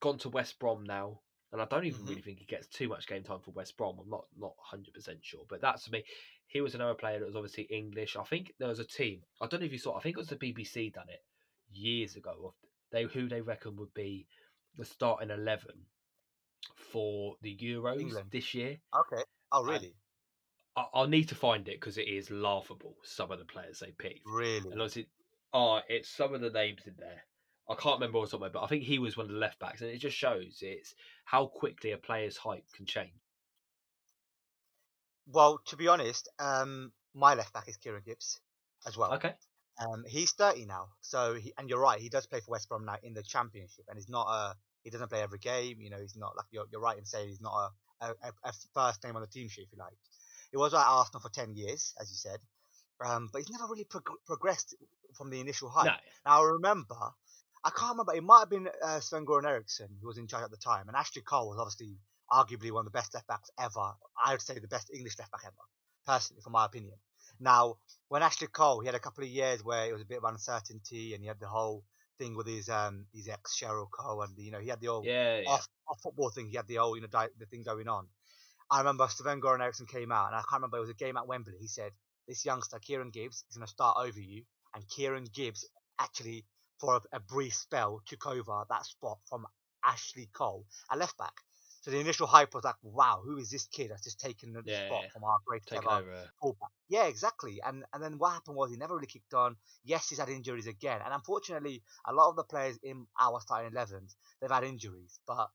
Gone 0.01 0.19
to 0.19 0.29
West 0.31 0.59
Brom 0.59 0.83
now, 0.85 1.21
and 1.53 1.61
I 1.61 1.65
don't 1.67 1.85
even 1.85 2.03
Mhm. 2.03 2.09
really 2.09 2.23
think 2.23 2.39
he 2.41 2.45
gets 2.45 2.67
too 2.69 2.89
much 2.89 3.07
game 3.07 3.23
time 3.23 3.41
for 3.41 3.51
West 3.53 3.77
Brom. 3.77 3.99
I'm 4.01 4.09
not 4.09 4.27
not 4.37 4.57
100 4.57 4.95
percent 4.95 5.25
sure, 5.25 5.45
but 5.49 5.61
that's 5.61 5.91
me. 5.91 6.05
He 6.53 6.61
was 6.61 6.75
another 6.75 6.95
player 6.95 7.19
that 7.19 7.25
was 7.25 7.35
obviously 7.35 7.63
English. 7.65 8.15
I 8.15 8.25
think 8.25 8.53
there 8.59 8.69
was 8.69 8.79
a 8.79 8.85
team. 8.85 9.23
I 9.41 9.47
don't 9.47 9.61
know 9.61 9.67
if 9.67 9.73
you 9.73 9.79
saw. 9.79 9.97
I 9.97 10.01
think 10.01 10.17
it 10.17 10.21
was 10.21 10.29
the 10.29 10.37
BBC 10.37 10.93
done 10.93 11.09
it 11.09 11.25
years 11.73 12.15
ago. 12.17 12.35
Of 12.45 12.53
they 12.91 13.05
who 13.05 13.27
they 13.27 13.41
reckon 13.41 13.77
would 13.77 13.95
be 13.95 14.27
the 14.77 14.85
starting 14.85 15.31
eleven 15.31 15.87
for 16.77 17.37
the 17.41 17.57
Euros 17.57 18.01
England. 18.01 18.27
this 18.31 18.53
year. 18.53 18.77
Okay. 18.95 19.23
Oh, 19.51 19.65
really? 19.65 19.95
I, 20.77 20.85
I'll 20.93 21.09
need 21.09 21.29
to 21.31 21.35
find 21.35 21.67
it 21.69 21.81
because 21.81 21.97
it 21.97 22.07
is 22.09 22.31
laughable. 22.31 22.97
Some 23.03 23.31
of 23.31 23.39
the 23.39 23.47
players 23.47 23.79
they 23.81 23.93
picked, 23.93 24.27
really? 24.27 24.59
and 24.59 24.73
obviously, 24.73 25.09
oh, 25.55 25.81
it's 25.89 26.11
some 26.11 26.35
of 26.35 26.43
the 26.43 26.51
names 26.51 26.83
in 26.87 26.95
there. 26.99 27.23
I 27.71 27.75
can't 27.77 27.97
remember 27.97 28.19
what's 28.19 28.35
on 28.35 28.41
my, 28.41 28.51
but 28.51 28.63
I 28.63 28.67
think 28.67 28.83
he 28.83 28.99
was 28.99 29.17
one 29.17 29.27
of 29.27 29.33
the 29.33 29.39
left 29.39 29.59
backs, 29.59 29.81
and 29.81 29.91
it 29.91 29.99
just 29.99 30.17
shows 30.17 30.59
it's 30.61 30.95
how 31.25 31.47
quickly 31.47 31.93
a 31.93 31.97
player's 31.97 32.37
hype 32.37 32.65
can 32.75 32.85
change. 32.85 33.13
Well, 35.27 35.61
to 35.67 35.77
be 35.77 35.89
honest, 35.89 36.29
um, 36.39 36.93
my 37.15 37.35
left 37.35 37.53
back 37.53 37.69
is 37.69 37.77
Kieran 37.77 38.03
Gibbs 38.05 38.41
as 38.87 38.97
well. 38.97 39.15
Okay, 39.15 39.35
Um, 39.79 40.05
he's 40.07 40.33
30 40.33 40.67
now, 40.67 40.89
so 41.01 41.35
he, 41.35 41.53
and 41.59 41.69
you're 41.69 41.81
right, 41.81 42.01
he 42.01 42.09
does 42.09 42.27
play 42.27 42.41
for 42.41 42.51
West 42.51 42.69
Brom 42.69 42.85
now 42.85 42.97
in 43.03 43.15
the 43.15 43.23
Championship, 43.23 43.85
and 43.89 43.97
he's 43.97 44.09
not 44.09 44.27
a 44.29 44.57
he 44.83 44.91
doesn't 44.91 45.09
play 45.09 45.23
every 45.23 45.39
game. 45.39 45.81
You 45.81 45.91
know, 45.91 46.01
he's 46.01 46.17
not 46.17 46.37
like 46.37 46.47
you're, 46.51 46.65
you're 46.71 46.81
right 46.81 46.99
in 46.99 47.05
saying 47.05 47.29
he's 47.29 47.41
not 47.41 47.71
a, 48.01 48.07
a, 48.07 48.33
a 48.45 48.53
first 48.75 49.03
name 49.05 49.15
on 49.17 49.23
the 49.23 49.29
team 49.29 49.49
sheet, 49.49 49.63
if 49.63 49.73
you 49.73 49.79
like. 49.79 49.93
He 50.51 50.57
was 50.57 50.75
at 50.75 50.81
Arsenal 50.85 51.21
for 51.21 51.31
10 51.31 51.55
years, 51.55 51.95
as 52.01 52.11
you 52.11 52.17
said, 52.17 52.41
um, 53.05 53.29
but 53.33 53.39
he's 53.41 53.51
never 53.51 53.67
really 53.71 53.85
prog- 53.85 54.19
progressed 54.27 54.75
from 55.17 55.31
the 55.31 55.41
initial 55.41 55.71
hype. 55.71 55.87
No. 55.87 55.93
Now 56.27 56.43
I 56.43 56.45
remember, 56.45 56.97
I 57.65 57.71
can't 57.71 57.93
remember. 57.93 58.15
It 58.15 58.25
might 58.25 58.41
have 58.41 58.51
been 58.51 58.69
uh, 58.83 59.01
Sven 59.01 59.25
Goran 59.25 59.47
Eriksson 59.49 59.89
who 60.01 60.09
was 60.09 60.19
in 60.19 60.27
charge 60.27 60.45
at 60.45 60.51
the 60.51 60.57
time, 60.57 60.89
and 60.89 60.97
Ashley 60.97 61.23
Cole 61.23 61.49
was 61.49 61.59
obviously 61.59 61.97
arguably 62.33 62.73
one 62.73 62.87
of 62.87 62.93
the 62.93 62.99
best 62.99 63.15
left 63.15 63.27
backs 63.29 63.51
ever. 63.59 63.93
I 64.25 64.33
would 64.33 64.43
say 64.43 64.59
the 64.59 64.69
best 64.69 64.91
English 64.95 65.19
left 65.19 65.33
back 65.33 65.43
ever, 65.45 65.55
personally, 66.07 66.43
from 66.43 66.53
my 66.53 66.65
opinion. 66.67 66.95
Now, 67.41 67.79
when 68.09 68.23
Ashley 68.23 68.49
Cole, 68.49 68.81
he 68.81 68.87
had 68.87 68.95
a 68.95 69.01
couple 69.01 69.25
of 69.25 69.31
years 69.31 69.65
where 69.65 69.87
it 69.89 69.93
was 69.93 70.03
a 70.03 70.07
bit 70.07 70.19
of 70.19 70.25
uncertainty, 70.25 71.15
and 71.15 71.23
he 71.23 71.29
had 71.29 71.41
the 71.41 71.49
whole 71.49 71.85
thing 72.19 72.37
with 72.37 72.47
his 72.47 72.69
um 72.69 73.07
his 73.13 73.29
ex 73.29 73.59
Cheryl 73.59 73.89
Cole, 73.91 74.23
and 74.23 74.37
you 74.39 74.51
know 74.53 74.61
he 74.61 74.69
had 74.69 74.81
the 74.81 74.89
old 74.89 75.07
Yeah, 75.07 75.39
yeah. 75.41 75.49
off, 75.49 75.67
off 75.89 76.01
football 76.03 76.31
thing. 76.31 76.49
He 76.49 76.57
had 76.57 76.67
the 76.67 76.79
old 76.79 76.97
you 76.97 77.03
know 77.03 77.09
di- 77.09 77.29
the 77.39 77.47
thing 77.47 77.63
going 77.63 77.89
on. 77.89 78.09
I 78.71 78.79
remember 78.79 79.07
Sven 79.09 79.41
Goran 79.41 79.61
Eriksson 79.61 79.87
came 79.87 80.11
out, 80.13 80.29
and 80.29 80.37
I 80.37 80.41
can't 80.41 80.61
remember 80.63 80.79
it 80.79 80.81
was 80.81 80.91
a 80.91 80.95
game 80.95 81.17
at 81.17 81.27
Wembley. 81.27 81.59
He 81.61 81.69
said, 81.69 81.93
"This 82.27 82.45
youngster 82.45 82.79
Kieran 82.79 83.11
Gibbs 83.11 83.45
is 83.49 83.57
going 83.57 83.67
to 83.67 83.71
start 83.73 83.97
over 83.99 84.21
you," 84.21 84.45
and 84.75 84.89
Kieran 84.89 85.25
Gibbs 85.25 85.69
actually 85.99 86.47
for 86.81 86.97
a, 86.97 87.17
a 87.17 87.21
brief 87.21 87.55
spell 87.55 88.01
took 88.07 88.27
over 88.27 88.65
that 88.69 88.87
spot 88.87 89.19
from 89.29 89.47
Ashley 89.85 90.27
Cole 90.33 90.67
at 90.91 90.99
left 90.99 91.17
back. 91.19 91.35
So 91.83 91.91
the 91.91 91.99
initial 92.01 92.27
hype 92.27 92.55
was 92.55 92.65
like, 92.65 92.77
"Wow, 92.83 93.23
who 93.25 93.37
is 93.39 93.51
this 93.51 93.67
kid 93.67 93.91
that's 93.91 94.05
just 94.05 94.21
taken 94.21 94.53
the 94.55 94.65
Yeah, 94.65 94.73
spot 94.73 95.05
yeah. 95.05 95.09
from 95.13 95.25
our 95.25 95.39
great 95.47 95.71
ever 95.75 96.03
fullback?" 96.41 96.71
Yeah, 96.89 97.05
exactly. 97.05 97.61
And 97.63 97.85
and 97.93 98.03
then 98.03 98.19
what 98.19 98.33
happened 98.33 98.57
was 98.57 98.71
he 98.71 98.77
never 98.79 98.95
really 98.95 99.07
kicked 99.07 99.35
on. 99.35 99.59
Yes, 99.85 100.09
he's 100.09 100.19
had 100.19 100.29
injuries 100.31 100.67
again, 100.67 101.03
and 101.03 101.13
unfortunately, 101.13 101.85
a 102.07 102.13
lot 102.15 102.31
of 102.31 102.37
the 102.37 102.45
players 102.45 102.79
in 102.83 103.07
our 103.21 103.41
starting 103.41 103.73
11s 103.73 104.17
they've 104.41 104.51
had 104.51 104.65
injuries, 104.65 105.21
but 105.27 105.51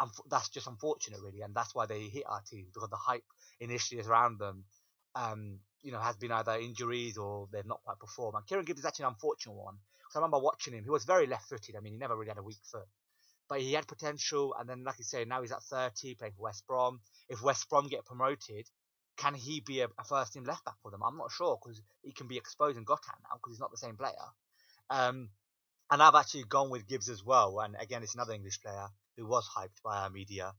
unf- 0.00 0.28
that's 0.28 0.48
just 0.50 0.66
unfortunate, 0.66 1.20
really, 1.20 1.40
and 1.42 1.54
that's 1.54 1.74
why 1.74 1.86
they 1.86 2.08
hit 2.08 2.24
our 2.26 2.42
team 2.42 2.66
because 2.72 2.88
the 2.90 2.96
hype 2.96 3.24
initially 3.60 4.00
is 4.00 4.08
around 4.08 4.38
them, 4.38 4.64
um, 5.14 5.60
you 5.82 5.92
know, 5.92 6.00
has 6.00 6.16
been 6.16 6.32
either 6.32 6.52
injuries 6.58 7.18
or 7.18 7.48
they've 7.52 7.66
not 7.66 7.82
quite 7.84 7.98
performed. 7.98 8.36
And 8.36 8.46
Kieran 8.46 8.64
Gibbs 8.64 8.80
is 8.80 8.86
actually 8.86 9.06
an 9.06 9.12
unfortunate 9.12 9.54
one 9.54 9.78
because 10.00 10.16
I 10.16 10.18
remember 10.20 10.38
watching 10.38 10.74
him. 10.74 10.84
He 10.84 10.90
was 10.90 11.04
very 11.04 11.26
left-footed. 11.26 11.76
I 11.76 11.80
mean, 11.80 11.94
he 11.94 11.98
never 11.98 12.16
really 12.16 12.30
had 12.30 12.38
a 12.38 12.42
weak 12.42 12.60
foot, 12.64 12.86
but 13.48 13.60
he 13.60 13.72
had 13.72 13.86
potential. 13.86 14.54
And 14.58 14.68
then, 14.68 14.84
like 14.84 14.98
you 14.98 15.04
say, 15.04 15.24
now 15.24 15.42
he's 15.42 15.52
at 15.52 15.62
30, 15.62 16.14
playing 16.16 16.34
for 16.36 16.42
West 16.42 16.66
Brom. 16.66 17.00
If 17.28 17.42
West 17.42 17.68
Brom 17.68 17.88
get 17.88 18.04
promoted, 18.04 18.66
can 19.16 19.34
he 19.34 19.60
be 19.60 19.80
a, 19.80 19.86
a 19.98 20.04
first-team 20.04 20.44
left 20.44 20.64
back 20.64 20.74
for 20.82 20.90
them? 20.90 21.02
I'm 21.02 21.18
not 21.18 21.30
sure 21.30 21.58
because 21.62 21.80
he 22.02 22.12
can 22.12 22.28
be 22.28 22.36
exposed 22.38 22.76
and 22.76 22.86
got 22.86 23.00
at 23.08 23.18
now 23.22 23.36
because 23.36 23.54
he's 23.54 23.60
not 23.60 23.70
the 23.70 23.76
same 23.76 23.96
player. 23.96 24.12
Um, 24.90 25.28
and 25.90 26.02
I've 26.02 26.14
actually 26.14 26.44
gone 26.44 26.70
with 26.70 26.88
Gibbs 26.88 27.10
as 27.10 27.22
well. 27.24 27.60
And 27.60 27.76
again, 27.78 28.02
it's 28.02 28.14
another 28.14 28.32
English 28.32 28.60
player 28.62 28.88
who 29.16 29.26
was 29.26 29.46
hyped 29.54 29.82
by 29.84 29.98
our 29.98 30.10
media 30.10 30.52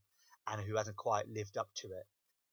and 0.47 0.61
who 0.61 0.75
hasn't 0.75 0.95
quite 0.97 1.27
lived 1.27 1.57
up 1.57 1.69
to 1.77 1.87
it. 1.87 2.05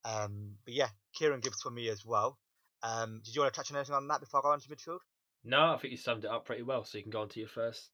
Um, 0.03 0.55
but 0.65 0.73
yeah, 0.73 0.89
Kieran 1.13 1.41
Gibbs 1.41 1.61
for 1.61 1.69
me 1.69 1.89
as 1.89 2.03
well. 2.05 2.39
Um, 2.81 3.21
did 3.23 3.35
you 3.35 3.41
want 3.41 3.53
to 3.53 3.57
touch 3.57 3.69
on 3.71 3.77
anything 3.77 3.93
on 3.93 4.07
that 4.07 4.19
before 4.21 4.39
I 4.39 4.43
go 4.43 4.49
on 4.49 4.59
to 4.59 4.69
midfield? 4.69 4.99
No, 5.43 5.73
I 5.73 5.77
think 5.77 5.91
you 5.91 5.97
summed 5.97 6.23
it 6.25 6.31
up 6.31 6.45
pretty 6.45 6.63
well. 6.63 6.83
So 6.83 6.97
you 6.97 7.03
can 7.03 7.11
go 7.11 7.21
on 7.21 7.29
to 7.29 7.39
your 7.39 7.49
first 7.49 7.89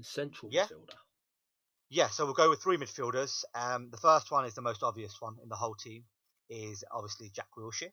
central 0.00 0.50
Yeah. 0.52 0.64
midfielder. 0.64 0.96
Yeah, 1.94 2.08
so 2.08 2.24
we'll 2.24 2.34
go 2.34 2.50
with 2.50 2.60
three 2.60 2.76
midfielders. 2.76 3.44
Um, 3.54 3.88
the 3.92 3.96
first 3.96 4.32
one 4.32 4.44
is 4.46 4.54
the 4.54 4.62
most 4.62 4.82
obvious 4.82 5.14
one 5.20 5.36
in 5.40 5.48
the 5.48 5.54
whole 5.54 5.76
team, 5.76 6.02
is 6.50 6.82
obviously 6.90 7.30
Jack 7.32 7.46
Wilshere. 7.56 7.92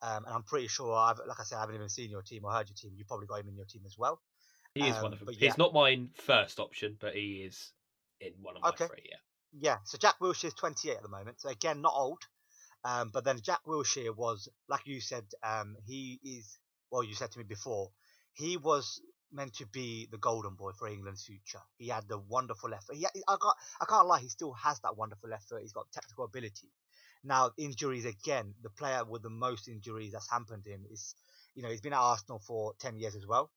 Um, 0.00 0.24
and 0.24 0.32
I'm 0.32 0.44
pretty 0.44 0.68
sure, 0.68 0.94
I've, 0.94 1.18
like 1.26 1.40
I 1.40 1.42
said, 1.42 1.56
I 1.56 1.60
haven't 1.62 1.74
even 1.74 1.88
seen 1.88 2.08
your 2.08 2.22
team 2.22 2.44
or 2.44 2.52
heard 2.52 2.68
your 2.68 2.76
team. 2.76 2.92
You 2.96 3.04
probably 3.04 3.26
got 3.26 3.40
him 3.40 3.48
in 3.48 3.56
your 3.56 3.64
team 3.64 3.82
as 3.84 3.98
well. 3.98 4.20
He 4.76 4.86
is 4.86 4.94
Um, 4.94 5.02
one 5.02 5.12
of 5.12 5.18
them. 5.18 5.26
but 5.26 5.34
He's 5.34 5.58
not 5.58 5.74
my 5.74 6.02
first 6.14 6.60
option, 6.60 6.96
but 7.00 7.16
he 7.16 7.42
is 7.42 7.72
in 8.20 8.30
one 8.40 8.54
of 8.54 8.62
my 8.62 8.68
Okay. 8.68 8.86
three. 8.86 9.08
Yeah. 9.10 9.16
Yeah, 9.60 9.78
so 9.86 9.98
Jack 9.98 10.20
Wilshere 10.20 10.44
is 10.44 10.54
28 10.54 10.98
at 10.98 11.02
the 11.02 11.08
moment. 11.08 11.40
So 11.40 11.48
again, 11.48 11.82
not 11.82 11.94
old. 11.96 12.22
Um, 12.84 13.10
but 13.12 13.24
then 13.24 13.40
Jack 13.42 13.64
Wilshere 13.66 14.14
was, 14.16 14.48
like 14.68 14.86
you 14.86 15.00
said, 15.00 15.24
um, 15.42 15.76
he 15.84 16.20
is, 16.22 16.58
well, 16.92 17.02
you 17.02 17.14
said 17.14 17.32
to 17.32 17.38
me 17.38 17.44
before, 17.44 17.90
he 18.34 18.56
was 18.56 19.00
meant 19.32 19.54
to 19.54 19.66
be 19.66 20.08
the 20.10 20.18
golden 20.18 20.54
boy 20.54 20.72
for 20.72 20.88
England's 20.88 21.24
future. 21.24 21.60
He 21.78 21.88
had 21.88 22.08
the 22.08 22.18
wonderful 22.18 22.70
left 22.70 22.86
foot. 22.86 22.96
He, 22.96 23.06
I, 23.06 23.36
can't, 23.40 23.56
I 23.80 23.84
can't 23.86 24.06
lie, 24.06 24.20
he 24.20 24.28
still 24.28 24.52
has 24.52 24.80
that 24.80 24.96
wonderful 24.96 25.30
left 25.30 25.48
foot. 25.48 25.62
He's 25.62 25.72
got 25.72 25.90
technical 25.92 26.24
ability. 26.24 26.68
Now, 27.24 27.50
injuries 27.56 28.04
again, 28.04 28.54
the 28.62 28.70
player 28.70 29.04
with 29.04 29.22
the 29.22 29.30
most 29.30 29.68
injuries 29.68 30.12
that's 30.12 30.30
happened 30.30 30.64
to 30.64 30.70
him 30.70 30.84
is, 30.90 31.14
you 31.54 31.62
know, 31.62 31.68
he's 31.68 31.80
been 31.80 31.92
at 31.92 31.98
Arsenal 31.98 32.40
for 32.40 32.74
10 32.80 32.96
years 32.96 33.14
as 33.14 33.26
well. 33.26 33.50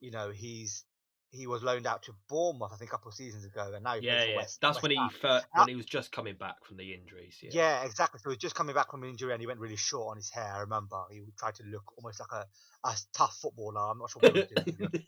You 0.00 0.10
know, 0.10 0.30
he's 0.30 0.84
he 1.30 1.46
was 1.46 1.62
loaned 1.62 1.86
out 1.86 2.02
to 2.04 2.14
Bournemouth, 2.28 2.72
I 2.72 2.76
think, 2.76 2.90
a 2.90 2.92
couple 2.92 3.08
of 3.08 3.14
seasons 3.14 3.44
ago, 3.44 3.72
and 3.74 3.84
now 3.84 3.94
Yeah, 3.94 4.24
yeah. 4.24 4.36
West. 4.36 4.60
That's 4.60 4.76
West 4.76 4.82
when 4.82 4.90
he 4.90 5.08
first, 5.20 5.46
when 5.54 5.68
he 5.68 5.76
was 5.76 5.86
just 5.86 6.10
coming 6.10 6.34
back 6.34 6.64
from 6.64 6.76
the 6.76 6.92
injuries. 6.92 7.38
Yeah. 7.40 7.50
Yeah, 7.52 7.84
exactly. 7.84 8.18
So 8.18 8.30
he 8.30 8.34
was 8.34 8.38
just 8.38 8.56
coming 8.56 8.74
back 8.74 8.90
from 8.90 9.04
injury 9.04 9.32
and 9.32 9.40
he 9.40 9.46
went 9.46 9.60
really 9.60 9.76
short 9.76 10.10
on 10.10 10.16
his 10.16 10.30
hair. 10.30 10.52
I 10.52 10.60
remember 10.60 10.96
he 11.10 11.22
tried 11.38 11.54
to 11.56 11.62
look 11.64 11.84
almost 11.96 12.20
like 12.20 12.32
a, 12.32 12.88
a 12.88 12.96
tough 13.14 13.38
footballer. 13.40 13.80
I'm 13.80 13.98
not 13.98 14.10
sure 14.10 14.20
what 14.22 14.32
he 14.34 14.40
was 14.40 14.48
doing. 14.64 14.90
to 14.90 15.02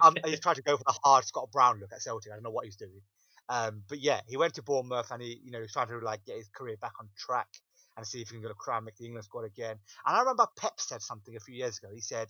um, 0.00 0.16
he 0.24 0.36
tried 0.36 0.56
to 0.56 0.62
go 0.62 0.76
for 0.76 0.84
the 0.84 0.98
hard 1.04 1.24
Scott 1.24 1.50
Brown 1.52 1.78
look 1.78 1.92
at 1.92 2.02
Celtic. 2.02 2.32
I 2.32 2.36
don't 2.36 2.42
know 2.42 2.50
what 2.50 2.64
he's 2.64 2.76
doing. 2.76 3.00
Um, 3.48 3.82
but 3.88 4.00
yeah, 4.00 4.20
he 4.26 4.36
went 4.36 4.54
to 4.54 4.62
Bournemouth 4.62 5.10
and 5.10 5.22
he, 5.22 5.40
you 5.44 5.50
know, 5.50 5.58
he 5.58 5.62
was 5.62 5.72
trying 5.72 5.88
to 5.88 5.98
like 5.98 6.24
get 6.24 6.36
his 6.36 6.48
career 6.48 6.76
back 6.80 6.94
on 6.98 7.08
track 7.16 7.48
and 7.96 8.04
see 8.04 8.20
if 8.20 8.28
he 8.28 8.34
can 8.34 8.42
get 8.42 8.50
a 8.50 8.54
crown, 8.54 8.84
make 8.84 8.96
the 8.96 9.04
England 9.04 9.24
squad 9.24 9.44
again. 9.44 9.76
And 10.04 10.16
I 10.16 10.20
remember 10.20 10.46
Pep 10.58 10.80
said 10.80 11.02
something 11.02 11.36
a 11.36 11.40
few 11.40 11.54
years 11.54 11.78
ago. 11.78 11.88
He 11.94 12.00
said, 12.00 12.28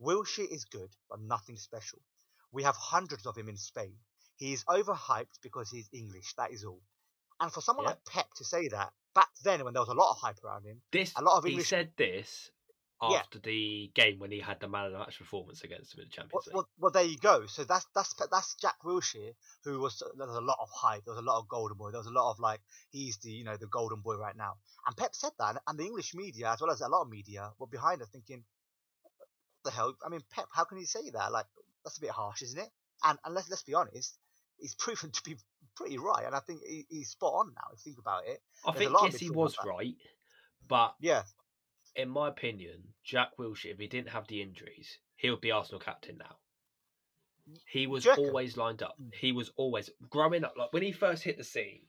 "Wilshere 0.00 0.46
is 0.48 0.66
good, 0.66 0.90
but 1.08 1.20
nothing 1.20 1.56
special. 1.56 1.98
We 2.52 2.62
have 2.64 2.76
hundreds 2.76 3.26
of 3.26 3.36
him 3.36 3.48
in 3.48 3.56
Spain. 3.56 3.96
He 4.36 4.52
is 4.52 4.64
overhyped 4.64 5.40
because 5.42 5.70
he's 5.70 5.88
English. 5.92 6.34
That 6.36 6.50
is 6.52 6.64
all." 6.64 6.82
And 7.40 7.52
for 7.52 7.60
someone 7.60 7.84
Yeah. 7.84 7.90
like 7.90 8.04
Pep 8.04 8.32
to 8.34 8.44
say 8.44 8.68
that 8.68 8.92
back 9.14 9.30
then, 9.42 9.64
when 9.64 9.72
there 9.74 9.82
was 9.82 9.88
a 9.88 9.94
lot 9.94 10.10
of 10.10 10.18
hype 10.18 10.42
around 10.44 10.64
him, 10.64 10.82
This 10.90 11.14
A 11.16 11.22
lot 11.22 11.38
of 11.38 11.44
he 11.44 11.62
said 11.62 11.92
this 11.96 12.50
Yeah. 13.02 13.20
after 13.22 13.38
the 13.38 13.90
game 13.94 14.18
when 14.18 14.30
he 14.30 14.40
had 14.40 14.60
the 14.60 14.68
man 14.68 14.86
of 14.86 14.92
the 14.92 14.98
match 14.98 15.18
performance 15.18 15.64
against 15.64 15.94
him 15.94 16.00
in 16.00 16.08
the 16.08 16.10
Well, 16.32 16.42
Champions 16.42 16.46
League. 16.46 16.54
well, 16.54 16.68
well, 16.78 16.90
there 16.92 17.02
you 17.04 17.16
go. 17.18 17.46
So 17.46 17.64
that's 17.64 17.86
that's 17.94 18.14
that's 18.30 18.54
Jack 18.56 18.76
Wilshere, 18.84 19.34
who 19.64 19.80
was 19.80 19.98
there 20.16 20.26
was 20.26 20.36
a 20.36 20.40
lot 20.40 20.58
of 20.60 20.68
hype. 20.70 21.04
There 21.04 21.14
was 21.14 21.22
a 21.22 21.26
lot 21.26 21.38
of 21.38 21.48
golden 21.48 21.76
boy. 21.78 21.90
There 21.90 21.98
was 22.00 22.06
a 22.06 22.10
lot 22.12 22.30
of 22.30 22.38
like 22.38 22.60
he's 22.90 23.16
the 23.18 23.30
you 23.30 23.44
know 23.44 23.56
the 23.56 23.66
golden 23.66 24.00
boy 24.00 24.16
right 24.16 24.36
now. 24.36 24.58
And 24.86 24.96
Pep 24.96 25.14
said 25.14 25.32
that, 25.38 25.62
and 25.66 25.78
the 25.78 25.84
English 25.84 26.14
media 26.14 26.50
as 26.52 26.60
well 26.60 26.70
as 26.70 26.82
a 26.82 26.88
lot 26.88 27.02
of 27.02 27.08
media 27.08 27.52
were 27.58 27.66
behind 27.66 28.02
it, 28.02 28.08
thinking, 28.12 28.38
"What 28.38 28.59
the 29.64 29.70
hell? 29.70 29.94
I 30.04 30.08
mean, 30.08 30.20
Pep, 30.30 30.46
how 30.52 30.64
can 30.64 30.78
he 30.78 30.84
say 30.84 31.10
that? 31.12 31.32
Like 31.32 31.46
that's 31.84 31.98
a 31.98 32.00
bit 32.00 32.10
harsh, 32.10 32.42
isn't 32.42 32.60
it?" 32.60 32.70
And 33.04 33.18
and 33.24 33.34
let's 33.34 33.48
let's 33.48 33.62
be 33.62 33.74
honest, 33.74 34.18
he's 34.58 34.74
proven 34.78 35.10
to 35.10 35.22
be 35.22 35.36
pretty 35.76 35.98
right. 35.98 36.24
And 36.26 36.34
I 36.34 36.40
think 36.40 36.60
he, 36.66 36.86
he's 36.88 37.10
spot 37.10 37.34
on 37.34 37.52
now. 37.54 37.68
If 37.72 37.84
you 37.84 37.92
think 37.92 37.98
about 37.98 38.22
it, 38.26 38.40
I 38.66 38.72
there's 38.72 38.90
think 38.90 39.12
yes, 39.12 39.20
he 39.20 39.30
was 39.30 39.56
right, 39.64 39.96
but 40.68 40.94
yeah, 41.00 41.22
in 41.96 42.08
my 42.08 42.28
opinion, 42.28 42.82
Jack 43.04 43.36
Wilshere, 43.38 43.72
if 43.72 43.78
he 43.78 43.86
didn't 43.86 44.10
have 44.10 44.26
the 44.28 44.42
injuries, 44.42 44.98
he 45.16 45.30
would 45.30 45.40
be 45.40 45.50
Arsenal 45.50 45.80
captain 45.80 46.18
now. 46.18 46.36
He 47.66 47.86
was 47.86 48.04
you 48.04 48.12
always 48.12 48.56
lined 48.56 48.82
up. 48.82 48.94
Mm. 49.00 49.14
He 49.14 49.32
was 49.32 49.50
always 49.56 49.90
growing 50.08 50.44
up. 50.44 50.54
Like 50.56 50.72
when 50.72 50.82
he 50.82 50.92
first 50.92 51.22
hit 51.22 51.36
the 51.36 51.44
scene. 51.44 51.82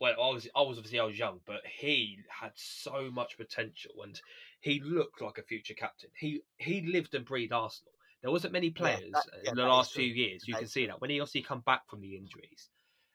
Well, 0.00 0.12
I 0.12 0.32
was, 0.32 0.48
I 0.54 0.62
was 0.62 0.78
obviously 0.78 1.00
I 1.00 1.04
was 1.04 1.18
young, 1.18 1.40
but 1.44 1.60
he 1.66 2.18
had 2.28 2.52
so 2.54 3.10
much 3.10 3.36
potential, 3.36 3.90
and 4.04 4.20
he 4.60 4.80
looked 4.80 5.20
like 5.20 5.38
a 5.38 5.42
future 5.42 5.74
captain. 5.74 6.10
He 6.18 6.42
he 6.58 6.82
lived 6.82 7.14
and 7.14 7.24
breathed 7.26 7.52
Arsenal. 7.52 7.94
There 8.22 8.30
wasn't 8.32 8.52
many 8.52 8.70
players 8.70 9.24
that- 9.24 9.44
yeah, 9.44 9.52
in 9.52 9.54
the 9.56 9.64
last 9.66 9.94
few 9.94 10.06
years. 10.06 10.48
You 10.48 10.54
That 10.54 10.58
can 10.58 10.68
see 10.68 10.86
that 10.86 11.00
when 11.00 11.10
he 11.10 11.20
obviously 11.20 11.42
come 11.42 11.60
back 11.62 11.88
from 11.88 12.00
the 12.00 12.16
injuries, 12.16 12.70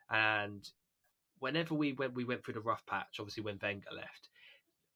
and 0.10 0.70
whenever 1.40 1.76
we 1.76 1.94
went 1.94 2.14
we 2.16 2.26
went 2.26 2.44
through 2.46 2.56
the 2.56 2.62
rough 2.62 2.86
patch, 2.88 3.20
obviously 3.20 3.44
when 3.44 3.60
Wenger 3.62 3.92
left, 3.94 4.30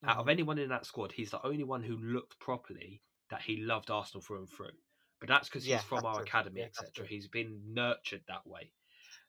out 0.08 0.18
of 0.18 0.28
Mhm. 0.28 0.30
anyone 0.30 0.58
in 0.60 0.70
that 0.70 0.86
squad, 0.86 1.12
he's 1.12 1.32
the 1.32 1.46
only 1.46 1.64
one 1.64 1.84
who 1.84 1.98
looked 1.98 2.40
properly 2.40 3.04
that 3.30 3.42
he 3.44 3.58
loved 3.58 3.92
Arsenal 3.92 4.22
through 4.22 4.40
and 4.40 4.50
through. 4.50 4.78
But 5.20 5.30
that's 5.30 5.50
because 5.50 5.66
Yeah, 5.66 5.82
he's 5.82 5.84
from 5.84 6.06
our 6.06 6.20
true. 6.20 6.22
academy, 6.22 6.62
Yeah, 6.62 6.64
etc. 6.64 7.08
He's 7.08 7.28
been 7.28 7.74
nurtured 7.74 8.24
that 8.28 8.46
way. 8.48 8.74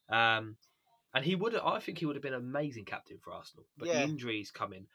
Um, 0.08 0.58
and 1.14 1.24
he 1.24 1.36
would, 1.36 1.54
I 1.56 1.80
think, 1.80 1.98
he 1.98 2.06
would 2.06 2.16
have 2.16 2.22
been 2.22 2.34
an 2.34 2.40
amazing 2.40 2.86
captain 2.86 3.18
for 3.20 3.32
Arsenal. 3.32 3.66
But 3.76 3.90
the 3.90 3.98
Yeah. 3.98 4.04
injuries 4.04 4.50
coming 4.50 4.88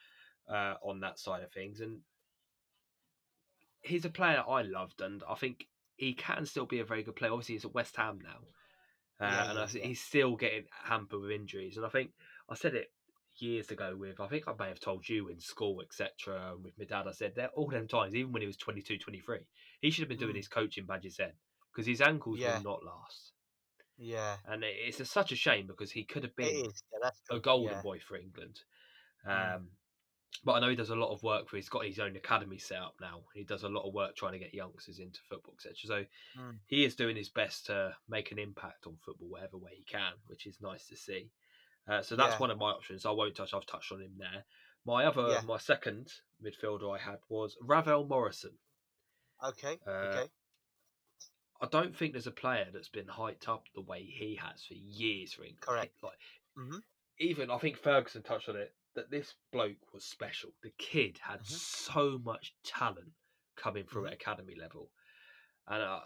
uh, 0.47 0.75
on 0.83 1.01
that 1.01 1.19
side 1.19 1.43
of 1.43 1.51
things, 1.53 1.81
and 1.81 2.03
he's 3.83 4.05
a 4.05 4.09
player 4.09 4.43
I 4.47 4.61
loved, 4.63 5.01
and 5.01 5.23
I 5.29 5.35
think 5.35 5.67
he 5.95 6.13
can 6.13 6.45
still 6.45 6.65
be 6.65 6.79
a 6.79 6.85
very 6.85 7.03
good 7.03 7.15
player. 7.15 7.31
Obviously, 7.31 7.55
he's 7.55 7.65
at 7.65 7.73
West 7.73 7.95
Ham 7.97 8.19
now, 8.21 8.39
uh, 9.19 9.29
Yeah, 9.31 9.49
and 9.51 9.59
I 9.59 9.65
think 9.67 9.83
yeah. 9.83 9.89
he's 9.89 10.01
still 10.01 10.35
getting 10.35 10.65
hampered 10.71 11.21
with 11.21 11.31
injuries. 11.31 11.77
And 11.77 11.85
I 11.85 11.89
think 11.89 12.11
I 12.49 12.55
said 12.55 12.75
it 12.75 12.91
years 13.37 13.71
ago 13.71 13.95
with 13.95 14.19
I 14.19 14.27
think 14.27 14.47
I 14.47 14.53
may 14.57 14.67
have 14.67 14.79
told 14.79 15.07
you 15.09 15.27
in 15.29 15.39
school, 15.39 15.81
etc. 15.81 16.55
With 16.61 16.77
my 16.77 16.85
dad, 16.85 17.07
I 17.07 17.11
said 17.11 17.35
that 17.35 17.51
all 17.55 17.69
them 17.69 17.87
times, 17.87 18.15
even 18.15 18.31
when 18.31 18.41
he 18.41 18.47
was 18.47 18.57
22, 18.57 18.97
23, 18.97 19.39
he 19.81 19.91
should 19.91 20.01
have 20.03 20.09
been 20.09 20.19
doing 20.19 20.33
Mm. 20.33 20.37
his 20.37 20.47
coaching 20.47 20.85
badges 20.85 21.17
then 21.17 21.33
because 21.71 21.87
his 21.87 22.01
ankles 22.01 22.39
Yeah. 22.39 22.57
will 22.57 22.63
not 22.63 22.83
last. 22.83 23.33
Yeah, 23.97 24.37
And 24.45 24.63
it- 24.63 24.75
it's 24.87 24.99
a, 24.99 25.05
such 25.05 25.31
a 25.31 25.35
shame 25.35 25.67
because 25.67 25.91
he 25.91 26.03
could 26.03 26.23
have 26.23 26.35
been. 26.35 26.65
Yeah, 26.65 27.11
a 27.31 27.39
golden 27.39 27.81
boy 27.81 27.99
for 27.99 28.17
England. 28.17 28.63
Mm. 29.25 29.55
Um, 29.55 29.77
but 30.43 30.53
I 30.53 30.59
know 30.59 30.69
he 30.69 30.75
does 30.75 30.89
a 30.89 30.95
lot 30.95 31.13
of 31.13 31.23
work 31.23 31.47
for. 31.49 31.55
He's 31.57 31.69
got 31.69 31.85
his 31.85 31.99
own 31.99 32.15
academy 32.15 32.57
set 32.57 32.79
up 32.81 32.95
now. 33.01 33.23
He 33.33 33.43
does 33.43 33.63
a 33.63 33.69
lot 33.69 33.87
of 33.87 33.93
work 33.93 34.15
trying 34.15 34.33
to 34.33 34.39
get 34.39 34.53
youngsters 34.53 34.99
into 34.99 35.21
football, 35.29 35.55
etc. 35.55 35.75
So 35.85 36.05
Mm. 36.35 36.59
he 36.67 36.85
is 36.85 36.95
doing 36.95 37.15
his 37.15 37.29
best 37.29 37.67
to 37.67 37.95
make 38.07 38.31
an 38.31 38.39
impact 38.39 38.87
on 38.87 38.97
football 38.97 39.29
whatever 39.29 39.57
way 39.57 39.75
he 39.75 39.83
can, 39.83 40.13
which 40.27 40.47
is 40.47 40.61
nice 40.61 40.87
to 40.87 40.95
see. 40.97 41.31
Uh, 41.87 42.01
so 42.01 42.15
that's 42.15 42.33
Yeah. 42.33 42.39
one 42.39 42.51
of 42.51 42.57
my 42.57 42.71
options. 42.71 43.05
I 43.05 43.11
won't 43.11 43.35
touch. 43.35 43.53
I've 43.53 43.65
touched 43.65 43.91
on 43.91 44.01
him 44.01 44.17
there. 44.17 44.45
My 44.85 45.05
other, 45.05 45.21
Yeah. 45.31 45.41
my 45.41 45.57
second 45.57 46.11
midfielder 46.43 46.93
I 46.93 46.99
had 46.99 47.19
was 47.29 47.57
Ravel 47.61 48.05
Morrison. 48.05 48.59
Okay. 49.43 49.79
Uh, 49.85 49.91
okay. 50.05 50.31
I 51.61 51.67
don't 51.67 51.95
think 51.97 52.11
there's 52.13 52.27
a 52.27 52.31
player 52.31 52.69
that's 52.71 52.89
been 52.89 53.07
hyped 53.07 53.47
up 53.47 53.65
the 53.73 53.81
way 53.81 54.03
he 54.03 54.35
has 54.35 54.63
for 54.65 54.73
years 54.75 55.33
for 55.33 55.43
England. 55.43 55.61
Correct. 55.61 56.03
Like, 56.03 56.19
Mhm. 56.55 56.83
even 57.19 57.49
I 57.49 57.57
think 57.57 57.77
Ferguson 57.77 58.23
touched 58.23 58.49
on 58.49 58.55
it 58.55 58.75
that 58.95 59.09
this 59.11 59.35
bloke 59.51 59.93
was 59.93 60.05
special. 60.05 60.51
The 60.61 60.71
kid 60.71 61.19
had 61.19 61.45
Mhm. 61.45 61.63
so 61.83 62.17
much 62.19 62.55
talent 62.63 63.13
coming 63.55 63.85
through 63.85 64.07
at 64.07 64.13
academy 64.13 64.55
level, 64.55 64.91
and 65.67 65.83
uh, 65.83 66.03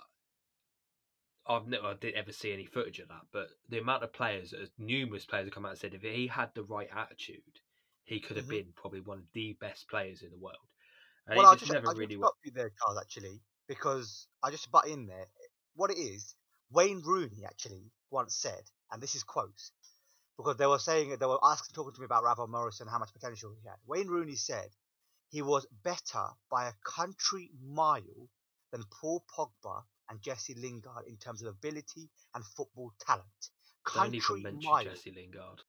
I've 1.48 1.66
never 1.68 1.88
I 1.88 1.94
didn't 1.96 2.18
ever 2.18 2.32
see 2.32 2.54
any 2.54 2.66
footage 2.68 3.00
of 3.00 3.08
that. 3.08 3.26
But 3.32 3.50
the 3.68 3.80
amount 3.80 4.04
of 4.04 4.14
players, 4.14 4.54
numerous 4.78 5.26
players 5.26 5.46
have 5.48 5.54
come 5.54 5.66
out 5.66 5.70
and 5.72 5.80
said, 5.80 5.94
if 5.96 6.04
he 6.04 6.28
had 6.28 6.54
the 6.54 6.64
right 6.64 6.90
attitude, 6.92 7.62
he 8.04 8.20
could 8.20 8.38
have 8.38 8.48
Mhm. 8.48 8.48
been 8.48 8.72
probably 8.74 9.02
one 9.02 9.18
of 9.20 9.32
the 9.34 9.54
best 9.54 9.90
players 9.90 10.22
in 10.22 10.30
the 10.30 10.38
world. 10.38 10.70
And 11.28 11.36
Well, 11.36 11.46
I'll 11.46 11.56
just 11.58 11.66
just, 11.66 11.72
never 11.72 11.90
I'll 11.90 11.96
really. 11.96 12.18
stop 12.18 12.36
you 12.44 12.52
there, 12.52 12.70
Charles, 12.70 13.00
actually, 13.00 13.42
because 13.68 14.28
I 14.44 14.52
just 14.52 14.70
butt 14.72 14.88
in 14.88 15.06
there. 15.08 15.28
What 15.74 15.92
it 15.92 15.98
is, 15.98 16.36
Wayne 16.70 17.02
Rooney 17.02 17.46
actually 17.46 17.92
once 18.10 18.36
said, 18.36 18.64
and 18.92 19.02
this 19.02 19.16
is 19.16 19.24
quotes, 19.24 19.72
because 20.38 20.58
they 20.58 20.68
were 20.68 20.80
saying, 20.80 21.16
they 21.20 21.26
were 21.26 21.40
asking, 21.44 21.74
talking 21.74 21.94
to 21.94 22.02
me 22.02 22.06
about 22.06 22.24
Ravel 22.24 22.48
Morrison, 22.48 22.88
how 22.88 23.00
much 23.00 23.12
potential 23.14 23.52
he 23.52 23.68
had. 23.68 23.78
Wayne 23.86 24.08
Rooney 24.08 24.36
said 24.36 24.70
he 25.30 25.42
was 25.42 25.66
better 25.84 26.28
by 26.50 26.68
a 26.68 26.74
country 26.86 27.50
mile 27.62 28.30
than 28.72 28.84
Paul 29.02 29.24
Pogba 29.36 29.84
and 30.10 30.22
Jesse 30.22 30.56
Lingard 30.56 31.08
in 31.08 31.18
terms 31.18 31.42
of 31.42 31.50
ability 31.50 32.10
and 32.36 32.44
football 32.46 32.94
talent. 33.06 33.26
Don't 33.94 34.14
even 34.14 34.22
Country 34.22 34.44
mention 34.44 34.72
mile. 34.72 34.84
Jesse 34.84 35.12
Lingard. 35.12 35.62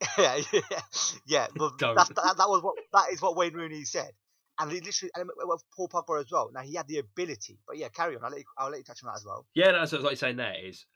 yeah, 0.18 0.40
yeah, 0.52 0.80
yeah. 1.26 1.46
But 1.54 1.78
that, 1.78 2.34
that 2.38 2.48
was 2.48 2.62
what 2.62 2.76
that 2.92 3.12
is 3.12 3.20
what 3.20 3.36
Wayne 3.36 3.52
Rooney 3.52 3.84
said, 3.84 4.10
and 4.58 4.70
he 4.70 4.80
literally 4.80 5.10
and 5.14 5.28
with 5.36 5.62
Paul 5.74 5.88
Pogba 5.88 6.20
as 6.20 6.30
well. 6.30 6.50
Now 6.52 6.60
he 6.60 6.74
had 6.74 6.88
the 6.88 6.98
ability, 6.98 7.58
but 7.66 7.76
yeah, 7.76 7.88
carry 7.88 8.16
on. 8.16 8.24
I'll 8.24 8.30
let 8.30 8.40
you, 8.40 8.44
I'll 8.56 8.70
let 8.70 8.78
you 8.78 8.84
touch 8.84 9.02
on 9.04 9.08
that 9.08 9.16
as 9.16 9.24
well. 9.24 9.46
Yeah, 9.54 9.72
that's 9.72 9.92
what 9.92 10.04
I 10.04 10.10
was 10.10 10.20
saying. 10.20 10.36
There 10.36 10.54
is, 10.66 10.86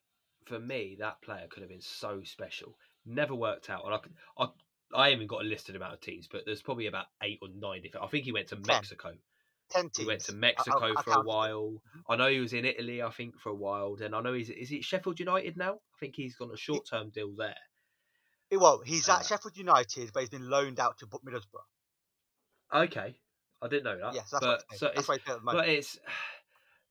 for 0.47 0.59
me, 0.59 0.97
that 0.99 1.23
player 1.23 1.47
could 1.51 1.63
have 1.63 1.71
been 1.71 1.81
so 1.81 2.23
special. 2.25 2.77
Never 3.05 3.35
worked 3.35 3.71
out, 3.71 3.85
and 3.85 3.95
I, 3.95 3.99
could, 3.99 4.13
I, 4.39 4.49
I 4.95 5.11
haven't 5.11 5.27
got 5.27 5.43
a 5.43 5.45
listed 5.45 5.77
amount 5.77 5.95
of 5.95 6.01
teams, 6.01 6.29
but 6.31 6.43
there's 6.45 6.63
probably 6.63 6.87
about 6.87 7.07
eight 7.23 7.39
or 7.43 7.49
nine. 7.55 7.83
Different. 7.83 8.05
I 8.07 8.09
think 8.09 8.25
he 8.25 8.33
went 8.33 8.49
to 8.49 8.57
Mexico. 8.57 9.13
Ten 9.71 9.91
He 9.97 10.05
went 10.05 10.21
to 10.25 10.33
Mexico 10.35 10.95
I- 10.95 11.01
I 11.01 11.03
for 11.03 11.13
a 11.15 11.23
while. 11.23 11.83
I 12.09 12.17
know 12.17 12.29
he 12.29 12.41
was 12.41 12.53
in 12.53 12.65
Italy, 12.65 13.03
I 13.03 13.11
think, 13.11 13.39
for 13.41 13.49
a 13.49 13.55
while. 13.55 13.97
Then 13.97 14.13
I 14.15 14.21
know 14.21 14.35
he's 14.35 14.51
is 14.51 14.69
he 14.69 14.83
Sheffield 14.83 15.19
United 15.19 15.57
now? 15.57 15.75
I 15.75 15.99
think 15.99 16.15
he's 16.17 16.37
got 16.37 16.53
a 16.53 16.57
short 16.57 16.87
term 16.87 17.11
deal 17.11 17.35
there. 17.35 17.57
Well, 18.51 18.83
he's 18.85 19.09
Uh, 19.09 19.15
at 19.15 19.27
Sheffield 19.27 19.57
United, 19.57 20.13
but 20.13 20.21
he's 20.21 20.29
been 20.29 20.49
loaned 20.49 20.79
out 20.79 20.99
to 20.99 21.07
Middlesbrough. 21.07 21.65
Okay, 22.75 23.15
I 23.63 23.69
didn't 23.69 23.85
know 23.85 23.99
that. 23.99 24.15
Yeah, 24.15 24.25
so 24.25 24.37
that's 24.37 24.47
but 24.47 24.65
what 24.69 24.79
so 24.79 24.87
it's, 24.89 24.97
That's 24.97 25.09
why 25.09 25.19
he's 25.19 25.29
at 25.29 25.39
the 25.39 25.45
moment. 25.45 25.67
but 25.67 25.69
it's 25.71 25.99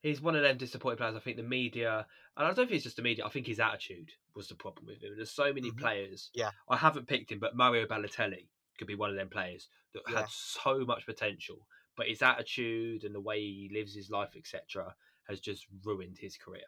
he's 0.01 0.21
one 0.21 0.35
of 0.35 0.41
them 0.43 0.57
disappointed 0.57 0.97
players. 0.97 1.15
I 1.15 1.19
think 1.19 1.37
the 1.37 1.43
media, 1.43 2.05
and 2.35 2.45
I 2.47 2.53
don't 2.53 2.55
think 2.67 2.71
it's 2.71 2.83
just 2.83 2.95
the 2.95 3.01
media. 3.01 3.25
I 3.25 3.29
think 3.29 3.47
his 3.47 3.59
attitude 3.59 4.11
was 4.35 4.47
the 4.47 4.55
problem 4.55 4.87
with 4.87 5.01
him. 5.01 5.09
And 5.11 5.17
There's 5.17 5.31
so 5.31 5.53
many 5.53 5.71
Mhm. 5.71 5.77
players. 5.79 6.29
Yeah. 6.33 6.51
I 6.67 6.77
haven't 6.77 7.07
picked 7.07 7.31
him, 7.31 7.39
but 7.39 7.55
Mario 7.55 7.85
Balotelli 7.85 8.47
could 8.77 8.87
be 8.87 8.95
one 8.95 9.09
of 9.09 9.15
them 9.15 9.29
players 9.29 9.69
that 9.93 10.03
Yeah. 10.09 10.21
had 10.21 10.29
so 10.29 10.85
much 10.85 11.05
potential, 11.05 11.67
but 11.95 12.07
his 12.07 12.21
attitude 12.21 13.03
and 13.03 13.13
the 13.13 13.19
way 13.21 13.39
he 13.41 13.69
lives 13.71 13.93
his 13.93 14.09
life, 14.09 14.35
etc., 14.35 14.95
has 15.27 15.39
just 15.39 15.67
ruined 15.83 16.17
his 16.17 16.37
career. 16.37 16.65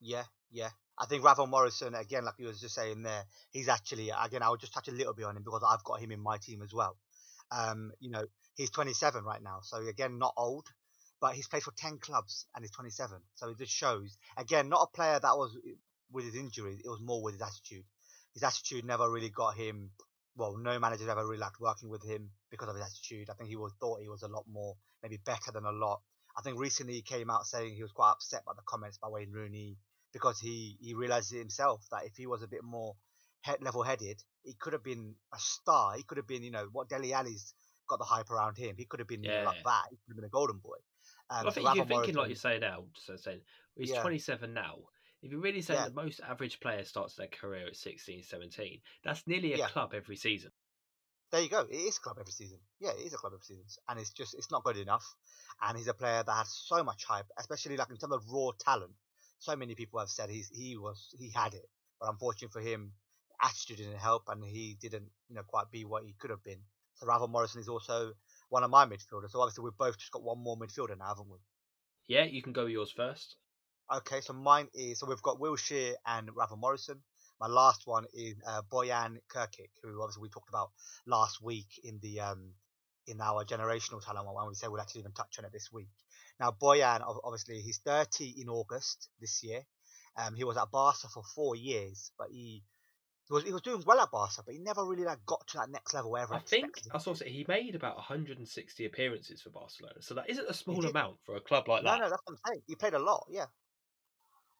Yeah, 0.00 0.24
yeah. 0.50 0.70
I 0.98 1.06
think 1.06 1.22
Ravel 1.24 1.46
Morrison, 1.46 1.94
again, 1.94 2.24
like 2.24 2.38
you 2.38 2.46
was 2.46 2.60
just 2.60 2.74
saying 2.74 3.02
there, 3.02 3.26
he's 3.50 3.68
actually, 3.68 4.10
again, 4.10 4.42
I 4.42 4.48
would 4.48 4.60
just 4.60 4.72
touch 4.72 4.88
a 4.88 4.92
little 4.92 5.12
bit 5.12 5.24
on 5.24 5.36
him 5.36 5.42
because 5.42 5.62
I've 5.62 5.84
got 5.84 6.00
him 6.00 6.10
in 6.10 6.20
my 6.20 6.38
team 6.38 6.62
as 6.62 6.72
well. 6.72 6.98
Um, 7.50 7.92
you 8.00 8.10
know, 8.10 8.26
he's 8.54 8.70
27 8.70 9.24
right 9.24 9.42
now, 9.42 9.60
so 9.60 9.76
again, 9.86 10.18
not 10.18 10.32
old, 10.36 10.68
but 11.20 11.34
he's 11.34 11.48
played 11.48 11.62
for 11.62 11.72
10 11.76 11.98
clubs 11.98 12.46
and 12.54 12.62
he's 12.62 12.72
27. 12.72 13.18
So 13.34 13.48
it 13.48 13.58
just 13.58 13.72
shows, 13.72 14.16
again, 14.36 14.68
not 14.68 14.82
a 14.82 14.96
player 14.96 15.18
that 15.20 15.36
was 15.36 15.56
eh, 15.66 15.72
with 16.12 16.24
his 16.24 16.34
injuries, 16.34 16.80
it 16.84 16.88
was 16.88 17.00
more 17.00 17.22
with 17.22 17.34
his 17.34 17.42
attitude. 17.42 17.84
His 18.34 18.42
attitude 18.42 18.84
never 18.84 19.10
really 19.10 19.30
got 19.30 19.56
him, 19.56 19.90
well, 20.36 20.56
no 20.58 20.78
manager 20.78 21.08
ever 21.10 21.26
really 21.26 21.40
liked 21.40 21.60
working 21.60 21.88
with 21.88 22.04
him 22.04 22.30
because 22.50 22.68
of 22.68 22.76
his 22.76 22.84
attitude. 22.84 23.30
I 23.30 23.34
think 23.34 23.48
he 23.48 23.56
was 23.56 23.72
thought 23.80 24.00
he 24.02 24.08
was 24.08 24.22
a 24.22 24.28
lot 24.28 24.44
more, 24.48 24.76
maybe 25.02 25.16
better 25.24 25.52
than 25.52 25.64
a 25.64 25.72
lot. 25.72 26.02
I 26.36 26.42
think 26.42 26.58
recently 26.58 26.94
he 26.94 27.02
came 27.02 27.30
out 27.30 27.46
saying 27.46 27.74
he 27.74 27.82
was 27.82 27.92
quite 27.92 28.10
upset 28.10 28.44
by 28.44 28.52
the 28.54 28.62
comments 28.66 28.98
by 28.98 29.08
Wayne 29.08 29.32
Rooney 29.32 29.78
because 30.12 30.38
he 30.38 30.76
he 30.80 30.92
realized 30.94 31.32
himself 31.32 31.82
that 31.90 32.04
if 32.04 32.12
he 32.16 32.26
was 32.26 32.42
a 32.42 32.46
bit 32.46 32.62
more 32.62 32.94
head, 33.40 33.62
level-headed, 33.62 34.22
he 34.42 34.54
could 34.58 34.74
have 34.74 34.84
been 34.84 35.14
a 35.32 35.38
star. 35.38 35.96
He 35.96 36.02
could 36.02 36.18
have 36.18 36.26
been, 36.26 36.42
you 36.42 36.50
know, 36.50 36.68
what 36.72 36.88
Dele 36.90 37.12
Alli's 37.14 37.54
got 37.88 37.98
the 37.98 38.04
hype 38.04 38.30
around 38.30 38.58
him. 38.58 38.76
He 38.76 38.84
could 38.84 39.00
have 39.00 39.08
been 39.08 39.22
know, 39.22 39.42
like 39.44 39.56
Yeah. 39.56 39.62
that. 39.64 39.84
He 39.90 39.96
could 39.96 40.10
have 40.10 40.16
been 40.16 40.24
a 40.24 40.28
golden 40.28 40.58
boy. 40.58 40.76
Well, 41.30 41.48
I 41.48 41.50
think 41.50 41.66
Ravel 41.66 41.76
you're 41.76 41.86
thinking 41.86 42.14
like 42.14 42.28
Morrison- 42.28 42.30
you 42.30 42.34
say 42.36 42.58
now. 42.58 42.84
So 42.94 43.16
saying 43.16 43.40
he's 43.74 43.90
Yeah. 43.90 44.02
27 44.02 44.54
now. 44.54 44.88
If 45.22 45.30
you're 45.32 45.40
really 45.40 45.62
saying 45.62 45.80
Yeah. 45.80 45.88
the 45.88 45.94
most 45.94 46.20
average 46.20 46.60
player 46.60 46.84
starts 46.84 47.16
their 47.16 47.26
career 47.28 47.66
at 47.68 47.76
16, 47.76 48.22
17, 48.22 48.82
that's 49.02 49.26
nearly 49.26 49.54
a 49.54 49.58
Yeah. 49.58 49.68
club 49.68 49.94
every 49.94 50.16
season. 50.16 50.52
There 51.30 51.40
you 51.42 51.48
go. 51.48 51.62
It 51.62 51.74
is 51.74 51.98
a 51.98 52.00
club 52.00 52.18
every 52.20 52.32
season. 52.32 52.60
Yeah, 52.78 52.92
it 52.92 53.00
is 53.06 53.12
a 53.12 53.16
club 53.16 53.32
every 53.32 53.44
season, 53.44 53.66
and 53.88 53.98
it's 53.98 54.12
just 54.12 54.34
it's 54.34 54.50
not 54.52 54.62
good 54.62 54.76
enough. 54.76 55.04
And 55.60 55.76
he's 55.76 55.88
a 55.88 55.94
player 55.94 56.22
that 56.22 56.32
has 56.32 56.52
so 56.54 56.84
much 56.84 57.04
hype, 57.04 57.26
especially 57.36 57.76
like 57.76 57.90
in 57.90 57.96
terms 57.96 58.12
of 58.12 58.24
raw 58.30 58.52
talent. 58.60 58.94
So 59.38 59.56
many 59.56 59.74
people 59.74 59.98
have 59.98 60.08
said 60.10 60.30
he's 60.30 60.48
he 60.50 60.76
was 60.76 61.12
he 61.18 61.30
had 61.30 61.54
it, 61.54 61.68
but 61.98 62.10
unfortunately 62.10 62.52
for 62.52 62.60
him, 62.66 62.94
attitude 63.42 63.78
didn't 63.78 63.98
help, 63.98 64.28
and 64.28 64.44
he 64.44 64.74
didn't 64.74 65.10
you 65.28 65.34
know 65.34 65.42
quite 65.42 65.70
be 65.72 65.84
what 65.84 66.04
he 66.04 66.12
could 66.12 66.30
have 66.30 66.44
been. 66.44 66.64
So 66.94 67.06
Ravel 67.06 67.26
Morrison 67.28 67.60
is 67.60 67.68
also 67.68 68.14
one 68.48 68.64
of 68.64 68.70
my 68.70 68.86
midfielders. 68.86 69.30
So 69.30 69.40
obviously 69.40 69.64
we've 69.64 69.76
both 69.78 69.98
just 69.98 70.12
got 70.12 70.22
one 70.22 70.38
more 70.38 70.56
midfielder 70.56 70.98
now, 70.98 71.08
haven't 71.08 71.28
we? 71.30 71.38
Yeah, 72.08 72.24
you 72.24 72.42
can 72.42 72.52
go 72.52 72.64
with 72.64 72.72
yours 72.72 72.92
first. 72.96 73.36
Okay, 73.92 74.20
so 74.20 74.32
mine 74.32 74.68
is 74.74 74.98
so 74.98 75.06
we've 75.06 75.22
got 75.22 75.38
Wilshere 75.40 75.94
and 76.06 76.28
Ravel 76.34 76.56
Morrison. 76.56 77.02
My 77.40 77.46
last 77.46 77.82
one 77.86 78.04
is 78.14 78.34
uh, 78.46 78.62
Bojan 78.72 79.18
Krkić, 79.32 79.70
who 79.82 80.02
obviously 80.02 80.22
we 80.22 80.28
talked 80.28 80.48
about 80.48 80.70
last 81.06 81.42
week 81.42 81.68
in 81.84 81.98
the 82.02 82.20
um 82.20 82.52
in 83.06 83.20
our 83.20 83.44
generational 83.44 84.04
talent 84.04 84.26
one. 84.26 84.48
We 84.48 84.54
said 84.54 84.70
we'll 84.70 84.80
actually 84.80 85.00
even 85.00 85.12
touch 85.12 85.36
on 85.38 85.44
it 85.44 85.52
this 85.52 85.70
week. 85.72 85.88
Now 86.40 86.50
Bojan, 86.50 87.02
obviously, 87.24 87.60
he's 87.60 87.78
30 87.78 88.40
in 88.40 88.48
August 88.48 89.08
this 89.20 89.42
year. 89.44 89.62
Um, 90.16 90.34
he 90.34 90.44
was 90.44 90.56
at 90.56 90.70
Barca 90.70 91.08
for 91.12 91.22
four 91.34 91.56
years, 91.56 92.10
but 92.18 92.28
he. 92.30 92.62
He 93.28 93.34
was, 93.34 93.44
he 93.44 93.52
was 93.52 93.62
doing 93.62 93.82
well 93.86 94.00
at 94.00 94.10
Barca, 94.10 94.42
but 94.44 94.54
he 94.54 94.58
never 94.60 94.84
really 94.84 95.04
like 95.04 95.24
got 95.26 95.46
to 95.48 95.58
that 95.58 95.70
next 95.70 95.94
level 95.94 96.10
where 96.10 96.26
I 96.30 96.38
think 96.38 96.82
I 96.92 96.98
saw 96.98 97.14
he 97.14 97.44
made 97.48 97.74
about 97.74 97.96
160 97.96 98.84
appearances 98.84 99.42
for 99.42 99.50
Barcelona, 99.50 100.02
so 100.02 100.14
that 100.14 100.30
isn't 100.30 100.48
a 100.48 100.54
small 100.54 100.86
amount 100.86 101.24
for 101.24 101.34
a 101.34 101.40
club 101.40 101.66
like 101.66 101.82
No, 101.82 101.94
that. 101.94 101.96
no, 101.96 102.04
no, 102.04 102.10
that's 102.10 102.22
what 102.26 102.32
I'm 102.32 102.52
saying. 102.52 102.62
He 102.66 102.76
played 102.76 102.92
a 102.94 102.98
lot, 102.98 103.24
yeah. 103.30 103.46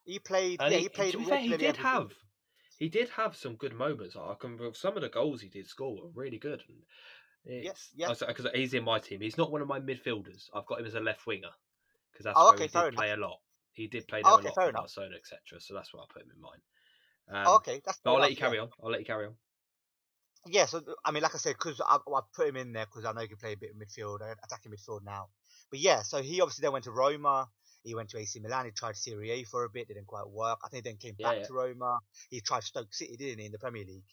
He 0.05 0.19
played, 0.21 0.61
And 0.61 0.71
yeah, 0.71 0.79
he, 0.79 0.85
he 0.85 0.89
played. 0.89 1.15
to 1.15 1.19
be 1.19 1.25
fair, 1.25 1.41
he 1.41 1.55
did 1.55 1.79
have 1.79 2.13
he 2.79 2.89
did 2.91 3.09
have 3.11 3.37
some 3.37 3.57
good 3.57 3.75
moments. 3.75 4.17
I 4.17 4.35
can 4.35 4.75
some 4.75 4.97
of 4.97 5.03
the 5.03 5.09
goals 5.09 5.41
he 5.41 5.49
did 5.49 5.67
score 5.67 5.97
were 6.03 6.09
really 6.11 6.39
good. 6.39 6.63
And 6.69 6.85
it's, 7.47 7.95
yeah. 7.95 8.13
Because 8.27 8.47
he's 8.55 8.75
in 8.75 8.85
my 8.85 8.99
team. 9.01 9.21
He's 9.23 9.39
not 9.39 9.53
one 9.53 9.63
of 9.63 9.69
my 9.69 9.81
midfielders. 9.81 10.51
I've 10.55 10.67
got 10.67 10.81
him 10.81 10.87
as 10.87 10.95
a 10.95 11.01
left 11.01 11.27
winger 11.27 11.53
because 12.13 12.25
that's 12.25 12.43
Oh, 12.43 12.51
where 12.51 12.59
okay, 12.59 12.69
he 12.69 12.69
did 12.69 12.91
play 12.91 13.13
a 13.13 13.17
lot. 13.19 13.41
He 13.73 13.89
did 13.89 14.09
play 14.09 14.23
Oh, 14.23 14.35
okay, 14.37 14.51
a 14.51 14.51
lot 14.51 14.61
for 14.63 14.71
enough. 14.71 14.87
Barcelona, 14.87 15.17
etc. 15.17 15.61
So 15.61 15.75
that's 15.75 15.95
why 15.95 16.03
I 16.03 16.07
put 16.09 16.23
him 16.23 16.33
in 16.33 16.41
mine. 16.41 16.63
Um, 17.29 17.47
okay, 17.57 17.81
that's. 17.85 17.99
But 18.03 18.15
I'll 18.15 18.21
let 18.21 18.31
you 18.31 18.37
carry 18.37 18.57
yeah. 18.57 18.63
on. 18.63 18.71
I'll 18.83 18.91
let 18.91 19.01
you 19.01 19.07
carry 19.07 19.27
on. 19.27 19.35
Yeah, 20.49 20.67
so 20.67 20.83
I 21.05 21.11
mean, 21.11 21.23
like 21.23 21.35
I 21.35 21.39
said, 21.39 21.55
because 21.55 21.81
I, 21.81 21.97
I 21.97 22.21
put 22.35 22.49
him 22.49 22.57
in 22.57 22.73
there 22.73 22.87
because 22.87 23.05
I 23.05 23.13
know 23.13 23.21
he 23.21 23.29
can 23.29 23.37
play 23.37 23.53
a 23.53 23.57
bit 23.57 23.71
of 23.71 23.77
midfield, 23.77 24.23
uh, 24.23 24.35
attacking 24.45 24.73
midfield 24.73 25.05
now. 25.05 25.29
But 25.71 25.81
yeah, 25.81 26.03
so 26.03 26.23
he 26.23 26.41
obviously 26.41 26.63
then 26.63 26.73
went 26.73 26.85
to 26.85 26.93
Roma. 26.93 27.49
He 27.83 27.95
went 27.95 28.11
to 28.11 28.19
AC 28.19 28.39
Milan. 28.41 28.67
He 28.67 28.71
tried 28.73 28.97
Serie 28.97 29.31
A 29.31 29.45
for 29.45 29.65
a 29.65 29.69
bit, 29.69 29.89
didn't 29.89 30.07
quite 30.07 30.29
work. 30.29 30.59
I 30.65 30.69
think 30.69 30.85
he 30.85 30.91
then 30.91 30.99
came 30.99 31.15
Yeah, 31.19 31.29
back 31.29 31.39
yeah. 31.39 31.47
to 31.47 31.53
Roma. 31.53 31.99
He 32.31 32.41
tried 32.41 32.65
Stoke 32.65 32.93
City, 32.93 33.17
didn't 33.17 33.41
he, 33.41 33.47
in 33.47 33.53
the 33.53 33.59
Premier 33.59 33.85
League? 33.85 34.05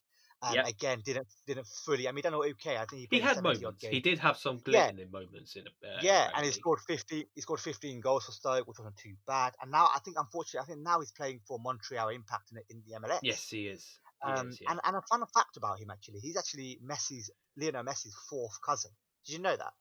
Um, 0.44 0.60
Yeah. 0.60 0.66
Again, 0.66 1.02
didn't 1.06 1.28
didn't 1.48 1.68
fully. 1.68 2.08
I 2.08 2.12
mean, 2.12 2.24
know. 2.26 2.44
Okay, 2.44 2.78
I 2.78 2.86
think 2.86 3.02
he, 3.02 3.10
He 3.10 3.22
had 3.22 3.40
moments. 3.42 3.86
He 3.86 4.02
did 4.02 4.20
have 4.20 4.36
some 4.38 4.58
Yeah. 4.66 4.92
glittering 4.98 5.10
moments 5.10 5.56
in. 5.56 5.68
Uh, 5.82 6.02
yeah, 6.02 6.30
and 6.34 6.46
he 6.46 6.52
scored 6.52 6.80
50. 6.88 7.30
He 7.36 7.42
scored 7.42 7.60
15 7.60 8.02
goals 8.02 8.26
for 8.26 8.32
Stoke, 8.32 8.68
which 8.68 8.80
wasn't 8.80 8.98
too 8.98 9.16
bad. 9.28 9.54
And 9.62 9.72
now 9.72 9.86
I 9.94 10.00
think, 10.00 10.18
unfortunately, 10.20 10.62
I 10.66 10.66
think 10.74 10.80
now 10.84 11.00
he's 11.00 11.12
playing 11.12 11.42
for 11.48 11.60
Montreal 11.60 12.10
Impact 12.10 12.52
in 12.52 12.56
the, 12.58 12.64
in 12.76 12.84
the 12.88 12.96
MLS. 12.96 13.22
Yes, 13.22 13.50
he 13.50 13.68
is. 13.70 14.00
He 14.22 14.34
Um, 14.38 14.46
is, 14.46 14.62
yeah. 14.62 14.70
and, 14.70 14.80
and 14.84 14.96
a 14.98 15.02
fun 15.10 15.24
fact 15.34 15.58
about 15.58 15.80
him 15.80 15.92
actually, 15.92 16.20
he's 16.22 16.38
actually 16.38 16.80
Messi's 16.84 17.32
Lionel 17.58 17.84
Messi's 17.84 18.16
fourth 18.30 18.60
cousin. 18.66 18.92
Did 19.26 19.34
you 19.34 19.40
know 19.40 19.58
that? 19.58 19.74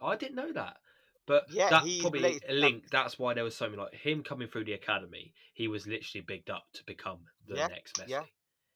I 0.00 0.16
didn't 0.16 0.34
know 0.36 0.52
that. 0.52 0.80
But 1.24 1.46
Yeah, 1.46 1.70
that 1.70 1.88
probably 1.98 2.38
a 2.46 2.52
link. 2.52 2.90
That's 2.90 3.18
why 3.18 3.32
there 3.32 3.44
was 3.44 3.56
so 3.56 3.70
many 3.70 3.80
like 3.80 3.94
him 3.94 4.22
coming 4.22 4.48
through 4.48 4.64
the 4.64 4.72
academy. 4.74 5.32
He 5.54 5.66
was 5.68 5.86
literally 5.86 6.22
bigged 6.22 6.50
up 6.50 6.66
to 6.74 6.84
become 6.84 7.30
the 7.46 7.58
Yeah, 7.58 7.68
next 7.68 7.96
Messi. 7.96 8.10
yeah. 8.14 8.26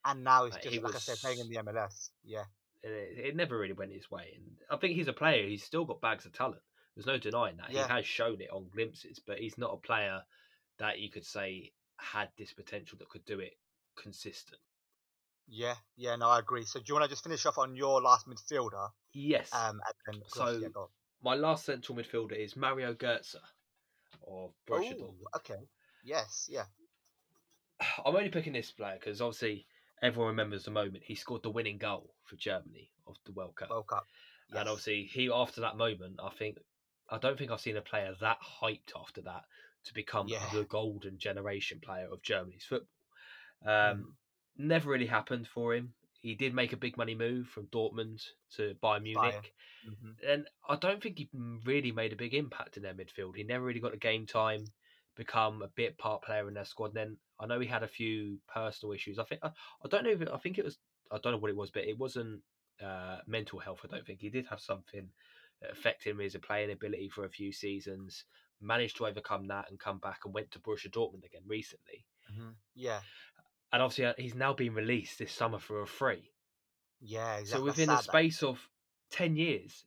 And 0.06 0.22
now 0.22 0.44
he's 0.44 0.54
just 0.54 0.68
he 0.68 0.78
like 0.78 0.94
I 0.94 0.98
said, 0.98 1.18
playing 1.18 1.40
in 1.40 1.48
the 1.48 1.56
MLS. 1.56 2.10
Yeah, 2.24 2.44
it, 2.82 3.18
it 3.18 3.36
never 3.36 3.58
really 3.58 3.72
went 3.72 3.92
his 3.92 4.10
way. 4.10 4.34
And 4.36 4.44
I 4.70 4.76
think 4.76 4.94
he's 4.94 5.08
a 5.08 5.12
player. 5.12 5.46
He's 5.46 5.64
still 5.64 5.84
got 5.84 6.00
bags 6.00 6.24
of 6.24 6.32
talent. 6.32 6.62
There's 6.94 7.06
no 7.06 7.18
denying 7.18 7.56
that. 7.56 7.72
Yeah. 7.72 7.86
He 7.86 7.92
has 7.92 8.06
shown 8.06 8.40
it 8.40 8.50
on 8.50 8.68
glimpses, 8.72 9.20
but 9.26 9.38
he's 9.38 9.58
not 9.58 9.74
a 9.74 9.86
player 9.86 10.20
that 10.78 11.00
you 11.00 11.10
could 11.10 11.26
say 11.26 11.72
had 11.98 12.28
this 12.38 12.52
potential 12.52 12.98
that 12.98 13.08
could 13.08 13.24
do 13.24 13.40
it 13.40 13.58
consistent. 14.00 14.60
Yeah, 15.48 15.74
yeah, 15.96 16.16
no, 16.16 16.28
I 16.28 16.38
agree. 16.38 16.64
So 16.64 16.78
do 16.78 16.84
you 16.88 16.94
want 16.94 17.04
to 17.04 17.10
just 17.10 17.24
finish 17.24 17.44
off 17.46 17.58
on 17.58 17.76
your 17.76 18.00
last 18.00 18.28
midfielder? 18.28 18.88
Yes. 19.12 19.50
Um, 19.52 19.80
and 20.06 20.20
then 20.20 20.22
So, 20.28 20.58
yeah. 20.58 20.68
My 21.22 21.34
last 21.34 21.64
central 21.64 21.98
midfielder 21.98 22.36
is 22.36 22.56
Mario 22.56 22.94
Götze 22.94 23.36
of 24.26 24.52
Borussia 24.68 25.00
Ooh, 25.00 25.14
okay. 25.36 25.68
Yes, 26.04 26.48
yeah, 26.50 26.64
I'm 28.04 28.16
only 28.16 28.28
picking 28.28 28.52
this 28.52 28.70
player 28.70 28.96
because 28.98 29.20
obviously 29.20 29.66
everyone 30.02 30.28
remembers 30.28 30.64
the 30.64 30.70
moment 30.70 31.04
he 31.04 31.14
scored 31.14 31.42
the 31.42 31.50
winning 31.50 31.78
goal 31.78 32.14
for 32.24 32.36
Germany 32.36 32.90
of 33.06 33.16
the 33.24 33.32
World 33.32 33.56
Cup. 33.56 33.70
World 33.70 33.86
Cup. 33.88 34.06
Yes. 34.48 34.60
And 34.60 34.68
obviously, 34.68 35.04
he 35.04 35.30
after 35.30 35.60
that 35.62 35.76
moment, 35.76 36.20
I 36.22 36.30
think 36.30 36.58
I 37.10 37.18
don't 37.18 37.38
think 37.38 37.50
I've 37.50 37.60
seen 37.60 37.76
a 37.76 37.82
player 37.82 38.14
that 38.20 38.38
hyped 38.40 38.92
after 38.96 39.22
that 39.22 39.44
to 39.84 39.94
become 39.94 40.28
Yeah. 40.28 40.50
the 40.52 40.64
golden 40.64 41.18
generation 41.18 41.80
player 41.80 42.08
of 42.10 42.22
Germany's 42.22 42.64
football. 42.64 42.88
Um, 43.64 43.98
Mm. 43.98 44.16
Never 44.58 44.90
really 44.90 45.06
happened 45.06 45.46
for 45.46 45.74
him. 45.74 45.94
He 46.22 46.34
did 46.34 46.54
make 46.54 46.72
a 46.72 46.78
big 46.78 46.96
money 46.96 47.14
move 47.14 47.46
from 47.48 47.66
Dortmund 47.68 48.24
to 48.52 48.74
Bayern 48.82 49.02
Munich, 49.02 49.54
Mhm. 49.84 50.16
and 50.26 50.48
I 50.66 50.76
don't 50.76 51.02
think 51.02 51.18
he 51.18 51.28
really 51.32 51.92
made 51.92 52.12
a 52.14 52.16
big 52.16 52.32
impact 52.34 52.78
in 52.78 52.82
their 52.82 52.94
midfield. 52.94 53.36
He 53.36 53.42
never 53.44 53.64
really 53.64 53.80
got 53.80 53.92
the 53.92 53.98
game 53.98 54.26
time, 54.26 54.72
become 55.16 55.62
a 55.62 55.68
bit 55.68 55.98
part 55.98 56.22
player 56.22 56.48
in 56.48 56.54
their 56.54 56.64
squad. 56.64 56.88
And 56.88 56.96
then 56.96 57.18
I 57.40 57.46
know 57.46 57.60
he 57.60 57.66
had 57.66 57.82
a 57.82 57.88
few 57.88 58.40
personal 58.48 58.92
issues. 58.94 59.18
I 59.18 59.24
think 59.24 59.40
I, 59.44 59.48
I 59.84 59.88
don't 59.88 60.04
know 60.04 60.10
if 60.10 60.22
it, 60.22 60.28
I 60.30 60.38
think 60.38 60.58
it 60.58 60.64
was 60.64 60.78
I 61.10 61.18
don't 61.18 61.32
know 61.32 61.38
what 61.38 61.50
it 61.50 61.56
was, 61.56 61.70
but 61.70 61.84
it 61.84 61.98
wasn't 61.98 62.42
uh, 62.80 63.20
mental 63.26 63.58
health. 63.60 63.80
I 63.84 63.88
don't 63.88 64.06
think 64.06 64.20
he 64.20 64.30
did 64.30 64.46
have 64.46 64.60
something 64.60 65.12
that 65.60 65.70
affected 65.70 66.10
him 66.10 66.20
as 66.20 66.34
a 66.34 66.40
playing 66.40 66.70
ability 66.70 67.08
for 67.08 67.24
a 67.24 67.30
few 67.30 67.52
seasons. 67.52 68.24
Managed 68.60 68.96
to 68.98 69.06
overcome 69.06 69.46
that 69.48 69.70
and 69.70 69.78
come 69.78 69.98
back 69.98 70.20
and 70.24 70.34
went 70.34 70.50
to 70.52 70.60
Borussia 70.60 70.90
Dortmund 70.90 71.24
again 71.24 71.42
recently. 71.46 72.06
Mhm. 72.30 72.56
Yeah, 72.74 73.04
And 73.72 73.80
obviously, 73.80 74.06
uh, 74.06 74.14
he's 74.18 74.34
now 74.34 74.52
been 74.54 74.74
released 74.74 75.18
this 75.20 75.32
summer 75.32 75.60
for 75.60 75.80
a 75.80 75.86
free. 75.86 76.32
yeah, 77.00 77.36
exactly. 77.36 77.62
So 77.62 77.62
within 77.62 77.88
the 77.90 77.96
sad, 77.96 78.06
that. 78.08 78.20
space 78.20 78.42
of 78.42 78.68
ten 79.10 79.36
years, 79.36 79.86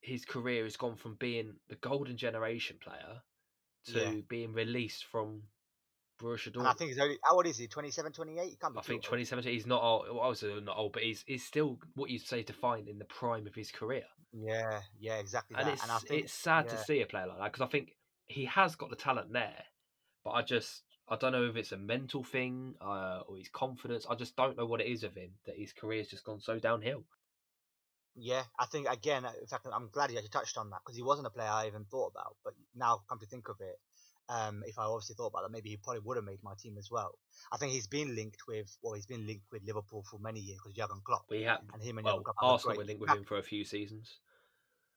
his 0.00 0.24
career 0.24 0.64
has 0.64 0.76
gone 0.76 0.96
from 0.96 1.16
being 1.16 1.60
the 1.68 1.76
golden 1.76 2.16
generation 2.16 2.78
player 2.78 3.22
to 3.92 3.98
Yeah. 3.98 4.12
being 4.28 4.52
released 4.52 5.04
from 5.04 5.42
Borussia 6.20 6.54
and 6.56 6.66
I 6.66 6.72
think 6.72 6.90
he's 6.90 6.98
only 6.98 7.18
how 7.22 7.34
old 7.34 7.46
is 7.46 7.58
he? 7.58 7.66
27, 7.68 8.12
28? 8.12 8.50
He 8.50 8.56
can't 8.56 8.74
be 8.74 8.78
I 8.78 8.82
think 8.82 9.02
old. 9.02 9.04
2017. 9.04 9.52
He's 9.52 9.66
not 9.66 9.82
old. 9.82 10.06
Well, 10.08 10.20
obviously 10.20 10.60
not 10.60 10.76
old, 10.76 10.92
but 10.92 11.02
he's 11.02 11.24
he's 11.26 11.44
still 11.44 11.78
what 11.94 12.10
you'd 12.10 12.26
say 12.26 12.42
defined 12.42 12.88
in 12.88 12.98
the 12.98 13.04
prime 13.04 13.46
of 13.46 13.54
his 13.54 13.70
career. 13.70 14.04
Yeah, 14.32 14.82
yeah, 14.98 15.16
exactly 15.16 15.56
And 15.56 15.68
that. 15.68 15.74
it's 15.74 15.82
and 15.82 15.92
I 15.92 15.98
think 15.98 16.24
it's 16.24 16.32
sad 16.32 16.68
to 16.68 16.78
see 16.78 17.00
a 17.02 17.06
player 17.06 17.26
like 17.26 17.38
that 17.38 17.52
because 17.52 17.66
I 17.66 17.70
think 17.70 17.96
he 18.26 18.44
has 18.46 18.76
got 18.76 18.90
the 18.90 18.96
talent 18.96 19.32
there, 19.32 19.64
but 20.24 20.30
I 20.30 20.42
just 20.42 20.82
I 21.08 21.16
don't 21.16 21.32
know 21.32 21.44
if 21.44 21.56
it's 21.56 21.72
a 21.72 21.76
mental 21.78 22.24
thing 22.24 22.74
uh, 22.80 23.20
or 23.28 23.36
his 23.36 23.48
confidence. 23.48 24.06
I 24.08 24.14
just 24.14 24.36
don't 24.36 24.56
know 24.56 24.66
what 24.66 24.80
it 24.80 24.88
is 24.88 25.04
of 25.04 25.14
him 25.14 25.32
that 25.46 25.56
his 25.56 25.72
career's 25.72 26.08
just 26.08 26.24
gone 26.24 26.40
so 26.40 26.58
downhill. 26.58 27.04
Yeah, 28.16 28.42
I 28.58 28.64
think 28.64 28.88
again, 28.88 29.24
uh, 29.24 29.32
in 29.40 29.46
fact, 29.46 29.66
I'm 29.70 29.90
glad 29.90 30.10
you 30.10 30.16
actually 30.16 30.30
touched 30.30 30.56
on 30.56 30.70
that 30.70 30.80
because 30.84 30.96
he 30.96 31.02
wasn't 31.02 31.26
a 31.26 31.30
player 31.30 31.50
I 31.50 31.66
even 31.66 31.84
thought 31.84 32.12
about. 32.16 32.36
But 32.42 32.54
now, 32.74 33.02
come 33.08 33.18
to 33.18 33.26
think 33.26 33.48
of 33.48 33.56
it, 33.60 33.78
um, 34.28 34.62
if 34.66 34.78
I 34.78 34.84
obviously 34.84 35.14
thought 35.14 35.28
about 35.28 35.42
that, 35.42 35.52
maybe 35.52 35.68
he 35.68 35.76
probably 35.76 36.00
would 36.00 36.16
have 36.16 36.24
made 36.24 36.42
my 36.42 36.54
team 36.58 36.76
as 36.78 36.90
well. 36.90 37.18
I 37.52 37.58
think 37.58 37.72
he's 37.72 37.86
been 37.86 38.16
linked 38.16 38.40
with, 38.48 38.74
well, 38.82 38.94
he's 38.94 39.06
been 39.06 39.26
linked 39.26 39.44
with 39.52 39.62
Liverpool 39.64 40.04
for 40.10 40.18
many 40.18 40.40
years 40.40 40.58
because 40.58 40.74
Jurgen 40.74 41.00
Klopp 41.04 41.26
We 41.30 41.42
have 41.42 41.60
and 41.72 41.82
him 41.82 41.98
and 41.98 42.06
well, 42.06 42.20
Klopp 42.20 42.36
Arsenal 42.40 42.76
were 42.78 42.84
linked 42.84 43.00
with 43.00 43.10
him 43.10 43.24
for 43.24 43.38
a 43.38 43.42
few 43.42 43.64
seasons. 43.64 44.18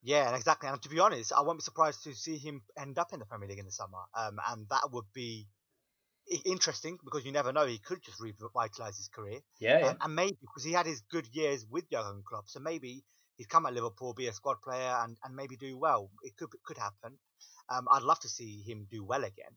Yeah, 0.02 0.28
and 0.28 0.36
exactly. 0.36 0.68
And 0.68 0.80
to 0.80 0.88
be 0.88 0.98
honest, 0.98 1.32
I 1.32 1.42
won't 1.42 1.58
be 1.58 1.62
surprised 1.62 2.02
to 2.04 2.14
see 2.14 2.38
him 2.38 2.62
end 2.78 2.98
up 2.98 3.12
in 3.12 3.18
the 3.18 3.26
Premier 3.26 3.48
League 3.48 3.58
in 3.58 3.66
the 3.66 3.72
summer. 3.72 3.98
Um, 4.16 4.38
and 4.48 4.66
that 4.70 4.88
would 4.90 5.04
be 5.12 5.46
interesting 6.44 6.98
because 7.04 7.24
you 7.24 7.32
never 7.32 7.52
know. 7.52 7.66
He 7.66 7.78
could 7.78 8.02
just 8.02 8.20
revitalize 8.20 8.96
his 8.96 9.08
career. 9.08 9.40
Yeah, 9.58 9.78
yeah. 9.78 9.88
Um, 9.88 9.98
and 10.00 10.14
maybe 10.14 10.38
because 10.40 10.64
he 10.64 10.72
had 10.72 10.86
his 10.86 11.02
good 11.10 11.26
years 11.32 11.66
with 11.68 11.90
Jurgen 11.90 12.22
Klopp, 12.26 12.48
so 12.48 12.60
maybe 12.60 13.04
he'd 13.36 13.48
come 13.48 13.66
at 13.66 13.74
Liverpool, 13.74 14.14
be 14.14 14.26
a 14.28 14.32
squad 14.32 14.56
player, 14.62 14.96
and, 15.02 15.16
and 15.24 15.34
maybe 15.34 15.56
do 15.56 15.76
well. 15.78 16.10
It 16.22 16.36
could 16.36 16.50
it 16.54 16.62
could 16.64 16.78
happen. 16.78 17.18
Um, 17.68 17.86
I'd 17.90 18.02
love 18.02 18.20
to 18.20 18.28
see 18.28 18.62
him 18.62 18.86
do 18.90 19.04
well 19.04 19.24
again. 19.24 19.56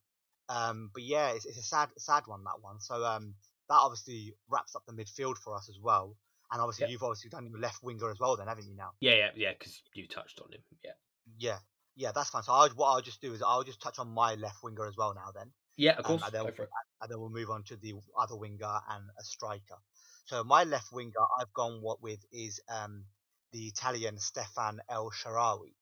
Um, 0.50 0.90
but 0.94 1.04
yeah, 1.04 1.30
it's, 1.32 1.46
it's 1.46 1.58
a 1.58 1.64
sad 1.64 1.90
sad 1.98 2.24
one 2.28 2.44
that 2.44 2.62
one. 2.62 2.80
So 2.80 3.04
um, 3.06 3.36
that 3.70 3.76
obviously 3.76 4.36
wraps 4.50 4.76
up 4.76 4.84
the 4.88 4.94
midfield 4.94 5.38
for 5.38 5.56
us 5.56 5.70
as 5.70 5.80
well. 5.82 6.18
And 6.52 6.62
obviously 6.62 6.84
Yep. 6.84 6.92
you've 6.92 7.04
obviously 7.04 7.30
done 7.30 7.48
your 7.48 7.60
left 7.60 7.82
winger 7.82 8.12
as 8.12 8.20
well, 8.20 8.36
then 8.38 8.48
haven't 8.48 8.68
you 8.68 8.76
now? 8.76 8.92
yeah, 9.00 9.14
yeah, 9.16 9.32
yeah, 9.36 9.52
because 9.54 9.82
you 9.96 10.08
touched 10.08 10.40
on 10.40 10.52
him. 10.52 10.62
Yeah, 10.84 10.92
Yeah, 11.38 11.60
yeah, 11.96 12.12
that's 12.12 12.30
fine. 12.30 12.44
So 12.44 12.54
I'll, 12.54 12.70
what 12.70 12.88
I'll 12.92 13.02
just 13.02 13.22
do 13.22 13.34
is 13.34 13.42
I'll 13.42 13.64
just 13.64 13.82
touch 13.82 14.00
on 14.00 14.08
my 14.10 14.36
left 14.36 14.64
winger 14.64 14.86
as 14.86 14.96
well 14.98 15.14
now 15.14 15.32
then. 15.34 15.52
Yeah, 15.76 15.94
of 15.94 16.06
Um, 16.06 16.12
course. 16.12 16.24
and, 16.26 16.34
then, 16.34 16.46
go 16.46 16.52
for 16.52 16.64
it. 16.64 16.70
and 17.02 17.12
then 17.12 17.20
we'll 17.20 17.30
move 17.30 17.50
on 17.50 17.64
to 17.66 17.76
the 17.78 17.94
other 18.18 18.36
winger 18.36 18.80
and 18.90 19.10
a 19.20 19.24
striker. 19.24 19.78
So 20.26 20.44
my 20.44 20.64
left 20.64 20.92
winger 20.92 21.20
I've 21.40 21.52
gone 21.54 21.82
what 21.82 22.02
with 22.02 22.20
is 22.32 22.62
um, 22.70 23.06
the 23.52 23.68
Italian 23.68 24.18
Stephan 24.20 24.80
El 24.90 25.12
Shaarawy. 25.12 25.74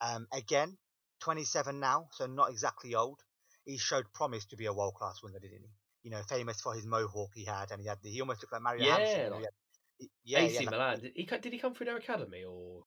Um, 0.00 0.26
again, 0.32 0.76
27 1.20 1.78
now, 1.80 2.08
so 2.12 2.26
not 2.26 2.50
exactly 2.50 2.94
old. 2.94 3.20
He 3.64 3.78
showed 3.78 4.12
promise 4.12 4.46
to 4.46 4.56
be 4.56 4.66
a 4.66 4.72
world 4.72 4.94
class 4.94 5.22
winger, 5.22 5.38
didn't 5.38 5.60
he? 5.62 5.70
You 6.02 6.10
know, 6.10 6.22
famous 6.22 6.60
for 6.60 6.74
his 6.74 6.86
mohawk 6.86 7.30
he 7.34 7.44
had, 7.44 7.70
and 7.70 7.80
he 7.80 7.86
had 7.88 7.98
the, 8.02 8.10
he 8.10 8.20
almost 8.20 8.42
looked 8.42 8.52
like 8.52 8.62
Mario 8.62 8.84
Yeah, 8.84 9.28
know, 9.28 9.36
like 9.36 9.38
he 9.38 9.44
had- 9.44 9.52
he- 9.98 10.10
yeah, 10.24 10.38
AC 10.40 10.54
yeah, 10.54 10.60
like- 10.60 10.70
Milan. 10.70 11.00
Did 11.00 11.12
he, 11.14 11.24
did 11.24 11.52
he 11.52 11.58
come 11.58 11.74
through 11.74 11.86
their 11.86 11.96
academy 11.98 12.42
or? 12.44 12.84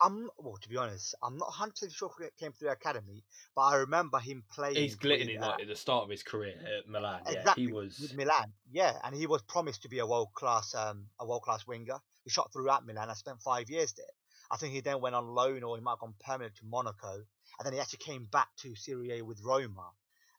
I'm 0.00 0.30
well, 0.38 0.56
to 0.58 0.68
be 0.68 0.76
honest, 0.76 1.14
I'm 1.22 1.36
not 1.36 1.48
100 1.48 1.72
percent 1.72 1.92
sure 1.92 2.10
if 2.18 2.24
he 2.24 2.30
came 2.44 2.52
through 2.52 2.68
the 2.68 2.72
academy, 2.72 3.24
but 3.54 3.62
I 3.62 3.76
remember 3.76 4.18
him 4.18 4.44
playing. 4.50 4.76
He's 4.76 4.94
glittered 4.94 5.28
with, 5.28 5.36
in 5.36 5.42
uh, 5.42 5.48
like 5.48 5.62
at 5.62 5.68
the 5.68 5.76
start 5.76 6.04
of 6.04 6.10
his 6.10 6.22
career 6.22 6.58
at 6.78 6.86
Milan. 6.88 7.22
Yeah, 7.28 7.54
he 7.54 7.66
was. 7.68 7.98
with 8.00 8.14
Milan. 8.14 8.52
Yeah, 8.70 8.98
and 9.04 9.14
he 9.14 9.26
was 9.26 9.42
promised 9.42 9.82
to 9.82 9.88
be 9.88 9.98
a 10.00 10.06
world 10.06 10.32
class 10.34 10.74
um 10.74 11.08
a 11.18 11.26
world 11.26 11.42
class 11.42 11.66
winger. 11.66 11.98
He 12.24 12.30
shot 12.30 12.52
throughout 12.52 12.84
Milan. 12.84 13.10
I 13.10 13.14
spent 13.14 13.40
five 13.40 13.70
years 13.70 13.92
there. 13.94 14.06
I 14.50 14.56
think 14.56 14.74
he 14.74 14.80
then 14.80 15.00
went 15.00 15.14
on 15.14 15.26
loan 15.26 15.62
or 15.62 15.76
he 15.76 15.82
might 15.82 15.92
have 15.92 16.00
gone 16.00 16.14
permanent 16.20 16.56
to 16.56 16.66
Monaco, 16.66 17.14
and 17.14 17.64
then 17.64 17.72
he 17.72 17.80
actually 17.80 17.98
came 17.98 18.26
back 18.26 18.48
to 18.58 18.74
Serie 18.76 19.12
A 19.18 19.22
with 19.22 19.40
Roma. 19.42 19.92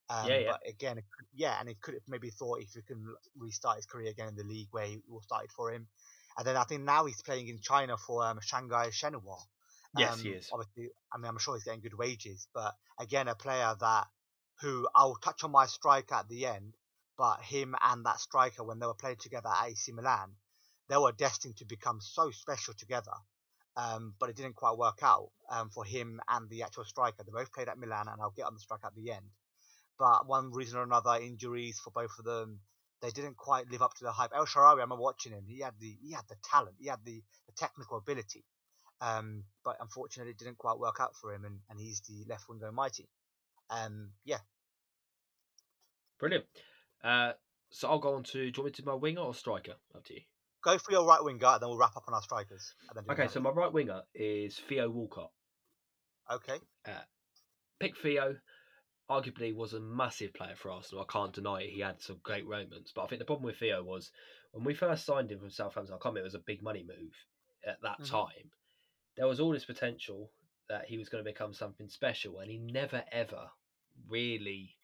Um, 0.10 0.28
Yeah, 0.30 0.38
yeah. 0.40 0.52
But 0.52 0.62
again, 0.68 1.04
yeah, 1.34 1.60
and 1.60 1.68
he 1.68 1.76
could 1.76 1.96
have 1.96 2.04
maybe 2.08 2.30
thought 2.30 2.62
if 2.62 2.72
he 2.74 2.82
can 2.82 3.16
restart 3.36 3.76
his 3.78 3.86
career 3.86 4.10
again 4.10 4.30
in 4.30 4.36
the 4.36 4.44
league 4.46 4.70
where 4.72 4.86
he 4.86 5.02
all 5.12 5.22
started 5.22 5.52
for 5.52 5.72
him. 5.74 5.90
And 6.38 6.46
then 6.46 6.56
I 6.56 6.64
think 6.64 6.84
now 6.84 7.06
he's 7.06 7.22
playing 7.22 7.48
in 7.48 7.60
China 7.62 7.98
for 7.98 8.24
um, 8.24 8.40
Shanghai 8.42 8.88
Shenhua. 8.90 9.40
Yes, 9.98 10.20
he 10.22 10.30
Um, 10.30 10.36
is. 10.36 10.50
Obviously, 10.52 10.90
I 11.12 11.18
mean, 11.18 11.28
I'm 11.30 11.40
sure 11.40 11.56
he's 11.56 11.64
getting 11.64 11.82
good 11.82 11.98
wages, 11.98 12.48
but 12.54 12.76
again, 13.00 13.28
a 13.28 13.36
player 13.36 13.76
that 13.80 14.08
who 14.62 14.88
I'll 14.94 15.16
touch 15.16 15.44
on 15.44 15.52
my 15.52 15.66
striker 15.66 16.16
at 16.16 16.28
the 16.30 16.46
end, 16.46 16.76
but 17.18 17.42
him 17.42 17.76
and 17.82 18.06
that 18.06 18.20
striker 18.20 18.64
when 18.64 18.80
they 18.80 18.86
were 18.86 18.94
playing 18.94 19.18
together 19.18 19.50
at 19.50 19.70
AC 19.70 19.92
Milan, 19.92 20.36
they 20.90 20.98
were 20.98 21.12
destined 21.12 21.58
to 21.58 21.66
become 21.66 22.00
so 22.02 22.32
special 22.32 22.74
together. 22.74 23.14
Um, 23.76 24.16
but 24.20 24.30
it 24.30 24.36
didn't 24.36 24.56
quite 24.56 24.78
work 24.78 25.00
out 25.04 25.30
um, 25.50 25.70
for 25.70 25.86
him 25.86 26.20
and 26.28 26.50
the 26.50 26.64
actual 26.64 26.84
striker. 26.86 27.24
They 27.24 27.32
both 27.32 27.54
played 27.54 27.68
at 27.68 27.78
Milan, 27.78 28.08
and 28.08 28.20
I'll 28.20 28.32
get 28.32 28.46
on 28.48 28.56
the 28.56 28.60
striker 28.60 28.88
at 28.88 28.96
the 28.96 29.12
end. 29.12 29.26
But 30.00 30.28
one 30.28 30.52
reason 30.52 30.80
or 30.80 30.84
another, 30.84 31.20
injuries 31.22 31.80
for 31.80 31.92
both 31.92 32.18
of 32.18 32.26
them, 32.26 32.60
they 33.02 33.12
didn't 33.12 33.38
quite 33.38 33.70
live 33.70 33.82
up 33.82 33.94
to 33.96 34.04
the 34.04 34.12
hype. 34.12 34.32
El 34.36 34.46
Shaarawy, 34.46 34.70
I 34.70 34.72
remember 34.74 34.96
watching 34.98 35.32
him. 35.34 35.46
He 35.48 35.60
had 35.62 35.74
the 35.80 35.98
he 36.02 36.12
had 36.14 36.26
the 36.30 36.36
talent, 36.44 36.76
he 36.80 36.88
had 36.88 37.00
the, 37.06 37.22
the 37.48 37.54
technical 37.54 37.98
ability. 37.98 38.44
Um, 39.00 39.44
but 39.64 39.78
unfortunately, 39.80 40.32
it 40.32 40.40
didn't 40.40 40.58
quite 40.58 40.80
work 40.80 40.98
out 41.00 41.16
for 41.22 41.32
him, 41.34 41.46
and, 41.46 41.60
and 41.70 41.80
he's 41.80 42.02
the 42.02 42.26
left 42.28 42.46
winger 42.50 42.72
my 42.72 42.90
team. 42.90 43.06
Um, 43.70 44.12
yeah, 44.26 44.40
Brilliant. 46.20 46.46
Uh, 47.04 47.34
so 47.70 47.90
I'll 47.90 48.00
go 48.00 48.16
on 48.16 48.24
to. 48.24 48.32
Do 48.34 48.40
you 48.46 48.54
want 48.58 48.66
me 48.66 48.72
to 48.72 48.82
do 48.82 48.86
my 48.90 48.96
winger 48.96 49.22
or 49.22 49.34
striker? 49.36 49.74
Up 49.96 50.04
to 50.06 50.14
you. 50.16 50.22
go 50.64 50.78
for 50.78 50.92
your 50.92 51.06
right 51.06 51.24
winger, 51.24 51.46
and 51.46 51.62
then 51.62 51.70
we'll 51.70 51.78
wrap 51.78 51.96
up 51.96 52.06
on 52.08 52.14
our 52.14 52.22
strikers. 52.24 52.74
And 52.90 52.98
then 52.98 53.04
Okay, 53.18 53.28
so 53.32 53.40
my 53.40 53.52
right 53.52 53.72
winger 53.72 54.02
is 54.16 54.58
Theo 54.68 54.90
Walcott. 54.90 55.32
okay, 56.32 56.58
Uh, 56.88 56.92
Pick 57.80 57.96
Theo. 57.98 58.36
Arguably 59.10 59.56
was 59.56 59.74
a 59.74 59.80
massive 59.80 60.34
player 60.34 60.56
for 60.56 60.70
Arsenal. 60.70 61.04
I 61.04 61.12
can't 61.12 61.34
deny 61.34 61.62
it. 61.62 61.70
He 61.72 61.80
had 61.80 62.02
some 62.02 62.20
great 62.24 62.46
moments, 62.46 62.92
but 62.94 63.04
I 63.04 63.08
think 63.08 63.20
the 63.20 63.26
problem 63.26 63.46
with 63.46 63.58
Theo 63.58 63.82
was 63.84 64.12
when 64.52 64.66
we 64.66 64.74
first 64.74 65.06
signed 65.06 65.32
him 65.32 65.40
from 65.40 65.50
Southampton. 65.50 65.94
I 65.94 65.98
can't 65.98 66.06
remember. 66.14 66.22
It 66.22 66.24
was 66.24 66.36
a 66.36 66.40
big 66.40 66.62
money 66.62 66.84
move 66.84 67.14
at 67.66 67.82
that 67.82 68.00
Mhm. 68.00 68.08
time. 68.10 68.52
There 69.16 69.28
was 69.28 69.40
all 69.40 69.52
this 69.52 69.66
potential 69.66 70.34
that 70.68 70.86
he 70.86 70.98
was 70.98 71.10
going 71.10 71.24
to 71.24 71.32
become 71.32 71.54
something 71.54 71.88
special, 71.90 72.40
and 72.40 72.52
he 72.52 72.58
never 72.58 73.06
ever 73.12 73.50
really 74.08 74.78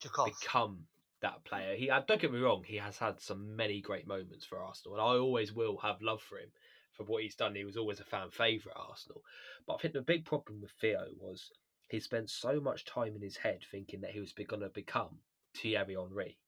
took 0.00 0.18
off. 0.18 0.30
become 0.40 0.88
that 1.20 1.44
player. 1.44 1.76
He, 1.76 1.90
uh, 1.90 2.00
don't 2.00 2.20
get 2.20 2.32
me 2.32 2.38
wrong, 2.38 2.64
he 2.64 2.76
has 2.76 2.98
had 2.98 3.20
some 3.20 3.56
many 3.56 3.80
great 3.80 4.06
moments 4.06 4.44
for 4.46 4.58
Arsenal, 4.62 4.94
and 4.96 5.02
I 5.02 5.18
always 5.18 5.52
will 5.52 5.78
have 5.78 6.00
love 6.02 6.22
for 6.22 6.38
him 6.38 6.52
for 6.92 7.04
what 7.04 7.22
he's 7.22 7.36
done. 7.36 7.54
He 7.54 7.64
was 7.64 7.76
always 7.76 8.00
a 8.00 8.04
fan 8.04 8.30
favourite 8.30 8.76
at 8.76 8.80
Arsenal, 8.80 9.22
but 9.66 9.74
I 9.74 9.78
think 9.78 9.94
the 9.94 10.02
big 10.02 10.24
problem 10.24 10.60
with 10.60 10.72
Theo 10.72 11.08
was 11.18 11.50
he 11.88 12.00
spent 12.00 12.30
so 12.30 12.60
much 12.60 12.84
time 12.84 13.14
in 13.14 13.22
his 13.22 13.36
head 13.36 13.60
thinking 13.70 14.00
that 14.00 14.10
he 14.10 14.20
was 14.20 14.32
going 14.32 14.60
to 14.60 14.68
become 14.68 15.18
Thierry 15.56 15.94
Henry, 15.94 16.38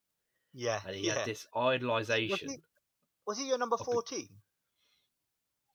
yeah, 0.53 0.81
and 0.87 0.97
he 0.97 1.07
yeah. 1.07 1.19
had 1.19 1.27
this 1.27 1.47
idolization. 1.55 2.59
Was 3.27 3.39
he 3.39 3.49
your 3.49 3.59
number 3.59 3.77
fourteen? 3.77 4.29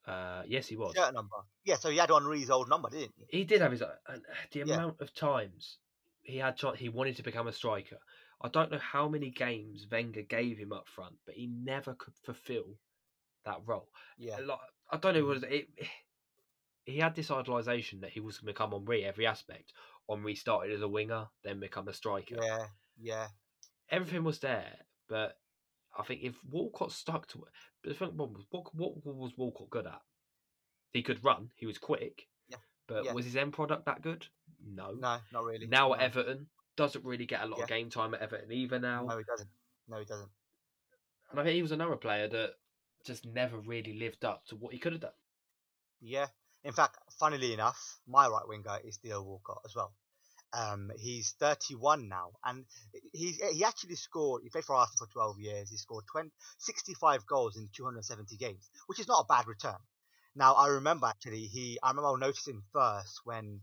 Uh, 0.05 0.43
yes, 0.47 0.67
he 0.67 0.75
was. 0.75 0.93
shirt 0.95 1.13
number. 1.13 1.35
Yeah, 1.63 1.75
so 1.77 1.89
he 1.89 1.97
had 1.97 2.09
Henry's 2.09 2.49
old 2.49 2.69
number, 2.69 2.89
didn't 2.89 3.13
he? 3.29 3.37
He 3.39 3.43
did 3.45 3.61
have 3.61 3.71
his 3.71 3.81
uh, 3.81 3.95
and 4.07 4.21
the 4.51 4.59
Yeah. 4.59 4.75
amount 4.75 4.99
of 4.99 5.13
times 5.13 5.77
he 6.23 6.37
had 6.37 6.59
he 6.77 6.89
wanted 6.89 7.15
to 7.17 7.23
become 7.23 7.47
a 7.47 7.53
striker. 7.53 7.99
I 8.41 8.49
don't 8.49 8.71
know 8.71 8.79
how 8.79 9.07
many 9.07 9.29
games 9.29 9.87
Wenger 9.89 10.23
gave 10.23 10.57
him 10.57 10.73
up 10.73 10.89
front, 10.89 11.15
but 11.25 11.35
he 11.35 11.47
never 11.47 11.95
could 11.95 12.13
fulfill 12.25 12.77
that 13.45 13.61
role. 13.65 13.89
Yeah. 14.17 14.39
Like, 14.39 14.59
I 14.91 14.97
don't 14.97 15.15
know 15.15 15.23
was 15.23 15.43
it. 15.43 15.69
He 16.85 16.97
had 16.97 17.15
this 17.15 17.31
idealisation 17.31 18.01
that 18.01 18.11
he 18.11 18.19
was 18.19 18.37
going 18.37 18.47
to 18.47 18.53
become 18.53 18.71
Henry 18.71 19.05
every 19.05 19.25
aspect. 19.25 19.73
Henry 20.09 20.35
started 20.35 20.73
as 20.73 20.81
a 20.81 20.87
winger, 20.87 21.27
then 21.43 21.59
become 21.59 21.87
a 21.87 21.93
striker. 21.93 22.35
Yeah. 22.41 22.65
Yeah. 22.99 23.27
Everything 23.89 24.23
was 24.23 24.39
there, 24.39 24.73
but 25.07 25.37
I 25.97 26.03
think 26.03 26.21
if 26.23 26.35
Walcott 26.49 26.91
stuck 26.91 27.27
to 27.29 27.39
it, 27.39 27.51
but 27.81 27.89
the 27.89 27.95
thing 27.95 28.17
was, 28.17 28.45
what, 28.49 28.73
what 28.73 29.05
was 29.05 29.37
Walcott 29.37 29.69
good 29.69 29.87
at? 29.87 30.01
He 30.91 31.03
could 31.03 31.23
run. 31.23 31.49
He 31.55 31.65
was 31.65 31.77
quick. 31.77 32.27
Yeah, 32.49 32.57
But 32.87 33.05
yeah. 33.05 33.13
was 33.13 33.25
his 33.25 33.35
end 33.35 33.53
product 33.53 33.85
that 33.85 34.01
good? 34.01 34.25
No. 34.65 34.91
No, 34.91 35.17
not 35.31 35.43
really. 35.43 35.67
Now 35.67 35.89
no. 35.89 35.95
at 35.95 36.01
Everton, 36.01 36.47
doesn't 36.75 37.05
really 37.05 37.25
get 37.25 37.43
a 37.43 37.45
lot 37.45 37.61
of 37.61 37.67
game 37.67 37.89
time 37.89 38.13
at 38.13 38.21
Everton 38.21 38.51
either 38.51 38.79
now. 38.79 39.05
No, 39.07 39.17
he 39.17 39.23
doesn't. 39.23 39.49
No, 39.87 39.99
he 39.99 40.05
doesn't. 40.05 40.29
And 41.31 41.39
I 41.39 41.43
think 41.43 41.55
he 41.55 41.61
was 41.61 41.71
another 41.71 41.95
player 41.95 42.27
that 42.27 42.51
just 43.05 43.25
never 43.25 43.57
really 43.57 43.93
lived 43.99 44.25
up 44.25 44.45
to 44.47 44.55
what 44.55 44.73
he 44.73 44.79
could 44.79 44.93
have 44.93 45.01
done. 45.01 45.11
Yeah. 46.01 46.27
In 46.63 46.73
fact, 46.73 46.97
funnily 47.19 47.53
enough, 47.53 47.99
my 48.07 48.27
right 48.27 48.47
winger 48.47 48.79
is 48.83 48.97
Theo 48.97 49.21
Walcott 49.21 49.61
as 49.65 49.75
well. 49.75 49.93
Um, 50.53 50.91
he's 50.97 51.31
31 51.39 52.07
now, 52.07 52.31
and 52.45 52.65
he 53.11 53.31
he 53.51 53.63
actually 53.63 53.95
scored. 53.95 54.43
He 54.43 54.49
played 54.49 54.65
for 54.65 54.75
Arsenal 54.75 55.07
for 55.07 55.11
12 55.11 55.39
years. 55.39 55.69
He 55.71 55.77
scored 55.77 56.05
20, 56.11 56.29
65 56.59 57.25
goals 57.25 57.57
in 57.57 57.69
270 57.75 58.37
games, 58.37 58.69
which 58.85 58.99
is 58.99 59.07
not 59.07 59.21
a 59.21 59.25
bad 59.25 59.47
return. 59.47 59.79
Now 60.35 60.53
I 60.53 60.67
remember 60.67 61.07
actually 61.07 61.47
he. 61.47 61.79
I 61.81 61.89
remember 61.89 62.17
noticing 62.17 62.61
first 62.71 63.21
when 63.23 63.61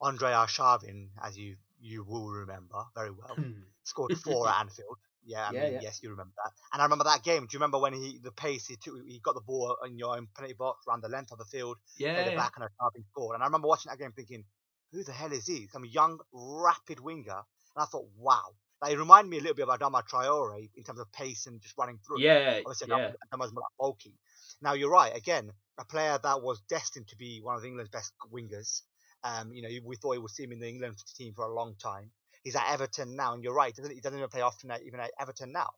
Andre 0.00 0.32
Arshavin, 0.32 1.08
as 1.22 1.36
you 1.38 1.56
you 1.80 2.04
will 2.04 2.28
remember 2.28 2.84
very 2.94 3.10
well, 3.10 3.36
scored 3.84 4.18
four 4.24 4.48
at 4.48 4.60
Anfield. 4.60 4.98
Yeah, 5.26 5.48
I 5.48 5.52
Yeah, 5.52 5.64
mean, 5.64 5.72
yeah. 5.74 5.80
yes, 5.82 6.02
you 6.02 6.10
remember 6.10 6.32
that. 6.42 6.52
And 6.72 6.80
I 6.80 6.84
remember 6.84 7.04
that 7.04 7.22
game. 7.24 7.42
Do 7.42 7.48
you 7.52 7.58
remember 7.58 7.78
when 7.78 7.92
he 7.92 8.18
the 8.22 8.32
pace 8.32 8.66
he 8.68 8.76
took? 8.76 8.94
He 9.06 9.18
got 9.20 9.34
the 9.34 9.40
ball 9.40 9.76
in 9.84 9.98
your 9.98 10.16
own 10.16 10.28
penalty 10.34 10.54
box, 10.54 10.84
ran 10.86 11.00
the 11.00 11.08
length 11.08 11.32
of 11.32 11.38
the 11.38 11.44
field, 11.44 11.76
played 12.14 12.26
yeah, 12.26 12.32
it 12.32 12.36
back, 12.36 12.52
and 12.56 12.64
Arshavin 12.64 13.04
scored. 13.10 13.34
And 13.34 13.42
I 13.42 13.46
remember 13.46 13.68
watching 13.68 13.90
that 13.90 13.98
game 13.98 14.12
thinking, 14.12 14.44
who 14.92 15.02
the 15.02 15.12
hell 15.12 15.32
is 15.32 15.46
he? 15.46 15.66
Some 15.66 15.84
young, 15.84 16.18
rapid 16.32 17.00
winger. 17.00 17.42
And 17.76 17.82
I 17.82 17.84
thought, 17.86 18.06
wow. 18.16 18.54
Like, 18.80 18.90
he 18.90 18.96
reminded 18.96 19.30
me 19.30 19.38
a 19.38 19.40
little 19.40 19.56
bit 19.56 19.68
of 19.68 19.78
Adama 19.78 20.02
Traore 20.06 20.68
in 20.76 20.84
terms 20.84 21.00
of 21.00 21.10
pace 21.12 21.46
and 21.46 21.60
just 21.60 21.76
running 21.78 21.98
through. 22.06 22.20
yeah, 22.20 22.60
Obviously, 22.64 22.88
yeah. 22.88 23.12
Adama's 23.32 23.52
more 23.52 23.62
like 23.62 23.76
bulky. 23.78 24.14
Now, 24.62 24.74
you're 24.74 24.90
right. 24.90 25.16
Again, 25.16 25.50
a 25.78 25.84
player 25.84 26.18
that 26.22 26.42
was 26.42 26.60
destined 26.68 27.08
to 27.08 27.16
be 27.16 27.40
one 27.42 27.56
of 27.56 27.64
England's 27.64 27.90
best 27.90 28.12
wingers. 28.32 28.82
Um, 29.24 29.52
you 29.52 29.62
know, 29.62 29.68
we 29.84 29.96
thought 29.96 30.12
he 30.12 30.18
would 30.18 30.30
see 30.30 30.44
him 30.44 30.52
in 30.52 30.60
the 30.60 30.68
England 30.68 30.96
team 31.16 31.32
for 31.34 31.44
a 31.46 31.52
long 31.54 31.74
time. 31.82 32.10
He's 32.46 32.54
at 32.54 32.70
Everton 32.72 33.16
now, 33.16 33.34
and 33.34 33.42
you're 33.42 33.52
right. 33.52 33.74
He 33.74 33.82
doesn't, 33.82 33.92
he 33.92 34.00
doesn't 34.00 34.16
even 34.16 34.28
play 34.30 34.40
often 34.40 34.70
at, 34.70 34.80
even 34.84 35.00
at 35.00 35.10
Everton 35.18 35.50
now. 35.50 35.70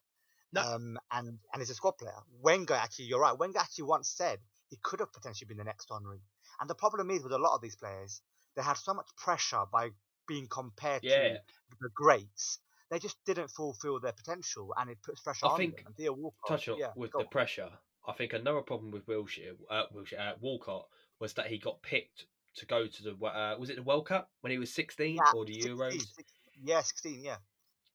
No. 0.52 0.60
Um, 0.60 0.98
and, 1.10 1.38
and 1.50 1.62
he's 1.62 1.70
a 1.70 1.74
squad 1.74 1.92
player. 1.92 2.12
Wenger, 2.42 2.74
actually, 2.74 3.06
you're 3.06 3.22
right. 3.22 3.32
Wenger 3.38 3.58
actually 3.58 3.84
once 3.84 4.10
said 4.14 4.38
he 4.68 4.76
could 4.82 5.00
have 5.00 5.10
potentially 5.10 5.46
been 5.48 5.56
the 5.56 5.64
next 5.64 5.88
Henry. 5.90 6.20
And 6.60 6.68
the 6.68 6.74
problem 6.74 7.10
is 7.10 7.22
with 7.22 7.32
a 7.32 7.38
lot 7.38 7.54
of 7.54 7.62
these 7.62 7.74
players, 7.74 8.20
they 8.54 8.60
had 8.60 8.76
so 8.76 8.92
much 8.92 9.08
pressure 9.16 9.62
by 9.72 9.88
being 10.26 10.46
compared 10.46 11.02
Yeah. 11.04 11.16
to 11.38 11.76
the 11.80 11.88
greats. 11.94 12.58
They 12.90 12.98
just 12.98 13.16
didn't 13.24 13.48
fulfill 13.48 13.98
their 13.98 14.12
potential, 14.12 14.74
and 14.78 14.90
it 14.90 14.98
puts 15.02 15.22
pressure 15.22 15.46
I 15.46 15.48
on 15.52 15.56
think- 15.56 15.76
them. 15.76 15.86
And 15.86 15.96
Theo 15.96 16.12
Walcott, 16.12 16.48
touch 16.48 16.68
on 16.68 16.76
yeah, 16.78 16.88
with 16.96 17.12
the 17.12 17.20
on. 17.20 17.28
pressure. 17.28 17.70
I 18.06 18.12
think 18.12 18.34
another 18.34 18.60
problem 18.60 18.90
with 18.90 19.06
Wilshere, 19.06 19.56
uh, 19.70 19.84
Wilshere, 19.94 20.20
uh, 20.20 20.34
Walcott 20.42 20.86
was 21.18 21.32
that 21.32 21.46
he 21.46 21.56
got 21.56 21.80
picked 21.80 22.26
to 22.56 22.66
go 22.66 22.86
to 22.86 23.02
the 23.02 23.12
uh, 23.24 23.56
was 23.58 23.70
it 23.70 23.76
the 23.76 23.82
World 23.82 24.06
Cup 24.06 24.30
when 24.42 24.50
he 24.50 24.58
was 24.58 24.70
sixteen 24.74 25.16
Yeah, 25.16 25.32
or 25.34 25.44
the 25.46 25.54
16, 25.54 25.76
Euros? 25.76 25.92
16, 25.92 26.24
yeah, 26.64 26.80
16, 26.82 27.22
yeah. 27.24 27.36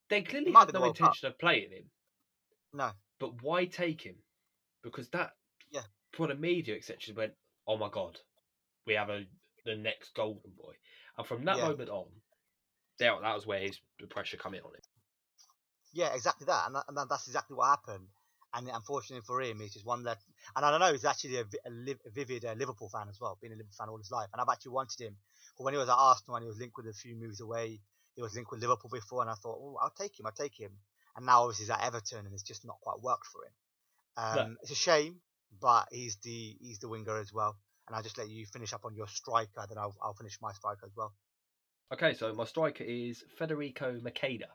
They 0.09 0.22
clearly 0.22 0.51
had 0.51 0.72
no 0.74 0.82
World 0.82 0.97
Cup. 0.97 1.07
intention 1.07 1.28
of 1.30 1.39
playing 1.39 1.72
him, 1.72 1.91
No, 2.74 2.91
but 3.20 3.41
why 3.41 3.66
take 3.66 4.01
him? 4.01 4.16
Because 4.84 5.09
that 5.09 5.32
Yeah. 5.72 5.84
for 6.11 6.28
the 6.28 6.36
media 6.36 6.76
etc. 6.76 7.16
went, 7.16 7.34
oh 7.68 7.78
my 7.78 7.89
god, 7.89 8.20
we 8.86 8.93
have 8.93 9.09
a 9.09 9.26
the 9.66 9.76
next 9.76 10.14
golden 10.14 10.51
boy, 10.51 10.74
and 11.18 11.26
from 11.28 11.45
that 11.45 11.57
Yeah. 11.57 11.68
moment 11.68 11.89
on, 11.89 12.07
there 12.99 13.20
that 13.22 13.34
was 13.36 13.45
where 13.45 13.59
his 13.59 13.80
the 13.99 14.07
pressure 14.07 14.38
come 14.38 14.53
in 14.53 14.61
on 14.61 14.74
him. 14.76 14.82
yeah, 15.93 16.14
exactly 16.14 16.45
that, 16.45 16.66
and, 16.68 16.76
that, 16.76 16.86
and 16.88 16.97
that's 17.09 17.28
exactly 17.28 17.55
what 17.55 17.68
happened. 17.70 18.07
And 18.55 18.70
unfortunately 18.70 19.24
for 19.26 19.41
him, 19.41 19.59
he's 19.59 19.74
just 19.74 19.86
one 19.86 20.03
that, 20.03 20.18
and 20.55 20.64
I 20.66 20.70
don't 20.72 20.80
know, 20.80 20.91
he's 20.91 21.05
actually 21.05 21.38
a, 21.38 21.45
a, 21.66 21.72
liv- 21.72 22.01
a 22.05 22.09
vivid 22.11 22.45
uh, 22.45 22.53
Liverpool 22.53 22.89
fan 22.89 23.09
as 23.09 23.20
well, 23.20 23.38
been 23.41 23.51
a 23.51 23.55
Liverpool 23.55 23.74
fan 23.78 23.89
all 23.89 23.97
his 23.97 24.11
life. 24.11 24.30
And 24.32 24.39
I've 24.41 24.49
actually 24.51 24.74
wanted 24.74 24.99
him. 24.99 25.16
But 25.57 25.64
when 25.64 25.74
he 25.74 25.78
was 25.80 25.89
at 25.89 25.95
Arsenal 25.95 26.36
and 26.36 26.43
he 26.43 26.49
was 26.49 26.59
linked 26.59 26.78
with 26.78 26.88
a 26.88 26.93
few 26.93 27.16
moves 27.16 27.41
away, 27.41 27.80
he 28.16 28.22
was 28.22 28.36
linked 28.36 28.51
with 28.51 28.61
Liverpool 28.61 28.89
before, 28.91 29.22
and 29.22 29.30
I 29.30 29.36
thought, 29.36 29.59
oh, 29.61 29.78
I'll 29.82 29.89
take 29.89 30.20
him, 30.20 30.26
I'll 30.26 30.32
take 30.32 30.59
him. 30.59 30.72
And 31.16 31.26
now 31.26 31.41
obviously 31.43 31.64
he's 31.66 31.70
at 31.72 31.84
Everton, 31.84 32.26
and 32.26 32.34
it's 32.34 32.43
just 32.43 32.66
not 32.66 32.80
quite 32.82 33.01
worked 33.01 33.28
for 33.28 33.45
him. 33.45 33.53
Um, 34.18 34.36
No. 34.36 34.55
It's 34.61 34.72
a 34.72 34.76
shame, 34.76 35.22
but 35.61 35.88
he's 35.91 36.18
the 36.18 36.57
he's 36.59 36.80
the 36.80 36.89
winger 36.89 37.18
as 37.18 37.34
well. 37.34 37.55
And 37.88 37.95
I'll 37.95 38.03
just 38.03 38.18
let 38.18 38.30
you 38.30 38.45
finish 38.45 38.74
up 38.74 38.86
on 38.86 38.95
your 38.95 39.07
striker, 39.07 39.66
then 39.68 39.78
I'll, 39.78 39.95
I'll 40.01 40.14
finish 40.14 40.39
my 40.41 40.53
striker 40.53 40.86
as 40.86 40.95
well. 40.95 41.14
Okay, 41.91 42.14
so 42.14 42.34
my 42.34 42.45
striker 42.45 42.84
is 42.84 43.24
Federico 43.38 43.99
Macheda, 43.99 44.47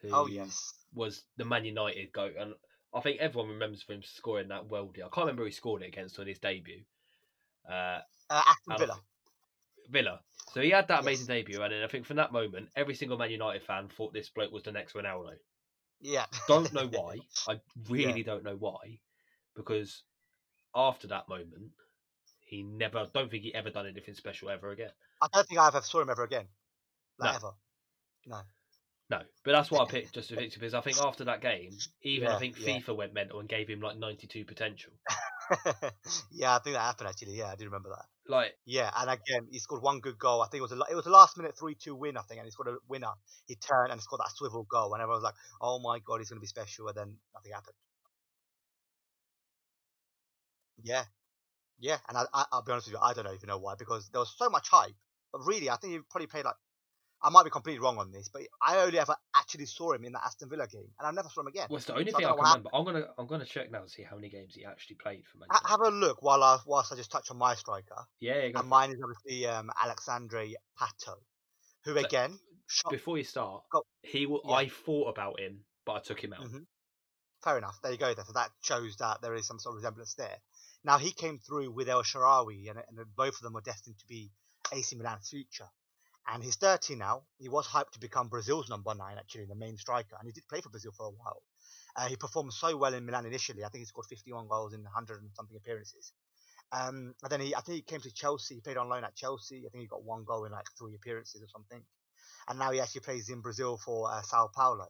who 0.00 0.08
Oh 0.12 0.26
yes, 0.26 0.72
was 0.94 1.22
the 1.36 1.44
Man 1.44 1.64
United 1.64 2.12
goat, 2.12 2.34
and 2.38 2.54
I 2.94 3.00
think 3.00 3.20
everyone 3.20 3.50
remembers 3.50 3.84
him 3.88 4.02
scoring 4.02 4.48
that 4.48 4.68
worldie. 4.68 4.98
I 4.98 5.08
can't 5.08 5.18
remember 5.26 5.42
who 5.42 5.46
he 5.46 5.52
scored 5.52 5.82
it 5.82 5.88
against 5.88 6.18
on 6.18 6.26
his 6.26 6.38
debut. 6.38 6.82
Uh, 7.68 8.00
uh, 8.30 8.42
Aston 8.46 8.78
Villa. 8.78 9.00
Villa. 9.90 10.20
So 10.54 10.60
he 10.62 10.70
had 10.70 10.86
that 10.86 11.00
Yes. 11.00 11.00
amazing 11.00 11.26
debut, 11.26 11.60
and 11.62 11.72
then 11.72 11.82
I 11.82 11.88
think 11.88 12.06
from 12.06 12.16
that 12.16 12.32
moment, 12.32 12.70
every 12.76 12.94
single 12.94 13.18
Man 13.18 13.32
United 13.32 13.64
fan 13.64 13.88
thought 13.88 14.12
this 14.12 14.30
bloke 14.30 14.52
was 14.52 14.62
the 14.62 14.70
next 14.70 14.92
Ronaldo. 14.94 15.36
Yeah. 16.00 16.26
Don't 16.46 16.72
know 16.72 16.86
why. 16.86 17.18
I 17.46 17.60
really 17.90 18.22
don't 18.22 18.44
know 18.44 18.56
why, 18.56 19.00
because 19.54 20.04
after 20.74 21.08
that 21.08 21.28
moment, 21.28 21.72
he 22.40 22.62
never. 22.62 23.10
Don't 23.12 23.30
think 23.30 23.42
he 23.44 23.54
ever 23.54 23.70
done 23.70 23.86
anything 23.86 24.14
special 24.14 24.50
ever 24.50 24.70
again. 24.70 24.92
I 25.20 25.26
don't 25.32 25.46
think 25.48 25.58
I've 25.58 25.74
ever 25.74 25.84
saw 25.84 26.02
him 26.02 26.10
ever 26.10 26.22
again. 26.22 26.48
Like 27.18 27.32
No. 27.32 27.36
ever. 27.36 27.52
No. 28.26 28.42
No, 29.08 29.22
but 29.44 29.52
that's 29.52 29.70
why 29.70 29.82
I 29.82 29.86
picked 29.86 30.12
just 30.14 30.28
to 30.28 30.36
Victor 30.36 30.58
because 30.60 30.74
I 30.74 30.80
think 30.82 30.98
after 30.98 31.24
that 31.24 31.40
game, 31.40 31.78
even 32.02 32.30
I 32.30 32.32
Yeah, 32.32 32.38
think 32.38 32.56
yeah. 32.56 32.78
FIFA 32.78 32.96
went 32.96 33.14
mental 33.14 33.40
and 33.40 33.48
gave 33.48 33.68
him 33.68 33.80
like 33.80 33.96
ninety-two 33.96 34.44
potential. 34.44 34.92
yeah, 36.30 36.56
I 36.56 36.58
think 36.60 36.74
that 36.74 36.80
happened 36.80 37.08
actually. 37.08 37.36
Yeah, 37.36 37.46
I 37.52 37.56
do 37.56 37.64
remember 37.64 37.90
that. 37.90 38.06
Like 38.26 38.58
Yeah, 38.66 38.90
and 38.96 39.08
again, 39.10 39.48
he 39.50 39.58
scored 39.58 39.82
one 39.82 40.00
good 40.00 40.18
goal. 40.18 40.42
I 40.42 40.48
think 40.48 40.58
it 40.60 40.62
was 40.62 40.72
a 40.72 40.80
it 40.90 40.94
was 40.94 41.06
a 41.06 41.10
last 41.10 41.36
minute 41.38 41.56
three 41.58 41.74
two 41.74 41.94
win. 41.94 42.16
I 42.18 42.22
think, 42.22 42.38
and 42.38 42.46
he 42.46 42.50
scored 42.50 42.68
a 42.68 42.76
winner. 42.88 43.12
He 43.46 43.56
turned 43.56 43.92
and 43.92 44.00
scored 44.02 44.20
that 44.20 44.32
swivel 44.36 44.64
goal, 44.64 44.92
and 44.94 45.02
everyone 45.02 45.22
was 45.22 45.24
like, 45.24 45.34
"Oh 45.60 45.78
my 45.78 45.98
god, 46.00 46.18
he's 46.20 46.28
going 46.30 46.38
to 46.38 46.40
be 46.40 46.46
special." 46.46 46.88
And 46.88 46.96
then 46.96 47.18
nothing 47.34 47.52
happened. 47.52 47.74
Yeah, 50.82 51.04
yeah, 51.80 51.98
and 52.08 52.18
I, 52.18 52.24
I 52.34 52.46
I'll 52.52 52.62
be 52.62 52.72
honest 52.72 52.88
with 52.88 52.94
you, 52.94 53.00
I 53.02 53.14
don't 53.14 53.24
know 53.24 53.34
even 53.34 53.48
know 53.48 53.58
why 53.58 53.74
because 53.78 54.08
there 54.10 54.20
was 54.20 54.34
so 54.38 54.50
much 54.50 54.68
hype. 54.70 54.96
But 55.32 55.42
really, 55.46 55.70
I 55.70 55.76
think 55.76 55.94
he 55.94 56.00
probably 56.10 56.28
played 56.28 56.44
like. 56.46 56.56
I 57.24 57.30
might 57.30 57.44
be 57.44 57.50
completely 57.50 57.80
wrong 57.80 57.96
on 57.98 58.12
this, 58.12 58.28
but 58.28 58.42
I 58.60 58.78
only 58.80 58.98
ever 58.98 59.16
actually 59.34 59.64
saw 59.66 59.92
him 59.94 60.04
in 60.04 60.12
that 60.12 60.22
Aston 60.26 60.50
Villa 60.50 60.66
game, 60.66 60.90
and 60.98 61.08
I 61.08 61.10
never 61.10 61.28
saw 61.30 61.40
him 61.40 61.46
again. 61.46 61.66
well, 61.70 61.78
it's 61.78 61.86
the 61.86 61.94
only 61.94 62.10
So 62.10 62.18
thing 62.18 62.26
I 62.26 62.28
don't 62.28 62.38
can 62.38 62.44
remember. 62.46 62.70
I'm 62.74 62.84
gonna 62.84 63.06
I'm 63.18 63.26
gonna 63.26 63.44
check 63.46 63.70
now 63.72 63.80
to 63.80 63.88
see 63.88 64.02
how 64.02 64.14
many 64.16 64.28
games 64.28 64.54
he 64.54 64.64
actually 64.64 64.96
played 64.96 65.24
for 65.26 65.38
Man 65.38 65.48
United. 65.50 65.66
have 65.68 65.80
a 65.80 65.88
look 65.90 66.22
while 66.22 66.42
I 66.42 66.58
whilst 66.66 66.92
I 66.92 66.96
just 66.96 67.10
touch 67.10 67.30
on 67.30 67.38
my 67.38 67.54
striker. 67.54 68.04
yeah, 68.20 68.34
And 68.34 68.56
it. 68.58 68.64
mine 68.66 68.90
is 68.90 68.98
obviously 69.02 69.46
um, 69.48 69.70
Alexandre 69.82 70.44
Pato, 70.78 71.14
who 71.84 71.94
So- 71.98 72.04
again 72.04 72.38
shot. 72.68 72.90
Before 72.92 73.16
you 73.18 73.24
start, 73.24 73.62
Go- 73.72 73.86
he 74.02 74.24
w- 74.24 74.42
Yeah. 74.44 74.54
I 74.54 74.68
thought 74.68 75.08
about 75.08 75.40
him, 75.40 75.64
but 75.86 75.92
I 75.94 76.00
took 76.00 76.22
him 76.22 76.32
out. 76.34 76.42
Mhm. 76.44 76.66
Fair 77.42 77.58
enough. 77.58 77.78
There 77.82 77.92
you 77.92 77.98
go. 77.98 78.12
Then. 78.14 78.24
So 78.26 78.32
that 78.34 78.50
shows 78.62 78.96
that 78.96 79.20
there 79.22 79.34
is 79.34 79.46
some 79.46 79.58
sort 79.58 79.74
of 79.74 79.76
resemblance 79.76 80.14
there. 80.14 80.38
Now 80.82 80.98
he 80.98 81.12
came 81.12 81.38
through 81.38 81.70
with 81.72 81.88
El 81.88 82.02
Shaarawy, 82.02 82.68
and, 82.70 82.78
and 82.78 83.16
both 83.16 83.34
of 83.36 83.40
them 83.40 83.52
were 83.54 83.60
destined 83.62 83.98
to 83.98 84.06
be 84.06 84.30
AC 84.72 84.96
Milan's 84.96 85.28
future. 85.28 85.68
And 86.26 86.42
he's 86.42 86.56
30 86.56 86.96
now. 86.96 87.22
He 87.38 87.48
was 87.48 87.66
hyped 87.66 87.92
to 87.92 87.98
become 87.98 88.28
Brazil's 88.28 88.70
number 88.70 88.94
nine, 88.94 89.16
actually, 89.18 89.44
the 89.44 89.54
main 89.54 89.76
striker, 89.76 90.16
and 90.18 90.26
he 90.26 90.32
did 90.32 90.48
play 90.48 90.60
for 90.60 90.70
Brazil 90.70 90.92
for 90.96 91.06
a 91.06 91.10
while. 91.10 91.42
Uh, 91.96 92.08
he 92.08 92.16
performed 92.16 92.52
so 92.52 92.76
well 92.76 92.94
in 92.94 93.04
Milan 93.06 93.26
initially. 93.26 93.64
I 93.64 93.68
think 93.68 93.80
he 93.82 93.86
scored 93.86 94.06
51 94.06 94.48
goals 94.48 94.72
in 94.72 94.82
100 94.82 95.20
and 95.20 95.30
something 95.34 95.56
appearances. 95.56 96.12
Um, 96.72 97.14
and 97.22 97.30
then 97.30 97.40
he, 97.40 97.54
I 97.54 97.60
think 97.60 97.76
he 97.76 97.82
came 97.82 98.00
to 98.00 98.12
Chelsea. 98.12 98.56
He 98.56 98.60
played 98.60 98.78
on 98.78 98.88
loan 98.88 99.04
at 99.04 99.14
Chelsea. 99.14 99.64
I 99.66 99.68
think 99.70 99.82
he 99.82 99.86
got 99.86 100.02
one 100.02 100.24
goal 100.24 100.44
in 100.44 100.52
like 100.52 100.66
three 100.76 100.94
appearances 100.94 101.42
or 101.42 101.48
something. 101.48 101.82
And 102.48 102.58
now 102.58 102.72
he 102.72 102.80
actually 102.80 103.02
plays 103.02 103.28
in 103.28 103.40
Brazil 103.40 103.76
for 103.76 104.10
uh, 104.10 104.22
Sao 104.22 104.50
Paulo. 104.52 104.88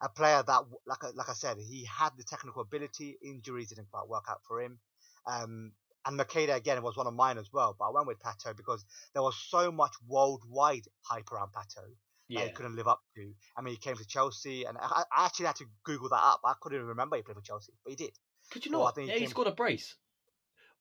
A 0.00 0.08
player 0.08 0.42
that, 0.46 0.62
like 0.86 1.02
like 1.14 1.28
I 1.28 1.32
said, 1.32 1.56
he 1.58 1.84
had 1.84 2.10
the 2.16 2.24
technical 2.24 2.62
ability. 2.62 3.16
Injuries 3.22 3.70
didn't 3.70 3.90
quite 3.90 4.08
work 4.08 4.24
out 4.28 4.40
for 4.46 4.60
him. 4.60 4.78
Um, 5.26 5.72
and 6.06 6.18
Macheda 6.18 6.54
again 6.56 6.82
was 6.82 6.96
one 6.96 7.06
of 7.06 7.14
mine 7.14 7.38
as 7.38 7.52
well. 7.52 7.74
But 7.78 7.86
I 7.86 7.90
went 7.90 8.06
with 8.06 8.18
Pato 8.20 8.56
because 8.56 8.84
there 9.12 9.22
was 9.22 9.36
so 9.36 9.72
much 9.72 9.92
worldwide 10.06 10.86
hype 11.02 11.30
around 11.32 11.52
Pato 11.52 11.84
that 12.30 12.46
he 12.46 12.50
couldn't 12.52 12.76
live 12.76 12.88
up 12.88 13.00
to. 13.16 13.32
I 13.56 13.62
mean, 13.62 13.74
he 13.74 13.78
came 13.80 13.96
to 13.96 14.06
Chelsea, 14.06 14.64
and 14.64 14.76
I, 14.78 15.04
I 15.16 15.26
actually 15.26 15.46
had 15.46 15.56
to 15.56 15.66
Google 15.84 16.08
that 16.08 16.22
up. 16.22 16.40
I 16.44 16.54
couldn't 16.60 16.78
even 16.78 16.88
remember 16.88 17.16
he 17.16 17.22
played 17.22 17.36
for 17.36 17.42
Chelsea, 17.42 17.72
but 17.84 17.90
he 17.90 17.96
did. 17.96 18.12
could 18.50 18.64
you 18.64 18.72
Oh, 18.74 18.82
I 18.82 18.84
not? 18.84 18.94
think 18.94 19.08
he 19.08 19.14
yeah, 19.14 19.20
he 19.20 19.26
scored 19.26 19.48
a 19.48 19.52
brace. 19.52 19.94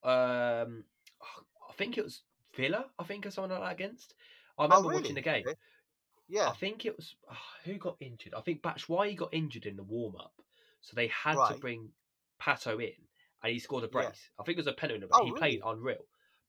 um, 0.03 0.83
I 1.69 1.73
think 1.77 1.97
it 1.97 2.03
was 2.03 2.21
Villa. 2.55 2.85
I 2.99 3.03
think 3.03 3.25
or 3.25 3.31
something 3.31 3.51
like 3.51 3.61
that 3.61 3.85
against. 3.85 4.13
I 4.57 4.63
remember 4.63 4.87
oh, 4.87 4.89
really? 4.89 5.01
watching 5.01 5.15
the 5.15 5.21
game. 5.21 5.45
Yeah. 6.29 6.49
I 6.49 6.53
think 6.53 6.85
it 6.85 6.95
was 6.95 7.15
oh, 7.29 7.35
who 7.65 7.77
got 7.77 7.97
injured. 7.99 8.33
I 8.35 8.41
think 8.41 8.61
Batch. 8.61 8.87
Why 8.87 9.09
he 9.09 9.15
got 9.15 9.33
injured 9.33 9.65
in 9.65 9.75
the 9.75 9.83
warm 9.83 10.15
up, 10.15 10.33
so 10.81 10.95
they 10.95 11.07
had 11.07 11.35
to 11.47 11.55
bring 11.59 11.89
Pato 12.41 12.81
in, 12.81 12.93
and 13.43 13.51
he 13.53 13.59
scored 13.59 13.83
a 13.83 13.87
Yeah. 13.87 13.91
brace. 13.91 14.29
I 14.39 14.43
think 14.43 14.57
it 14.57 14.61
was 14.61 14.67
a 14.67 14.73
penalty, 14.73 15.05
but 15.09 15.19
Oh, 15.19 15.25
he 15.25 15.31
really? 15.31 15.39
played 15.39 15.61
unreal. 15.65 16.05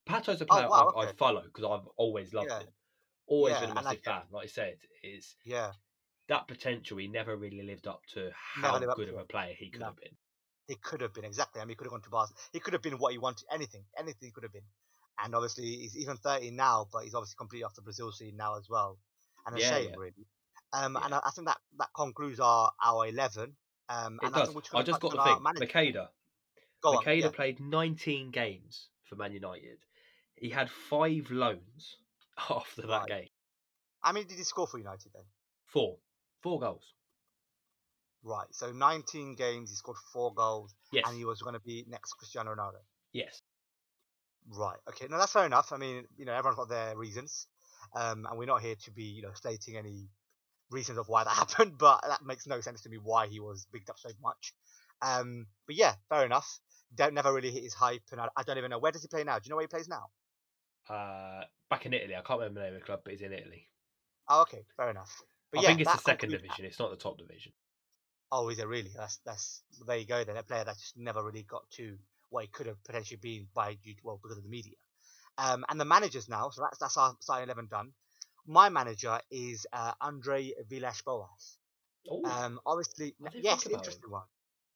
Pato's 0.06 0.40
a 0.40 0.44
Oh, 0.44 0.54
player 0.54 0.68
wow, 0.68 0.92
I, 0.96 1.06
I 1.08 1.12
follow 1.12 1.42
because 1.42 1.64
I've 1.64 1.86
always 1.96 2.32
loved 2.32 2.50
Yeah. 2.50 2.60
him. 2.60 2.68
Always 3.26 3.54
Yeah, 3.54 3.60
been 3.60 3.70
a 3.70 3.74
massive 3.74 4.02
get- 4.02 4.04
fan. 4.04 4.22
Like 4.30 4.44
I 4.44 4.48
said, 4.48 4.78
is 5.02 5.34
Yeah. 5.44 5.72
that 6.28 6.46
potential 6.46 6.98
he 6.98 7.08
never 7.08 7.36
really 7.36 7.62
lived 7.62 7.86
up 7.86 8.04
to 8.14 8.30
how 8.34 8.76
up 8.76 8.96
good 8.96 9.06
to 9.06 9.14
of 9.14 9.20
a 9.20 9.24
player 9.24 9.54
he 9.54 9.70
could 9.70 9.80
No. 9.80 9.86
have 9.86 9.96
been. 9.96 10.16
He 10.68 10.76
could 10.76 11.00
have 11.02 11.12
been 11.12 11.24
exactly. 11.24 11.60
I 11.60 11.64
mean, 11.64 11.70
he 11.70 11.74
could 11.74 11.84
have 11.86 11.92
gone 11.92 12.02
to 12.02 12.10
Barca. 12.10 12.32
He 12.52 12.60
could 12.60 12.72
have 12.72 12.82
been 12.82 12.98
what 12.98 13.12
he 13.12 13.18
wanted. 13.18 13.46
Anything, 13.50 13.84
anything 13.98 14.28
he 14.28 14.30
could 14.30 14.44
have 14.44 14.52
been. 14.52 14.64
And 15.22 15.34
obviously, 15.34 15.64
he's 15.64 15.96
even 15.96 16.16
30 16.16 16.50
now, 16.52 16.88
but 16.90 17.04
he's 17.04 17.14
obviously 17.14 17.36
completely 17.36 17.64
off 17.64 17.74
the 17.74 17.82
Brazil 17.82 18.10
scene 18.12 18.36
now 18.36 18.56
as 18.56 18.68
well. 18.68 18.98
And 19.46 19.56
a 19.56 19.60
Yeah, 19.60 19.70
shame, 19.70 19.90
yeah. 19.90 19.96
really. 19.96 20.26
Um, 20.72 20.96
Yeah. 20.96 21.04
and 21.04 21.14
I, 21.14 21.20
I 21.24 21.30
think 21.30 21.46
that 21.48 21.58
that 21.78 21.90
concludes 21.94 22.40
our 22.40 22.72
our 22.82 23.06
11. 23.06 23.56
Um, 23.90 24.18
It 24.22 24.26
I 24.26 24.30
does. 24.30 24.54
just 24.54 24.74
I 24.74 24.82
just 24.82 25.00
got 25.00 25.10
to 25.12 25.22
think. 25.22 25.40
Macheda. 25.40 26.08
Go. 26.84 26.98
Macheda 27.00 27.22
Yeah. 27.22 27.28
played 27.30 27.58
19 27.60 28.30
games 28.30 28.88
for 29.08 29.16
Man 29.16 29.32
United. 29.32 29.78
He 30.36 30.50
had 30.50 30.70
five 30.70 31.30
loans 31.30 31.96
after 32.50 32.82
that 32.82 32.88
Right. 32.88 33.08
game. 33.08 33.28
How 34.02 34.12
many 34.12 34.26
did 34.26 34.38
he 34.38 34.44
score 34.44 34.66
for 34.66 34.78
United 34.78 35.12
then? 35.14 35.24
Four. 35.64 35.98
Four 36.42 36.60
goals. 36.60 36.92
Right. 38.22 38.46
So 38.52 38.72
19 38.72 39.34
games, 39.34 39.70
he 39.70 39.76
scored 39.76 39.96
four 40.12 40.32
goals, 40.34 40.74
Yes. 40.92 41.04
and 41.06 41.16
he 41.16 41.24
was 41.24 41.42
going 41.42 41.54
to 41.54 41.60
be 41.60 41.84
next 41.88 42.14
Cristiano 42.14 42.54
Ronaldo. 42.54 42.80
Yes. 43.12 43.42
Right. 44.46 44.78
Okay. 44.88 45.06
No, 45.08 45.18
that's 45.18 45.32
fair 45.32 45.46
enough. 45.46 45.72
I 45.72 45.78
mean, 45.78 46.06
you 46.16 46.24
know, 46.26 46.32
everyone's 46.34 46.56
got 46.58 46.68
their 46.68 46.96
reasons, 46.96 47.46
um, 47.94 48.26
and 48.26 48.38
we're 48.38 48.44
not 48.46 48.60
here 48.62 48.76
to 48.76 48.90
be, 48.90 49.04
you 49.04 49.22
know, 49.22 49.32
stating 49.34 49.76
any 49.76 50.08
reasons 50.70 50.98
of 50.98 51.08
why 51.08 51.24
that 51.24 51.30
happened. 51.36 51.78
But 51.78 52.02
that 52.06 52.22
makes 52.24 52.46
no 52.46 52.60
sense 52.60 52.82
to 52.82 52.88
me 52.90 52.98
why 52.98 53.26
he 53.26 53.40
was 53.40 53.66
bigged 53.72 53.88
up 53.90 53.98
so 53.98 54.10
much. 54.22 54.54
Um, 55.02 55.46
but 55.66 55.76
yeah, 55.76 55.94
fair 56.08 56.24
enough. 56.24 56.60
Don't 56.94 57.14
never 57.14 57.32
really 57.32 57.50
hit 57.50 57.62
his 57.64 57.74
hype, 57.74 58.04
and 58.12 58.20
I, 58.20 58.28
I 58.36 58.42
don't 58.44 58.58
even 58.58 58.70
know 58.70 58.78
where 58.78 58.92
does 58.92 59.02
he 59.02 59.08
play 59.08 59.24
now. 59.24 59.38
Do 59.38 59.46
you 59.46 59.50
know 59.50 59.56
where 59.56 59.64
he 59.64 59.68
plays 59.68 59.88
now? 59.88 60.10
Uh, 60.88 61.44
back 61.68 61.84
in 61.86 61.92
Italy. 61.94 62.14
I 62.16 62.22
can't 62.22 62.40
remember 62.40 62.60
the 62.60 62.66
name 62.66 62.74
of 62.74 62.80
the 62.80 62.86
club, 62.86 63.02
but 63.04 63.12
he's 63.12 63.22
in 63.22 63.32
Italy. 63.32 63.70
Oh, 64.28 64.42
okay, 64.42 64.66
fair 64.76 64.90
enough. 64.90 65.22
But 65.50 65.60
I 65.60 65.62
yeah, 65.62 65.70
think 65.70 65.80
it's 65.80 65.92
the 65.92 65.98
second 65.98 66.32
division. 66.32 66.66
It's 66.66 66.78
not 66.78 66.90
the 66.90 66.96
top 66.98 67.16
division. 67.16 67.54
Oh, 68.30 68.48
is 68.50 68.58
it 68.58 68.66
really? 68.66 68.90
That's 68.94 69.18
that's 69.24 69.62
there 69.86 69.96
you 69.96 70.06
go 70.06 70.24
then. 70.24 70.36
A 70.36 70.42
player 70.42 70.64
that 70.64 70.76
just 70.78 70.96
never 70.96 71.22
really 71.24 71.42
got 71.44 71.68
to 71.72 71.98
what 72.28 72.42
he 72.44 72.48
could 72.48 72.66
have 72.66 72.82
potentially 72.84 73.16
been 73.18 73.48
by 73.54 73.74
due 73.74 73.94
well 74.02 74.18
because 74.22 74.38
of 74.38 74.42
the 74.44 74.50
media. 74.50 74.74
Um, 75.38 75.64
and 75.68 75.80
the 75.80 75.84
managers 75.86 76.28
now, 76.28 76.50
so 76.50 76.62
that's 76.62 76.78
that's 76.78 76.96
our 76.98 77.16
starting 77.20 77.44
eleven 77.48 77.68
done. 77.68 77.94
My 78.46 78.68
manager 78.70 79.20
is 79.30 79.66
uh, 79.72 79.94
Andre 80.00 80.52
Villas-Boas. 80.68 81.58
Oh, 82.08 82.22
Um, 82.24 82.60
obviously, 82.66 83.16
yes, 83.38 83.68
interesting 83.68 84.10
one. 84.10 84.26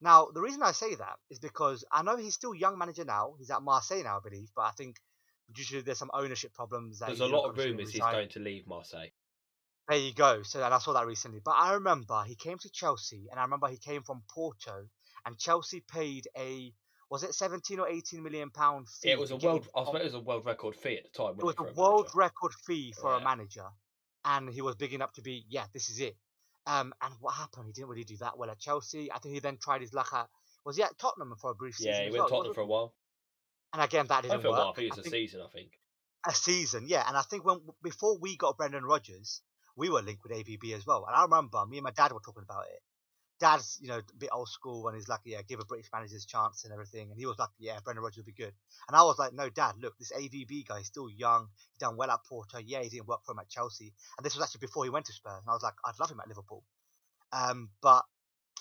Now, 0.00 0.28
the 0.32 0.40
reason 0.40 0.62
I 0.62 0.72
say 0.72 0.94
that 0.94 1.16
is 1.30 1.38
because 1.40 1.84
I 1.90 2.02
know 2.02 2.16
he's 2.16 2.34
still 2.34 2.54
young 2.54 2.78
manager 2.78 3.04
now. 3.04 3.34
He's 3.38 3.50
at 3.50 3.62
Marseille 3.62 4.04
now, 4.04 4.18
I 4.18 4.28
believe, 4.28 4.48
but 4.54 4.62
I 4.62 4.70
think 4.70 4.96
due 5.52 5.64
to 5.64 5.82
there's 5.82 5.98
some 5.98 6.10
ownership 6.14 6.54
problems. 6.54 7.00
That 7.00 7.06
there's 7.06 7.20
a 7.20 7.26
lot 7.26 7.48
of 7.48 7.56
rumours 7.56 7.90
he's 7.90 8.00
going 8.00 8.28
to 8.30 8.40
leave 8.40 8.66
Marseille. 8.66 9.08
There 9.88 9.98
you 9.98 10.12
go. 10.12 10.42
So 10.42 10.62
and 10.62 10.72
I 10.72 10.78
saw 10.78 10.92
that 10.92 11.06
recently. 11.06 11.40
But 11.44 11.52
I 11.52 11.74
remember 11.74 12.22
he 12.26 12.36
came 12.36 12.58
to 12.58 12.70
Chelsea, 12.70 13.26
and 13.30 13.40
I 13.40 13.42
remember 13.42 13.68
he 13.68 13.78
came 13.78 14.02
from 14.02 14.22
Porto, 14.32 14.86
and 15.24 15.38
Chelsea 15.38 15.80
paid 15.80 16.28
a 16.36 16.72
was 17.10 17.22
it 17.22 17.34
17 17.34 17.80
or 17.80 17.88
18 17.88 18.22
million 18.22 18.50
pound 18.50 18.86
fee? 18.88 19.10
It 19.10 19.18
was 19.18 19.30
a 19.30 19.36
world. 19.36 19.66
I 19.74 19.84
suppose 19.84 20.00
it 20.00 20.04
was 20.04 20.14
a 20.14 20.20
world 20.20 20.44
record 20.44 20.76
fee 20.76 20.98
at 20.98 21.04
the 21.04 21.18
time. 21.18 21.34
It 21.38 21.44
was 21.44 21.54
a 21.58 21.62
a 21.62 21.72
world 21.72 22.08
manager? 22.14 22.18
record 22.18 22.52
fee 22.66 22.92
for 22.92 23.14
a 23.14 23.24
manager, 23.24 23.66
and 24.24 24.50
he 24.50 24.60
was 24.60 24.76
big 24.76 24.92
enough 24.92 25.12
to 25.14 25.22
be 25.22 25.44
yeah, 25.48 25.64
this 25.72 25.88
is 25.88 26.00
it. 26.00 26.16
Um, 26.66 26.92
and 27.00 27.14
what 27.20 27.34
happened? 27.34 27.66
He 27.66 27.72
didn't 27.72 27.88
really 27.88 28.04
do 28.04 28.16
that 28.18 28.36
well 28.36 28.50
at 28.50 28.58
Chelsea. 28.58 29.10
I 29.10 29.18
think 29.18 29.34
he 29.34 29.40
then 29.40 29.56
tried 29.56 29.80
his 29.80 29.94
luck 29.94 30.10
at 30.12 30.28
was 30.64 30.76
he 30.76 30.82
at 30.82 30.98
Tottenham 30.98 31.34
for 31.40 31.52
a 31.52 31.54
brief 31.54 31.76
season? 31.76 31.92
Yeah, 31.92 32.04
he 32.04 32.10
went 32.10 32.20
well, 32.24 32.28
Tottenham 32.28 32.54
for 32.54 32.60
a 32.60 32.66
while. 32.66 32.94
And 33.72 33.82
again, 33.82 34.06
that 34.08 34.22
didn't 34.22 34.44
work. 34.44 34.52
while. 34.52 34.68
I 34.68 34.72
think 34.74 34.92
it 34.92 34.96
was 34.96 35.06
a 35.06 35.10
season. 35.10 35.40
I 35.42 35.48
think. 35.48 35.78
a 36.26 36.34
season, 36.34 36.84
yeah. 36.86 37.04
And 37.06 37.16
I 37.16 37.22
think 37.22 37.44
when 37.44 37.60
before 37.82 38.18
we 38.18 38.36
got 38.36 38.58
Brendan 38.58 38.84
Rodgers, 38.84 39.40
we 39.76 39.88
were 39.88 40.02
linked 40.02 40.22
with 40.22 40.32
AVB 40.32 40.74
as 40.74 40.86
well. 40.86 41.06
And 41.06 41.16
I 41.16 41.22
remember 41.22 41.64
me 41.66 41.78
and 41.78 41.84
my 41.84 41.90
dad 41.90 42.12
were 42.12 42.20
talking 42.20 42.42
about 42.42 42.64
it. 42.66 42.82
Dad's, 43.40 43.78
you 43.80 43.88
know, 43.88 43.98
a 43.98 44.16
bit 44.18 44.30
old 44.32 44.48
school, 44.48 44.88
and 44.88 44.96
he's 44.96 45.08
like, 45.08 45.20
yeah, 45.24 45.42
give 45.46 45.60
a 45.60 45.64
British 45.64 45.88
manager 45.92 46.08
manager's 46.08 46.26
chance 46.26 46.64
and 46.64 46.72
everything. 46.72 47.10
And 47.10 47.18
he 47.18 47.26
was 47.26 47.38
like, 47.38 47.50
yeah, 47.58 47.78
Brendan 47.84 48.02
Rodgers 48.02 48.18
will 48.18 48.24
be 48.24 48.32
good. 48.32 48.52
And 48.88 48.96
I 48.96 49.02
was 49.02 49.18
like, 49.18 49.32
no, 49.32 49.48
Dad, 49.48 49.74
look, 49.80 49.98
this 49.98 50.12
AVB 50.12 50.66
guy 50.66 50.78
is 50.78 50.86
still 50.86 51.08
young. 51.10 51.48
He's 51.72 51.78
done 51.78 51.96
well 51.96 52.10
at 52.10 52.20
Porto. 52.28 52.58
Yeah, 52.58 52.82
he 52.82 52.88
didn't 52.88 53.06
work 53.06 53.20
for 53.24 53.32
him 53.32 53.38
at 53.40 53.48
Chelsea. 53.48 53.92
And 54.16 54.24
this 54.24 54.34
was 54.34 54.44
actually 54.44 54.66
before 54.66 54.84
he 54.84 54.90
went 54.90 55.06
to 55.06 55.12
Spurs. 55.12 55.42
And 55.42 55.50
I 55.50 55.52
was 55.52 55.62
like, 55.62 55.74
I'd 55.84 55.98
love 56.00 56.10
him 56.10 56.20
at 56.20 56.28
Liverpool. 56.28 56.64
Um, 57.32 57.70
but 57.82 58.04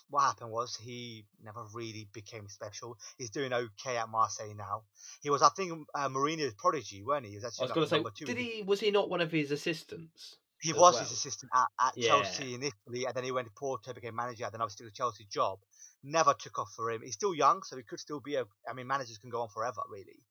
what 0.10 0.22
happened 0.22 0.52
was 0.52 0.76
he 0.76 1.26
never 1.44 1.66
really 1.74 2.08
became 2.14 2.48
special. 2.48 2.98
He's 3.18 3.30
doing 3.30 3.54
okay 3.54 3.98
at 3.98 4.10
Marseille 4.10 4.54
now. 4.56 4.84
He 5.22 5.30
was, 5.30 5.42
I 5.42 5.50
think, 5.50 5.88
uh, 5.94 6.10
Mourinho's 6.10 6.54
prodigy, 6.54 7.04
weren't 7.04 7.26
he? 7.26 7.32
He 7.32 7.38
was 7.38 7.46
I 7.46 7.48
was 7.48 7.60
like 7.60 7.74
going 7.74 7.88
to 7.88 8.16
say, 8.16 8.26
did 8.26 8.38
he? 8.38 8.64
Was 8.64 8.80
he 8.80 8.92
not 8.92 9.10
one 9.10 9.22
of 9.22 9.32
his 9.32 9.52
assistants? 9.52 10.38
He 10.62 10.74
was 10.74 10.94
well? 10.94 11.04
his 11.04 11.12
assistant 11.12 11.52
at, 11.54 11.68
at 11.80 11.98
Yeah. 11.98 12.08
Chelsea 12.10 12.56
in 12.56 12.64
Italy, 12.64 13.06
and 13.06 13.14
then 13.16 13.24
he 13.24 13.32
went 13.32 13.48
to 13.48 13.54
Porto, 13.54 13.94
became 13.94 14.16
manager, 14.16 14.46
and 14.46 14.54
then 14.54 14.62
obviously 14.62 14.86
the 14.86 14.92
Chelsea 14.92 15.26
job. 15.30 15.60
Never 16.04 16.34
took 16.34 16.58
off 16.60 16.72
for 16.76 16.92
him. 16.92 17.02
He's 17.04 17.14
still 17.16 17.34
young, 17.34 17.64
so 17.64 17.76
he 17.76 17.84
could 17.84 18.00
still 18.00 18.20
be 18.20 18.36
a. 18.36 18.46
I 18.70 18.74
mean, 18.74 18.88
managers 18.88 19.18
can 19.18 19.30
go 19.30 19.42
on 19.42 19.50
forever, 19.50 19.82
really. 19.90 20.24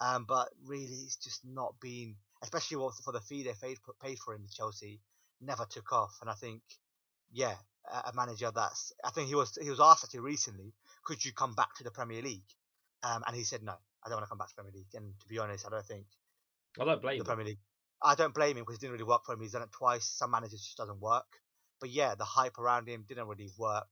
Um, 0.00 0.24
but 0.28 0.48
really, 0.64 0.84
it's 1.04 1.16
just 1.16 1.44
not 1.44 1.74
been, 1.80 2.16
especially 2.42 2.76
for 3.04 3.12
the 3.12 3.20
fee 3.20 3.42
they 3.42 3.54
paid, 3.60 3.78
paid 4.02 4.18
for 4.18 4.34
him 4.34 4.42
in 4.42 4.48
Chelsea, 4.48 5.00
never 5.40 5.66
took 5.68 5.92
off. 5.92 6.18
And 6.20 6.28
I 6.30 6.34
think, 6.34 6.62
yeah, 7.32 7.54
a, 7.90 8.10
a 8.10 8.12
manager 8.14 8.50
that's. 8.54 8.92
I 9.04 9.10
think 9.10 9.28
he 9.28 9.34
was 9.34 9.58
he 9.60 9.70
was 9.70 9.80
asked 9.80 10.04
actually 10.04 10.20
recently, 10.20 10.72
could 11.04 11.24
you 11.24 11.32
come 11.32 11.54
back 11.54 11.74
to 11.76 11.84
the 11.84 11.90
Premier 11.90 12.22
League? 12.22 12.48
Um, 13.02 13.22
and 13.26 13.36
he 13.36 13.44
said 13.44 13.62
no, 13.62 13.74
I 14.04 14.08
don't 14.08 14.16
want 14.16 14.24
to 14.26 14.30
come 14.30 14.38
back 14.38 14.48
to 14.48 14.54
the 14.56 14.62
Premier 14.62 14.78
League. 14.78 14.94
And 14.94 15.18
to 15.20 15.28
be 15.28 15.38
honest, 15.38 15.66
I 15.66 15.70
don't 15.70 15.84
think 15.86 16.06
I 16.80 16.84
don't 16.84 17.00
blame 17.02 17.18
the 17.18 17.22
him. 17.22 17.26
Premier 17.26 17.46
League. 17.46 17.58
I 18.04 18.14
don't 18.14 18.34
blame 18.34 18.56
him 18.56 18.64
because 18.64 18.76
it 18.76 18.80
didn't 18.82 18.92
really 18.92 19.04
work 19.04 19.24
for 19.24 19.32
him. 19.32 19.40
He's 19.40 19.52
done 19.52 19.62
it 19.62 19.72
twice. 19.72 20.04
Some 20.04 20.30
managers 20.30 20.60
just 20.60 20.76
doesn't 20.76 21.00
work. 21.00 21.26
But 21.80 21.90
yeah, 21.90 22.14
the 22.14 22.24
hype 22.24 22.58
around 22.58 22.86
him 22.86 23.04
didn't 23.08 23.26
really 23.26 23.50
work, 23.58 23.88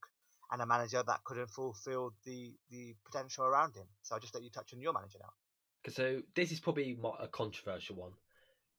and 0.51 0.61
a 0.61 0.65
manager 0.65 1.03
that 1.05 1.23
couldn't 1.23 1.49
fulfil 1.49 2.13
the 2.25 2.53
the 2.69 2.95
potential 3.05 3.45
around 3.45 3.75
him. 3.75 3.87
So 4.03 4.15
I 4.15 4.19
just 4.19 4.33
let 4.33 4.43
you 4.43 4.51
touch 4.51 4.73
on 4.73 4.79
your 4.79 4.93
manager 4.93 5.17
now. 5.19 5.91
So 5.91 6.21
this 6.35 6.51
is 6.51 6.59
probably 6.59 6.97
a 7.19 7.27
controversial 7.27 7.97
one. 7.97 8.11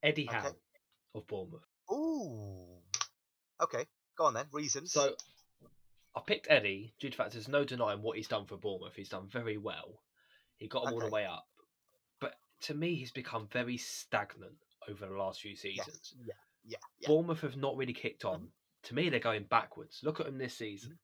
Eddie 0.02 0.28
Okay. 0.28 0.38
Howe 0.38 0.56
of 1.14 1.26
Bournemouth. 1.26 1.66
Ooh. 1.92 2.80
Okay, 3.60 3.84
go 4.16 4.24
on 4.24 4.34
then. 4.34 4.46
Reasons. 4.52 4.92
So 4.92 5.14
I 6.16 6.20
picked 6.26 6.46
Eddie 6.48 6.94
due 6.98 7.10
to 7.10 7.16
the 7.16 7.22
fact 7.22 7.32
there's 7.32 7.48
no 7.48 7.64
denying 7.64 8.02
what 8.02 8.16
he's 8.16 8.28
done 8.28 8.46
for 8.46 8.56
Bournemouth. 8.56 8.94
He's 8.94 9.08
done 9.08 9.28
very 9.30 9.58
well. 9.58 10.00
He 10.56 10.68
got 10.68 10.84
them 10.84 10.94
all 10.94 11.00
the 11.00 11.08
way 11.08 11.26
up. 11.26 11.46
But 12.20 12.34
to 12.62 12.74
me, 12.74 12.94
he's 12.94 13.10
become 13.10 13.48
very 13.52 13.76
stagnant 13.76 14.63
over 14.88 15.06
the 15.06 15.16
last 15.16 15.40
few 15.40 15.56
seasons. 15.56 16.14
yeah, 16.24 16.34
yeah, 16.64 16.76
yeah. 17.00 17.08
Bournemouth 17.08 17.40
have 17.42 17.56
not 17.56 17.76
really 17.76 17.92
kicked 17.92 18.22
Mm-hmm. 18.22 18.34
on. 18.44 18.48
To 18.84 18.94
me, 18.94 19.08
they're 19.08 19.18
going 19.20 19.44
backwards. 19.44 20.00
Look 20.02 20.20
at 20.20 20.26
them 20.26 20.36
this 20.36 20.54
season. 20.54 20.98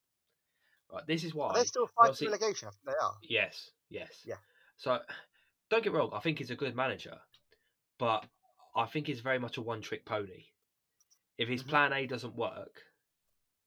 Right, 0.93 1.07
this 1.07 1.24
is 1.24 1.35
why. 1.35 1.53
they're 1.55 1.64
still 1.64 1.89
fighting 1.97 2.28
relegation? 2.28 2.68
I 2.68 2.70
think 2.72 2.85
they 2.87 3.05
are. 3.05 3.14
Yes, 3.22 3.70
yes. 3.89 4.22
Yeah. 4.26 4.35
So, 4.76 4.99
don't 5.70 5.83
get 5.85 5.93
wrong. 5.93 6.11
I 6.12 6.18
think 6.20 6.39
he's 6.39 6.51
a 6.51 6.57
good 6.57 6.74
manager, 6.76 7.16
but 7.99 8.26
I 8.76 8.85
think 8.87 9.07
he's 9.07 9.20
very 9.20 9.39
much 9.39 9.57
a 9.57 9.62
one-trick 9.62 10.05
pony. 10.05 10.47
If 11.39 11.49
his 11.49 11.62
Mhm. 11.62 11.68
plan 11.68 11.93
A 11.95 12.07
doesn't 12.07 12.35
work, 12.35 12.83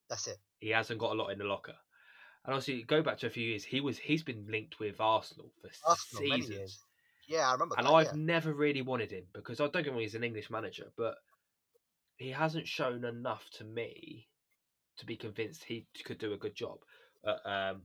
That's 0.09 0.28
it. 0.28 0.38
he 0.59 0.70
hasn't 0.70 0.99
got 0.99 1.14
a 1.14 1.16
lot 1.16 1.30
in 1.30 1.39
the 1.39 1.45
locker. 1.45 1.76
And 2.45 2.53
obviously, 2.53 2.84
go 2.84 3.01
back 3.01 3.18
to 3.20 3.28
a 3.28 3.30
few 3.32 3.47
years. 3.49 3.64
He 3.64 3.80
was 3.82 3.97
he's 3.97 4.22
been 4.22 4.45
linked 4.47 4.78
with 4.80 4.99
Arsenal 4.99 5.51
for 5.61 5.72
Arsenal 5.88 6.22
seasons, 6.24 6.49
years. 6.49 6.80
Yeah, 7.28 7.47
I 7.49 7.53
remember 7.53 7.76
and 7.78 7.88
that. 7.88 7.93
I've 7.93 8.07
yeah. 8.07 8.21
never 8.24 8.53
really 8.53 8.82
wanted 8.82 9.11
him 9.11 9.26
because 9.34 9.59
I 9.59 9.67
don't 9.67 9.84
get 9.84 9.93
me 9.93 10.03
he's 10.03 10.15
an 10.15 10.24
English 10.24 10.49
manager, 10.49 10.91
but 10.97 11.15
he 12.17 12.30
hasn't 12.30 12.67
shown 12.67 13.05
enough 13.05 13.43
to 13.57 13.63
me 13.63 14.28
to 14.97 15.05
be 15.05 15.15
convinced 15.15 15.63
he 15.63 15.88
could 16.05 16.19
do 16.19 16.34
a 16.34 16.38
good 16.38 16.55
job 16.55 16.78
at 17.26 17.39
um, 17.45 17.82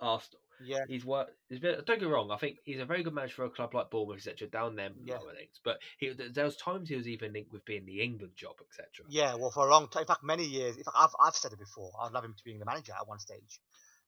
Arsenal. 0.00 0.40
Yeah, 0.60 0.84
He's 0.88 1.04
worked. 1.04 1.32
He's 1.48 1.60
been, 1.60 1.76
don't 1.86 2.00
get 2.00 2.02
me 2.02 2.06
wrong. 2.06 2.32
I 2.32 2.36
think 2.36 2.58
he's 2.64 2.80
a 2.80 2.84
very 2.84 3.04
good 3.04 3.14
manager 3.14 3.34
for 3.36 3.44
a 3.44 3.50
club 3.50 3.74
like 3.74 3.90
Bournemouth, 3.90 4.16
etc. 4.26 4.48
Down 4.48 4.74
there, 4.74 4.90
Yeah. 5.04 5.18
things. 5.36 5.60
But 5.64 5.78
he, 5.98 6.12
there 6.12 6.44
was 6.44 6.56
times 6.56 6.88
he 6.88 6.96
was 6.96 7.06
even 7.06 7.32
linked 7.32 7.52
with 7.52 7.64
being 7.64 7.86
the 7.86 8.02
England 8.02 8.32
job, 8.34 8.56
etc. 8.60 9.06
Yeah, 9.08 9.36
well, 9.36 9.52
for 9.52 9.68
a 9.68 9.70
long 9.70 9.88
time, 9.88 10.02
in 10.02 10.06
fact, 10.08 10.24
many 10.24 10.44
years. 10.44 10.76
In 10.76 10.82
fact, 10.82 10.96
I've 10.98 11.14
I've 11.20 11.36
said 11.36 11.52
it 11.52 11.60
before. 11.60 11.92
I'd 12.02 12.12
love 12.12 12.24
him 12.24 12.34
to 12.36 12.44
be 12.44 12.58
the 12.58 12.64
manager 12.64 12.92
at 12.92 13.06
one 13.06 13.20
stage. 13.20 13.60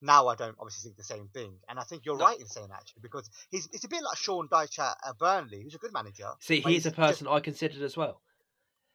Now 0.02 0.28
I 0.28 0.34
don't 0.34 0.56
obviously 0.58 0.88
think 0.88 0.96
the 0.96 1.04
same 1.04 1.28
thing, 1.28 1.58
and 1.68 1.78
I 1.78 1.82
think 1.82 2.06
you're 2.06 2.16
No. 2.16 2.24
right 2.24 2.38
in 2.40 2.46
saying 2.46 2.68
that 2.68 2.76
actually 2.80 3.02
because 3.02 3.28
he's 3.50 3.68
it's 3.72 3.84
a 3.84 3.88
bit 3.88 4.02
like 4.02 4.16
Sean 4.16 4.48
Dyche 4.48 4.78
at 4.78 5.18
Burnley, 5.18 5.62
who's 5.62 5.74
a 5.74 5.78
good 5.78 5.92
manager. 5.92 6.30
See, 6.40 6.60
but 6.60 6.72
he's 6.72 6.86
a 6.86 6.90
just- 6.90 6.96
person 6.96 7.26
I 7.26 7.40
considered 7.40 7.82
as 7.82 7.96
well. 7.96 8.22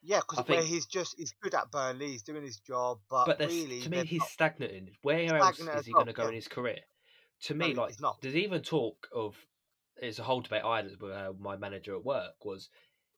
yeah, 0.01 0.20
because 0.20 0.47
where 0.47 0.60
think- 0.62 0.70
he's 0.74 0.86
just 0.88 1.16
he's 1.18 1.34
good 1.41 1.53
at 1.53 1.70
Burnley, 1.72 2.08
he's 2.08 2.24
doing 2.24 2.43
his 2.43 2.58
job, 2.60 2.99
but, 3.10 3.26
But 3.26 3.39
really, 3.39 3.82
to 3.82 3.89
me, 3.89 4.06
he's 4.06 4.20
not- 4.20 4.30
stagnating. 4.30 4.95
Where 5.03 5.36
else 5.38 5.60
is 5.60 5.86
he 5.86 5.93
going 5.93 6.08
to 6.08 6.14
go 6.14 6.24
yeah. 6.24 6.30
in 6.30 6.36
his 6.36 6.47
career? 6.47 6.80
To 7.43 7.53
me, 7.53 7.68
he- 7.68 7.74
like 7.76 7.89
he's 7.91 7.99
not. 7.99 8.20
there's 8.22 8.36
even 8.36 8.62
talk 8.64 9.08
of 9.14 9.36
it's 9.97 10.18
a 10.20 10.24
whole 10.24 10.41
debate 10.41 10.64
I 10.64 10.78
had 10.78 10.99
with 10.99 11.12
uh, 11.12 11.34
my 11.39 11.56
manager 11.56 11.95
at 11.95 12.03
work 12.03 12.43
was, 12.43 12.70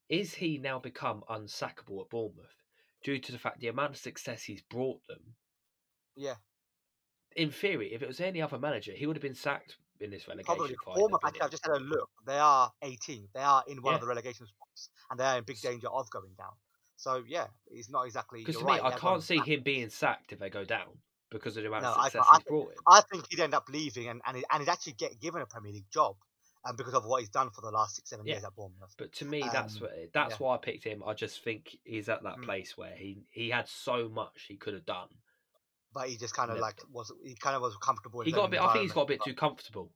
is 0.10 0.34
he 0.36 0.58
now 0.58 0.78
become 0.80 1.24
unsackable 1.30 2.02
at 2.04 2.10
Bournemouth 2.10 2.54
due 3.04 3.20
to 3.20 3.32
the 3.32 3.40
fact 3.40 3.60
the 3.60 3.68
amount 3.70 3.92
of 3.92 3.98
success 3.98 4.44
he's 4.44 4.62
brought 4.62 5.00
them? 5.08 5.36
Yeah, 6.16 6.36
In 7.38 7.52
theory, 7.52 7.94
if 7.94 8.04
it 8.04 8.08
was 8.10 8.22
any 8.22 8.42
other 8.44 8.60
manager, 8.60 8.94
he 8.94 9.08
would 9.08 9.18
have 9.18 9.24
been 9.24 9.36
sacked 9.36 9.78
in 10.02 10.12
this 10.12 10.28
relegation 10.28 10.78
probably. 10.86 10.86
fight. 10.86 11.06
In 11.08 11.20
I've 11.42 11.52
just 11.52 11.66
had 11.66 11.74
a 11.76 11.80
look. 11.80 12.10
They 12.26 12.38
are 12.40 12.72
18. 12.84 13.30
They 13.34 13.42
are 13.42 13.64
in 13.68 13.82
one 13.84 13.96
of 13.96 14.02
the 14.02 14.08
relegation 14.08 14.48
spots, 14.48 14.90
and 15.10 15.20
they 15.20 15.26
are 15.26 15.40
in 15.40 15.46
big 15.46 15.62
danger 15.62 15.90
of 15.90 16.10
going 16.12 16.36
down. 16.38 16.54
So 16.98 17.24
yeah, 17.28 17.48
he's 17.72 17.90
not 17.90 18.06
exactly. 18.08 18.46
Because 18.46 18.60
to 18.60 18.66
me, 18.66 18.80
right, 18.80 18.82
I 18.82 18.90
he 18.90 18.92
has 18.92 19.04
gone 19.04 19.14
can't 19.14 19.24
see 19.24 19.38
back. 19.38 19.44
him 19.44 19.64
being 19.64 19.90
sacked 19.90 20.34
if 20.34 20.40
they 20.40 20.50
go 20.50 20.66
down 20.66 21.00
because 21.32 21.58
of 21.58 21.64
the 21.64 21.70
amount 21.70 21.86
No, 21.86 21.88
of 21.88 21.92
success 21.92 22.30
I 22.30 22.32
he's 22.32 22.44
brought 22.44 22.74
in. 22.74 22.86
I 22.88 23.02
think 23.12 23.26
he'd 23.30 23.42
end 23.42 23.54
up 23.56 23.66
leaving, 23.70 24.10
and 24.10 24.22
and, 24.26 24.38
he'd, 24.38 24.46
and 24.52 24.64
he'd 24.64 24.70
actually 24.70 24.94
get 24.94 25.20
given 25.20 25.42
a 25.42 25.46
Premier 25.48 25.74
League 25.74 25.92
job, 25.92 26.18
um, 26.66 26.76
because 26.78 26.94
of 26.96 27.06
what 27.06 27.22
he's 27.22 27.30
done 27.30 27.52
for 27.52 27.62
the 27.62 27.72
last 27.72 27.98
six 27.98 28.10
seven 28.12 28.26
Yeah. 28.26 28.30
years 28.30 28.44
at 28.44 28.56
Bournemouth. 28.56 28.96
But 28.98 29.14
to 29.14 29.26
me, 29.26 29.50
that's 29.50 29.80
Um, 29.80 29.82
what, 29.82 29.92
that's 30.14 30.30
yeah. 30.30 30.40
why 30.40 30.56
I 30.56 30.58
picked 30.60 30.84
him. 30.86 31.04
I 31.06 31.14
just 31.14 31.44
think 31.44 31.78
he's 31.84 32.10
at 32.10 32.24
that 32.24 32.42
Mm. 32.42 32.44
place 32.44 32.78
where 32.78 32.96
he 32.96 33.24
he 33.32 33.50
had 33.50 33.68
so 33.70 34.10
much 34.10 34.44
he 34.48 34.58
could 34.58 34.74
have 34.76 34.86
done. 34.86 35.10
But 35.98 36.10
he 36.10 36.18
just 36.18 36.36
kind 36.36 36.52
of 36.52 36.58
Yeah. 36.58 36.62
like 36.62 36.80
was 36.92 37.12
he 37.24 37.34
kind 37.34 37.56
of 37.56 37.64
was 37.64 37.76
comfortable. 37.78 38.22
He 38.22 38.32
got 38.32 38.46
a 38.46 38.50
bit. 38.50 38.62
I 38.62 38.72
think 38.72 38.84
he's 38.84 38.92
got 38.92 39.02
a 39.02 39.06
bit 39.08 39.22
too 39.26 39.34
comfortable. 39.34 39.92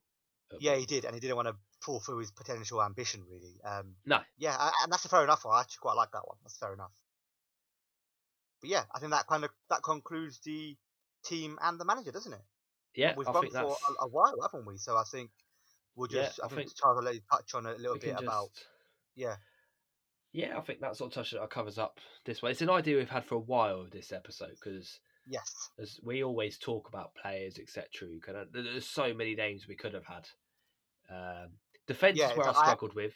Yeah, 0.60 0.74
he 0.76 0.84
did, 0.84 1.04
and 1.04 1.14
he 1.14 1.20
didn't 1.20 1.36
want 1.36 1.46
to 1.48 1.54
pull 1.80 2.00
through 2.00 2.18
his 2.18 2.30
potential 2.32 2.82
ambition 2.82 3.24
really. 3.30 3.60
Um, 3.64 3.94
No. 4.04 4.18
Yeah, 4.36 4.70
and 4.82 4.92
that's 4.92 5.04
a 5.04 5.08
fair 5.08 5.22
enough 5.22 5.44
one. 5.44 5.56
I 5.56 5.60
actually 5.60 5.78
quite 5.80 5.94
like 5.94 6.10
that 6.12 6.26
one. 6.26 6.36
That's 6.42 6.58
fair 6.58 6.74
enough. 6.74 6.90
But 8.60 8.70
yeah, 8.70 8.82
I 8.94 8.98
think 8.98 9.12
that 9.12 9.26
kind 9.28 9.44
of 9.44 9.50
that 9.70 9.82
concludes 9.82 10.40
the 10.44 10.76
team 11.24 11.58
and 11.62 11.78
the 11.80 11.84
manager, 11.84 12.10
doesn't 12.12 12.32
it? 12.32 12.42
Yeah, 12.94 13.14
We've 13.16 13.28
I 13.28 13.32
gone 13.32 13.48
for 13.50 13.58
a, 13.58 14.04
a 14.04 14.08
while, 14.08 14.34
haven't 14.42 14.66
we? 14.66 14.76
So 14.76 14.96
I 14.96 15.04
think 15.10 15.30
we'll 15.96 16.10
Yeah, 16.10 16.24
just. 16.24 16.40
I, 16.42 16.46
I 16.46 16.48
think, 16.48 16.60
think 16.68 16.76
Charles 16.76 16.96
will 16.96 17.04
let 17.04 17.14
you 17.14 17.22
touch 17.30 17.54
on 17.54 17.64
a 17.66 17.72
little 17.74 17.96
bit 17.98 18.18
about. 18.18 18.50
just. 18.54 18.66
Yeah, 19.14 19.36
Yeah, 20.32 20.58
I 20.58 20.60
think 20.60 20.80
that 20.80 20.96
sort 20.96 21.12
of 21.12 21.14
touch 21.14 21.30
that 21.30 21.50
covers 21.50 21.78
up 21.78 21.98
this 22.26 22.42
way. 22.42 22.50
It's 22.50 22.60
an 22.62 22.70
idea 22.70 22.96
we've 22.98 23.08
had 23.08 23.24
for 23.24 23.36
a 23.36 23.38
while. 23.40 23.86
This 23.90 24.12
episode 24.12 24.50
because 24.62 25.00
yes, 25.26 25.70
as 25.80 25.98
we 26.02 26.22
always 26.24 26.58
talk 26.58 26.88
about 26.88 27.14
players, 27.14 27.58
etc. 27.58 28.08
You 28.08 28.20
can 28.20 28.46
there's 28.52 28.86
so 28.88 29.12
many 29.14 29.34
names 29.34 29.66
we 29.68 29.76
could 29.76 29.94
have 29.94 30.06
had. 30.06 30.28
Um, 31.10 31.50
defense 31.86 32.18
Yeah, 32.18 32.30
is 32.30 32.36
where 32.36 32.46
I 32.46 32.50
it's- 32.50 32.62
I- 32.62 32.66
struggled 32.66 32.94
with, 32.94 33.14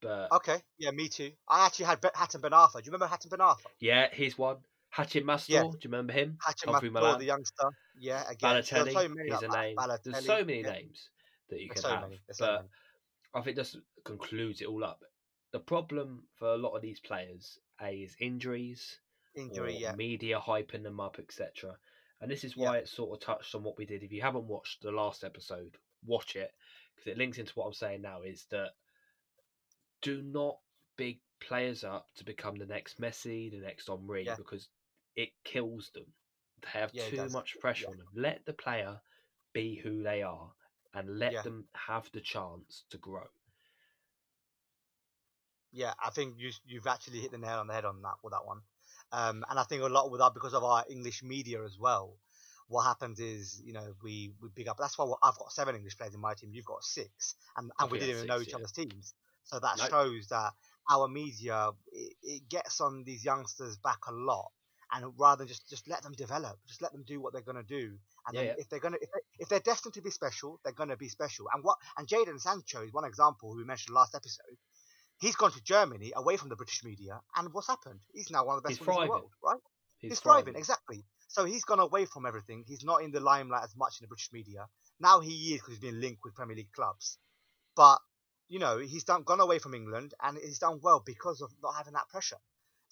but 0.00 0.30
okay, 0.32 0.58
yeah, 0.78 0.90
me 0.90 1.08
too. 1.08 1.32
I 1.48 1.66
actually 1.66 1.86
had 1.86 2.00
Hatem 2.00 2.40
Ben 2.42 2.52
Arfa. 2.52 2.74
Do 2.74 2.78
you 2.84 2.92
remember 2.92 3.06
Hatem 3.14 3.30
Ben 3.30 3.40
Arfa? 3.40 3.66
yeah, 3.80 4.08
he's 4.12 4.36
one. 4.38 4.58
Hachim 4.96 5.24
Mastour, 5.24 5.52
Yeah. 5.54 5.62
do 5.62 5.66
you 5.68 5.90
remember 5.90 6.12
him? 6.14 6.38
Hatton 6.40 6.70
Humphrey 6.72 6.90
Mastor, 6.90 7.18
the 7.18 7.24
youngster. 7.26 7.68
Yeah, 7.98 8.22
again, 8.30 8.62
Balotelli 8.62 8.92
so 8.92 9.08
many 9.08 9.28
is 9.30 9.42
a 9.42 9.48
name. 9.48 9.76
There's 10.04 10.24
so 10.24 10.44
many 10.44 10.62
yeah. 10.62 10.72
names 10.72 11.10
that 11.50 11.60
you 11.60 11.68
There's 11.68 11.82
can 11.82 11.82
so 11.82 11.96
have, 11.96 12.12
so 12.32 12.46
but 12.46 12.56
many. 12.56 12.68
I 13.34 13.40
think 13.42 13.56
this 13.56 13.76
concludes 14.04 14.62
it 14.62 14.68
all 14.68 14.84
up. 14.84 15.00
The 15.52 15.60
problem 15.60 16.28
for 16.38 16.48
a 16.54 16.56
lot 16.56 16.74
of 16.74 16.80
these 16.82 17.00
players, 17.00 17.58
a 17.80 17.90
is 18.04 18.16
injuries, 18.20 19.00
Injury, 19.36 19.76
yeah. 19.76 19.94
media 19.94 20.40
hyping 20.40 20.82
them 20.82 20.98
up, 20.98 21.18
etc. 21.18 21.78
And 22.20 22.30
this 22.30 22.44
is 22.44 22.56
Yeah. 22.56 22.64
why 22.70 22.78
it 22.78 22.88
sort 22.88 23.12
of 23.12 23.24
touched 23.24 23.54
on 23.54 23.62
what 23.62 23.76
we 23.76 23.84
did. 23.84 24.02
If 24.02 24.12
you 24.12 24.22
haven't 24.22 24.46
watched 24.46 24.82
the 24.82 24.90
last 24.90 25.22
episode, 25.24 25.78
watch 26.04 26.36
it 26.36 26.54
because 26.94 27.10
it 27.12 27.18
links 27.18 27.38
into 27.38 27.52
what 27.54 27.66
I'm 27.66 27.74
saying 27.74 28.00
now. 28.02 28.22
Is 28.22 28.46
that 28.46 28.74
do 30.00 30.22
not 30.22 30.58
big 30.96 31.20
players 31.40 31.84
up 31.84 32.06
to 32.14 32.24
become 32.24 32.56
the 32.56 32.66
next 32.66 32.98
Messi, 33.00 33.50
the 33.50 33.58
next 33.60 33.86
Henry, 33.86 34.24
Yeah. 34.24 34.36
because 34.36 34.68
it 35.14 35.32
kills 35.44 35.90
them. 35.90 36.06
They 36.62 36.68
have 36.70 36.94
Yeah, 36.94 37.08
too 37.08 37.28
much 37.28 37.58
pressure 37.60 37.84
Yeah. 37.84 37.90
on 37.90 37.98
them. 37.98 38.08
Let 38.14 38.44
the 38.46 38.54
player 38.54 39.00
be 39.52 39.74
who 39.76 40.02
they 40.02 40.22
are 40.22 40.54
and 40.94 41.18
let 41.18 41.32
Yeah. 41.32 41.42
them 41.42 41.68
have 41.74 42.10
the 42.12 42.20
chance 42.22 42.84
to 42.90 42.98
grow. 42.98 43.28
Yeah, 45.72 45.92
I 45.98 46.08
think 46.10 46.38
you 46.38 46.52
you've 46.64 46.86
actually 46.86 47.20
hit 47.20 47.32
the 47.32 47.38
nail 47.38 47.58
on 47.58 47.66
the 47.66 47.74
head 47.74 47.84
on 47.84 48.00
that 48.02 48.22
with 48.22 48.32
that 48.32 48.46
one. 48.46 48.62
Um, 49.12 49.44
and 49.48 49.58
I 49.58 49.62
think 49.64 49.82
a 49.82 49.86
lot 49.86 50.10
with 50.10 50.20
that 50.20 50.34
because 50.34 50.54
of 50.54 50.64
our 50.64 50.84
English 50.90 51.22
media 51.22 51.64
as 51.64 51.78
well. 51.78 52.16
What 52.68 52.82
happens 52.82 53.20
is, 53.20 53.62
you 53.64 53.72
know, 53.72 53.94
we 54.02 54.32
we 54.42 54.48
big 54.54 54.66
up. 54.68 54.76
That's 54.78 54.98
why 54.98 55.04
I've 55.22 55.38
got 55.38 55.52
seven 55.52 55.76
English 55.76 55.96
players 55.96 56.14
in 56.14 56.20
my 56.20 56.34
team. 56.34 56.50
You've 56.52 56.64
got 56.64 56.82
six, 56.82 57.36
and 57.56 57.70
and 57.78 57.90
we 57.90 57.98
didn't 58.00 58.16
even 58.16 58.26
know 58.26 58.40
each 58.40 58.48
yeah. 58.48 58.56
other's 58.56 58.72
teams. 58.72 59.14
So 59.44 59.60
that 59.60 59.78
Nope. 59.78 59.90
shows 59.90 60.26
that 60.28 60.52
our 60.90 61.06
media 61.06 61.70
it, 61.92 62.16
it 62.22 62.48
gets 62.48 62.80
on 62.80 63.04
these 63.04 63.24
youngsters 63.24 63.76
back 63.76 64.06
a 64.08 64.12
lot. 64.12 64.50
And 64.92 65.12
rather 65.18 65.38
than 65.40 65.48
just 65.48 65.68
just 65.68 65.88
let 65.88 66.02
them 66.02 66.12
develop, 66.12 66.58
just 66.66 66.82
let 66.82 66.92
them 66.92 67.04
do 67.06 67.20
what 67.20 67.32
they're 67.32 67.42
gonna 67.42 67.62
do. 67.62 67.98
And 68.26 68.34
Yeah, 68.34 68.40
then 68.40 68.46
yeah. 68.46 68.54
if 68.58 68.68
they're 68.68 68.80
gonna 68.80 68.98
if, 69.00 69.10
they, 69.12 69.20
if 69.38 69.48
they're 69.48 69.60
destined 69.60 69.94
to 69.94 70.02
be 70.02 70.10
special, 70.10 70.60
they're 70.64 70.72
gonna 70.72 70.96
be 70.96 71.08
special. 71.08 71.46
And 71.52 71.62
what 71.62 71.78
and 71.96 72.06
Jadon 72.08 72.40
Sancho 72.40 72.82
is 72.82 72.92
one 72.92 73.04
example 73.04 73.52
who 73.52 73.58
we 73.58 73.64
mentioned 73.64 73.94
last 73.94 74.14
episode. 74.14 74.56
He's 75.18 75.36
gone 75.36 75.52
to 75.52 75.62
Germany 75.62 76.12
away 76.14 76.36
from 76.36 76.48
the 76.50 76.56
British 76.56 76.84
media, 76.84 77.20
and 77.36 77.52
what's 77.52 77.68
happened? 77.68 78.00
He's 78.12 78.30
now 78.30 78.44
one 78.44 78.56
of 78.56 78.62
the 78.62 78.68
best 78.68 78.80
ones 78.80 78.96
in 78.98 79.04
the 79.04 79.10
world, 79.10 79.32
right? 79.42 79.60
He's, 79.98 80.10
He's, 80.12 80.20
thriving, 80.20 80.56
exactly. 80.56 81.04
So 81.28 81.44
he's 81.44 81.64
gone 81.64 81.80
away 81.80 82.04
from 82.04 82.26
everything. 82.26 82.64
He's 82.66 82.84
not 82.84 83.02
in 83.02 83.10
the 83.12 83.20
limelight 83.20 83.64
as 83.64 83.74
much 83.76 83.98
in 84.00 84.04
the 84.04 84.08
British 84.08 84.30
media. 84.32 84.68
Now 85.00 85.20
he 85.20 85.54
is 85.54 85.60
because 85.60 85.74
he's 85.74 85.80
been 85.90 86.00
linked 86.00 86.20
with 86.22 86.34
Premier 86.34 86.56
League 86.56 86.72
clubs. 86.72 87.18
But 87.74 87.98
you 88.48 88.58
know, 88.58 88.78
he's 88.78 89.04
done 89.04 89.22
gone 89.24 89.40
away 89.40 89.58
from 89.58 89.74
England, 89.74 90.14
and 90.22 90.38
he's 90.38 90.58
done 90.58 90.80
well 90.82 91.02
because 91.04 91.40
of 91.40 91.50
not 91.62 91.74
having 91.76 91.94
that 91.94 92.08
pressure. 92.08 92.38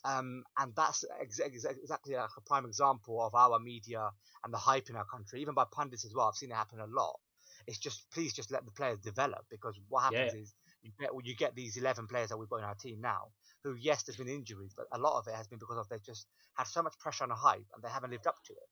Um, 0.04 0.44
and 0.58 0.74
that's 0.76 1.04
ex- 1.20 1.40
ex- 1.40 1.64
exactly 1.64 2.14
like 2.14 2.28
a 2.36 2.40
prime 2.42 2.66
example 2.66 3.22
of 3.24 3.34
our 3.34 3.58
media 3.58 4.10
and 4.42 4.52
the 4.52 4.58
hype 4.58 4.90
in 4.90 4.96
our 4.96 5.06
country, 5.06 5.40
even 5.40 5.54
by 5.54 5.64
pundits 5.70 6.04
as 6.04 6.12
well. 6.14 6.28
I've 6.28 6.34
seen 6.34 6.50
it 6.50 6.54
happen 6.56 6.80
a 6.80 6.86
lot. 6.86 7.18
It's 7.66 7.78
just 7.78 8.04
please 8.12 8.34
just 8.34 8.50
let 8.50 8.64
the 8.64 8.70
players 8.72 8.98
develop 8.98 9.46
because 9.50 9.78
what 9.88 10.12
Yeah. 10.12 10.24
happens 10.24 10.34
is 10.34 10.54
you 10.84 10.92
get 11.00 11.10
you 11.24 11.34
get 11.36 11.54
these 11.54 11.76
eleven 11.76 12.06
players 12.06 12.28
that 12.28 12.36
we've 12.38 12.48
got 12.48 12.58
in 12.58 12.64
our 12.64 12.74
team 12.76 13.00
now. 13.00 13.28
Who 13.64 13.74
yes, 13.74 14.02
there's 14.04 14.16
been 14.18 14.28
injuries, 14.28 14.74
but 14.76 14.86
a 14.92 14.98
lot 14.98 15.18
of 15.18 15.26
it 15.26 15.34
has 15.34 15.48
been 15.48 15.58
because 15.58 15.78
of 15.78 15.88
they 15.88 15.98
just 16.04 16.26
had 16.56 16.66
so 16.66 16.82
much 16.82 16.98
pressure 17.00 17.24
on 17.24 17.30
and 17.30 17.38
hype 17.38 17.66
and 17.74 17.82
they 17.82 17.88
haven't 17.88 18.10
lived 18.10 18.26
up 18.26 18.36
to 18.46 18.52
it. 18.52 18.68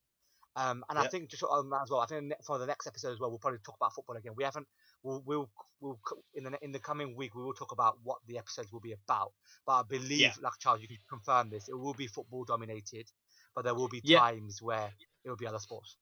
Um, 0.55 0.85
and 0.91 0.99
I 0.99 1.05
think 1.09 1.31
just 1.31 1.43
on 1.43 1.71
that 1.71 1.81
as 1.85 1.91
well. 1.91 2.01
I 2.01 2.07
think 2.07 2.31
for 2.45 2.59
the 2.59 2.67
next 2.67 2.87
episode 2.87 3.13
as 3.13 3.19
well, 3.19 3.31
we'll 3.31 3.39
probably 3.39 3.61
talk 3.65 3.77
about 3.81 3.95
football 3.95 4.17
again. 4.17 4.33
We 4.37 4.45
haven't. 4.45 4.67
We'll, 5.03 5.23
we'll, 5.25 5.51
we'll 5.81 5.99
in 6.35 6.45
the 6.45 6.59
in 6.61 6.73
the 6.73 6.79
coming 6.79 7.17
week 7.17 7.35
we 7.35 7.43
will 7.43 7.55
talk 7.55 7.73
about 7.73 7.97
what 8.03 8.19
the 8.27 8.37
episodes 8.37 8.71
will 8.71 8.81
be 8.81 8.93
about. 8.93 9.33
But 9.67 9.73
I 9.73 9.83
believe, 9.89 10.21
Yeah. 10.21 10.33
like 10.43 10.53
Charles, 10.61 10.83
you 10.83 10.89
can 10.89 10.99
confirm 11.09 11.49
this. 11.49 11.71
It 11.71 11.75
will 11.79 11.95
be 11.95 12.07
football 12.07 12.45
dominated, 12.45 13.11
but 13.55 13.65
there 13.65 13.75
will 13.75 13.89
be 13.89 14.03
Yeah. 14.05 14.19
times 14.19 14.61
where 14.61 14.93
it 15.25 15.29
will 15.31 15.37
be 15.37 15.47
other 15.47 15.59
sports. 15.59 15.97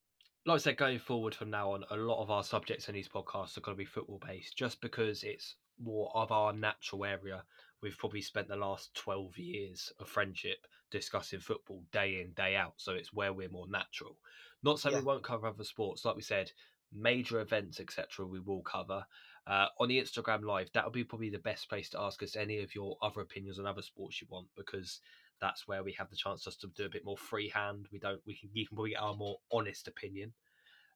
like 0.46 0.56
I 0.56 0.58
said, 0.58 0.76
going 0.76 0.98
forward 0.98 1.34
from 1.34 1.50
now 1.50 1.70
on, 1.74 1.84
a 1.90 1.96
lot 1.96 2.20
of 2.20 2.30
our 2.30 2.42
subjects 2.42 2.88
in 2.88 2.94
these 2.94 3.08
podcasts 3.08 3.56
are 3.56 3.60
going 3.60 3.76
to 3.76 3.78
be 3.78 3.84
football 3.84 4.18
based, 4.18 4.56
just 4.56 4.80
because 4.80 5.22
it's 5.22 5.54
more 5.80 6.10
of 6.14 6.30
our 6.32 6.52
natural 6.52 7.04
area. 7.04 7.44
We've 7.82 7.96
probably 7.98 8.22
spent 8.22 8.48
the 8.48 8.56
last 8.56 8.94
twelve 8.94 9.38
years 9.38 9.92
of 9.98 10.08
friendship 10.08 10.66
discussing 10.90 11.40
football 11.40 11.84
day 11.92 12.20
in 12.20 12.32
day 12.32 12.56
out, 12.56 12.74
so 12.76 12.92
it's 12.92 13.12
where 13.12 13.32
we're 13.32 13.48
more 13.48 13.68
natural. 13.68 14.16
Not 14.62 14.80
saying 14.80 14.94
Yeah. 14.94 15.00
we 15.00 15.06
won't 15.06 15.24
cover 15.24 15.46
other 15.46 15.64
sports, 15.64 16.04
like 16.04 16.16
we 16.16 16.22
said, 16.22 16.52
major 16.92 17.40
events, 17.40 17.80
etc. 17.80 18.26
We 18.26 18.40
will 18.40 18.62
cover 18.62 19.06
uh, 19.46 19.68
on 19.78 19.88
the 19.88 20.00
Instagram 20.00 20.42
live. 20.44 20.70
That'll 20.72 20.90
be 20.90 21.04
probably 21.04 21.30
the 21.30 21.38
best 21.38 21.68
place 21.68 21.88
to 21.90 22.00
ask 22.00 22.22
us 22.22 22.36
any 22.36 22.62
of 22.62 22.74
your 22.74 22.98
other 23.00 23.20
opinions 23.20 23.58
on 23.58 23.66
other 23.66 23.82
sports 23.82 24.20
you 24.20 24.26
want, 24.30 24.48
because 24.56 25.00
that's 25.40 25.66
where 25.66 25.82
we 25.82 25.92
have 25.92 26.10
the 26.10 26.16
chance 26.16 26.44
just 26.44 26.60
to 26.60 26.66
do 26.76 26.84
a 26.84 26.90
bit 26.90 27.04
more 27.04 27.16
freehand. 27.16 27.86
We 27.90 27.98
don't. 27.98 28.20
We 28.26 28.34
can. 28.34 28.50
You 28.52 28.66
can 28.66 28.76
probably 28.76 28.90
get 28.90 29.00
our 29.00 29.14
more 29.14 29.38
honest 29.50 29.88
opinion 29.88 30.34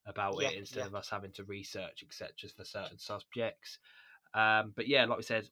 about 0.06 0.36
Yeah, 0.38 0.48
it 0.50 0.58
instead 0.58 0.80
yeah. 0.80 0.86
of 0.86 0.94
us 0.94 1.08
having 1.08 1.32
to 1.32 1.44
research 1.44 2.02
etc. 2.06 2.50
for 2.54 2.64
certain 2.64 2.98
subjects. 2.98 3.78
Um, 4.34 4.72
but 4.74 4.88
yeah, 4.88 5.04
like 5.04 5.18
we 5.18 5.22
said, 5.22 5.48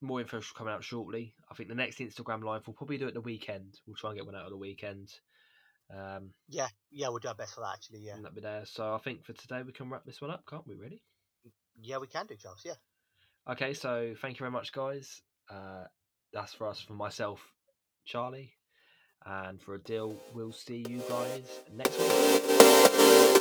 more 0.00 0.20
info 0.20 0.40
should 0.40 0.56
coming 0.56 0.72
out 0.72 0.84
shortly. 0.84 1.34
I 1.50 1.54
think 1.54 1.68
the 1.68 1.74
next 1.74 1.98
Instagram 1.98 2.42
live 2.44 2.66
we'll 2.66 2.74
probably 2.74 2.98
do 2.98 3.06
it 3.06 3.14
the 3.14 3.20
weekend. 3.20 3.78
We'll 3.86 3.96
try 3.96 4.10
and 4.10 4.18
get 4.18 4.26
one 4.26 4.34
out 4.34 4.46
on 4.46 4.50
the 4.50 4.56
weekend. 4.56 5.12
Um, 5.94 6.30
Yeah, 6.48 6.68
yeah, 6.90 7.08
we'll 7.08 7.18
do 7.18 7.28
our 7.28 7.34
best 7.34 7.54
for 7.54 7.60
that 7.60 7.74
actually. 7.74 8.00
Yeah, 8.00 8.16
that'll 8.16 8.32
be 8.34 8.40
there. 8.40 8.64
So 8.64 8.94
I 8.94 8.98
think 8.98 9.24
for 9.24 9.32
today 9.34 9.62
we 9.64 9.72
can 9.72 9.90
wrap 9.90 10.04
this 10.04 10.20
one 10.20 10.30
up, 10.30 10.44
can't 10.48 10.66
we? 10.66 10.74
Really? 10.74 11.02
yeah, 11.80 11.98
we 11.98 12.06
can 12.06 12.26
do, 12.26 12.36
Charles. 12.36 12.62
Yeah, 12.64 12.74
Okay. 13.50 13.74
So 13.74 14.14
thank 14.20 14.34
you 14.36 14.38
very 14.44 14.50
much, 14.52 14.72
guys. 14.72 15.20
Uh, 15.50 15.84
that's 16.32 16.54
for 16.54 16.68
us, 16.68 16.80
for 16.80 16.94
myself, 16.94 17.40
Charlie, 18.04 18.52
and 19.26 19.60
for 19.60 19.78
Adil. 19.78 20.16
We'll 20.32 20.52
see 20.52 20.84
you 20.88 21.02
guys 21.08 21.60
next 21.72 21.98
week. 21.98 23.33